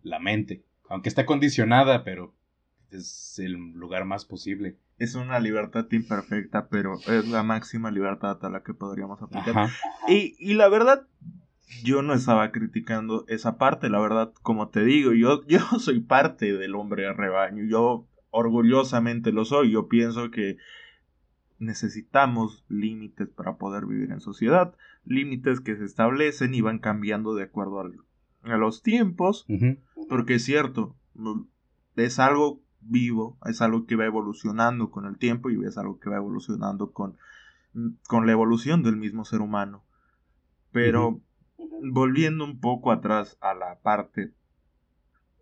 La 0.02 0.18
mente. 0.18 0.62
Aunque 0.88 1.08
está 1.08 1.24
condicionada, 1.24 2.04
pero 2.04 2.34
es 2.90 3.38
el 3.38 3.52
lugar 3.72 4.04
más 4.04 4.24
posible 4.24 4.76
es 4.98 5.14
una 5.14 5.40
libertad 5.40 5.86
imperfecta, 5.90 6.68
pero 6.68 6.98
es 7.06 7.28
la 7.28 7.42
máxima 7.42 7.90
libertad 7.90 8.38
a 8.44 8.48
la 8.48 8.62
que 8.62 8.74
podríamos 8.74 9.20
aplicar. 9.22 9.68
Y, 10.08 10.36
y, 10.38 10.54
la 10.54 10.68
verdad, 10.68 11.06
yo 11.82 12.02
no 12.02 12.14
estaba 12.14 12.52
criticando 12.52 13.24
esa 13.28 13.58
parte, 13.58 13.88
la 13.88 14.00
verdad, 14.00 14.32
como 14.42 14.68
te 14.68 14.84
digo, 14.84 15.12
yo, 15.12 15.44
yo 15.48 15.60
soy 15.78 16.00
parte 16.00 16.52
del 16.52 16.74
hombre 16.74 17.04
de 17.04 17.12
rebaño, 17.12 17.64
yo 17.64 18.06
orgullosamente 18.30 19.32
lo 19.32 19.44
soy, 19.44 19.72
yo 19.72 19.88
pienso 19.88 20.30
que 20.30 20.56
necesitamos 21.58 22.64
límites 22.68 23.28
para 23.28 23.56
poder 23.56 23.86
vivir 23.86 24.10
en 24.10 24.20
sociedad, 24.20 24.74
límites 25.04 25.60
que 25.60 25.76
se 25.76 25.84
establecen 25.84 26.54
y 26.54 26.60
van 26.60 26.78
cambiando 26.78 27.34
de 27.34 27.44
acuerdo 27.44 27.80
a 27.80 28.56
los 28.56 28.82
tiempos, 28.82 29.46
porque 30.08 30.34
es 30.34 30.44
cierto, 30.44 30.96
es 31.96 32.18
algo 32.18 32.60
vivo, 32.80 33.38
es 33.46 33.62
algo 33.62 33.86
que 33.86 33.96
va 33.96 34.04
evolucionando 34.04 34.90
con 34.90 35.06
el 35.06 35.16
tiempo 35.16 35.50
y 35.50 35.64
es 35.64 35.78
algo 35.78 35.98
que 35.98 36.10
va 36.10 36.16
evolucionando 36.16 36.92
con, 36.92 37.16
con 38.08 38.26
la 38.26 38.32
evolución 38.32 38.82
del 38.82 38.96
mismo 38.96 39.24
ser 39.24 39.40
humano. 39.40 39.84
Pero 40.72 41.20
volviendo 41.82 42.44
un 42.44 42.60
poco 42.60 42.90
atrás 42.90 43.38
a 43.40 43.54
la 43.54 43.78
parte, 43.80 44.32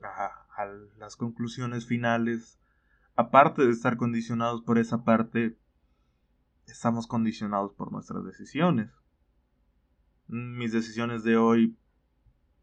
a, 0.03 0.27
a 0.57 0.67
las 0.99 1.17
conclusiones 1.17 1.87
finales, 1.87 2.61
aparte 3.17 3.65
de 3.65 3.73
estar 3.73 3.97
condicionados 3.97 4.63
por 4.63 4.79
esa 4.79 5.05
parte, 5.05 5.57
estamos 6.73 7.07
condicionados 7.07 7.73
por 7.75 7.93
nuestras 7.93 8.25
decisiones. 8.25 8.91
Mis 10.27 10.73
decisiones 10.73 11.23
de 11.23 11.37
hoy 11.37 11.77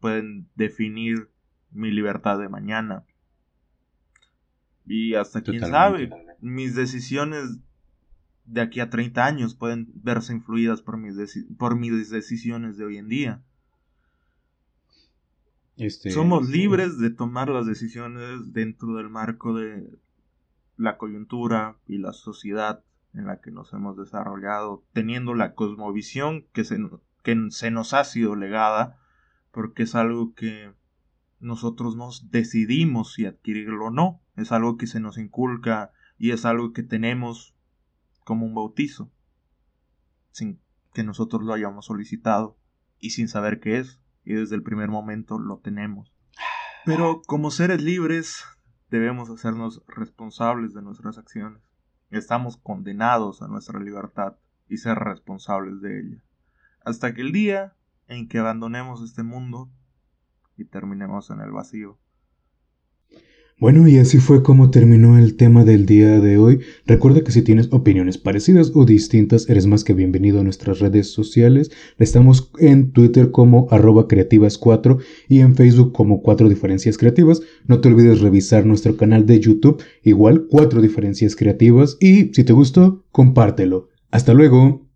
pueden 0.00 0.48
definir 0.56 1.30
mi 1.70 1.90
libertad 1.90 2.38
de 2.38 2.48
mañana. 2.48 3.04
Y 4.84 5.14
hasta 5.14 5.42
quién 5.42 5.60
sabe, 5.60 6.10
mis 6.40 6.74
decisiones 6.74 7.60
de 8.44 8.60
aquí 8.60 8.80
a 8.80 8.90
30 8.90 9.24
años 9.24 9.54
pueden 9.54 9.88
verse 9.94 10.32
influidas 10.32 10.82
por 10.82 10.96
mis, 10.96 11.14
por 11.56 11.76
mis 11.76 12.10
decisiones 12.10 12.76
de 12.76 12.84
hoy 12.84 12.98
en 12.98 13.08
día. 13.08 13.42
Este, 15.76 16.10
Somos 16.10 16.48
libres 16.48 16.98
de 16.98 17.10
tomar 17.10 17.48
las 17.48 17.66
decisiones 17.66 18.52
dentro 18.52 18.94
del 18.94 19.08
marco 19.08 19.54
de 19.54 19.88
la 20.76 20.98
coyuntura 20.98 21.76
y 21.86 21.98
la 21.98 22.12
sociedad 22.12 22.82
en 23.14 23.26
la 23.26 23.40
que 23.40 23.50
nos 23.50 23.72
hemos 23.72 23.96
desarrollado, 23.96 24.84
teniendo 24.92 25.34
la 25.34 25.54
cosmovisión 25.54 26.46
que 26.52 26.64
se, 26.64 26.78
que 27.22 27.36
se 27.50 27.70
nos 27.70 27.92
ha 27.94 28.04
sido 28.04 28.36
legada, 28.36 28.98
porque 29.50 29.82
es 29.82 29.94
algo 29.94 30.34
que 30.34 30.72
nosotros 31.40 31.96
nos 31.96 32.30
decidimos 32.30 33.14
si 33.14 33.26
adquirirlo 33.26 33.86
o 33.86 33.90
no. 33.90 34.20
Es 34.36 34.52
algo 34.52 34.76
que 34.76 34.86
se 34.86 35.00
nos 35.00 35.18
inculca 35.18 35.92
y 36.18 36.30
es 36.30 36.44
algo 36.44 36.72
que 36.72 36.82
tenemos 36.82 37.54
como 38.24 38.46
un 38.46 38.54
bautizo, 38.54 39.10
sin 40.30 40.60
que 40.92 41.02
nosotros 41.02 41.42
lo 41.42 41.52
hayamos 41.52 41.86
solicitado 41.86 42.58
y 42.98 43.10
sin 43.10 43.28
saber 43.28 43.60
qué 43.60 43.78
es, 43.78 44.00
y 44.24 44.34
desde 44.34 44.54
el 44.54 44.62
primer 44.62 44.88
momento 44.88 45.38
lo 45.38 45.58
tenemos. 45.58 46.12
Pero 46.84 47.22
como 47.26 47.50
seres 47.50 47.82
libres 47.82 48.44
debemos 48.90 49.30
hacernos 49.30 49.82
responsables 49.86 50.74
de 50.74 50.82
nuestras 50.82 51.18
acciones. 51.18 51.62
Estamos 52.10 52.56
condenados 52.56 53.40
a 53.40 53.46
nuestra 53.46 53.78
libertad 53.78 54.36
y 54.68 54.78
ser 54.78 54.98
responsables 54.98 55.80
de 55.80 56.00
ella. 56.00 56.22
Hasta 56.84 57.14
que 57.14 57.20
el 57.20 57.30
día 57.30 57.76
en 58.08 58.28
que 58.28 58.38
abandonemos 58.38 59.00
este 59.02 59.22
mundo 59.22 59.70
y 60.56 60.64
terminemos 60.64 61.30
en 61.30 61.40
el 61.40 61.52
vacío. 61.52 61.99
Bueno, 63.60 63.86
y 63.86 63.98
así 63.98 64.16
fue 64.16 64.42
como 64.42 64.70
terminó 64.70 65.18
el 65.18 65.36
tema 65.36 65.66
del 65.66 65.84
día 65.84 66.18
de 66.18 66.38
hoy. 66.38 66.60
Recuerda 66.86 67.20
que 67.20 67.30
si 67.30 67.42
tienes 67.42 67.68
opiniones 67.72 68.16
parecidas 68.16 68.72
o 68.74 68.86
distintas, 68.86 69.50
eres 69.50 69.66
más 69.66 69.84
que 69.84 69.92
bienvenido 69.92 70.40
a 70.40 70.44
nuestras 70.44 70.78
redes 70.78 71.12
sociales. 71.12 71.70
Estamos 71.98 72.50
en 72.58 72.92
Twitter 72.92 73.30
como 73.32 73.68
arroba 73.70 74.08
creativas4 74.08 75.00
y 75.28 75.40
en 75.40 75.56
Facebook 75.56 75.92
como 75.92 76.22
4 76.22 76.48
diferencias 76.48 76.96
creativas. 76.96 77.42
No 77.66 77.82
te 77.82 77.88
olvides 77.88 78.22
revisar 78.22 78.64
nuestro 78.64 78.96
canal 78.96 79.26
de 79.26 79.40
YouTube, 79.40 79.82
igual 80.04 80.46
4 80.48 80.80
diferencias 80.80 81.36
creativas. 81.36 81.98
Y 82.00 82.32
si 82.32 82.44
te 82.44 82.54
gustó, 82.54 83.04
compártelo. 83.12 83.90
Hasta 84.10 84.32
luego. 84.32 84.89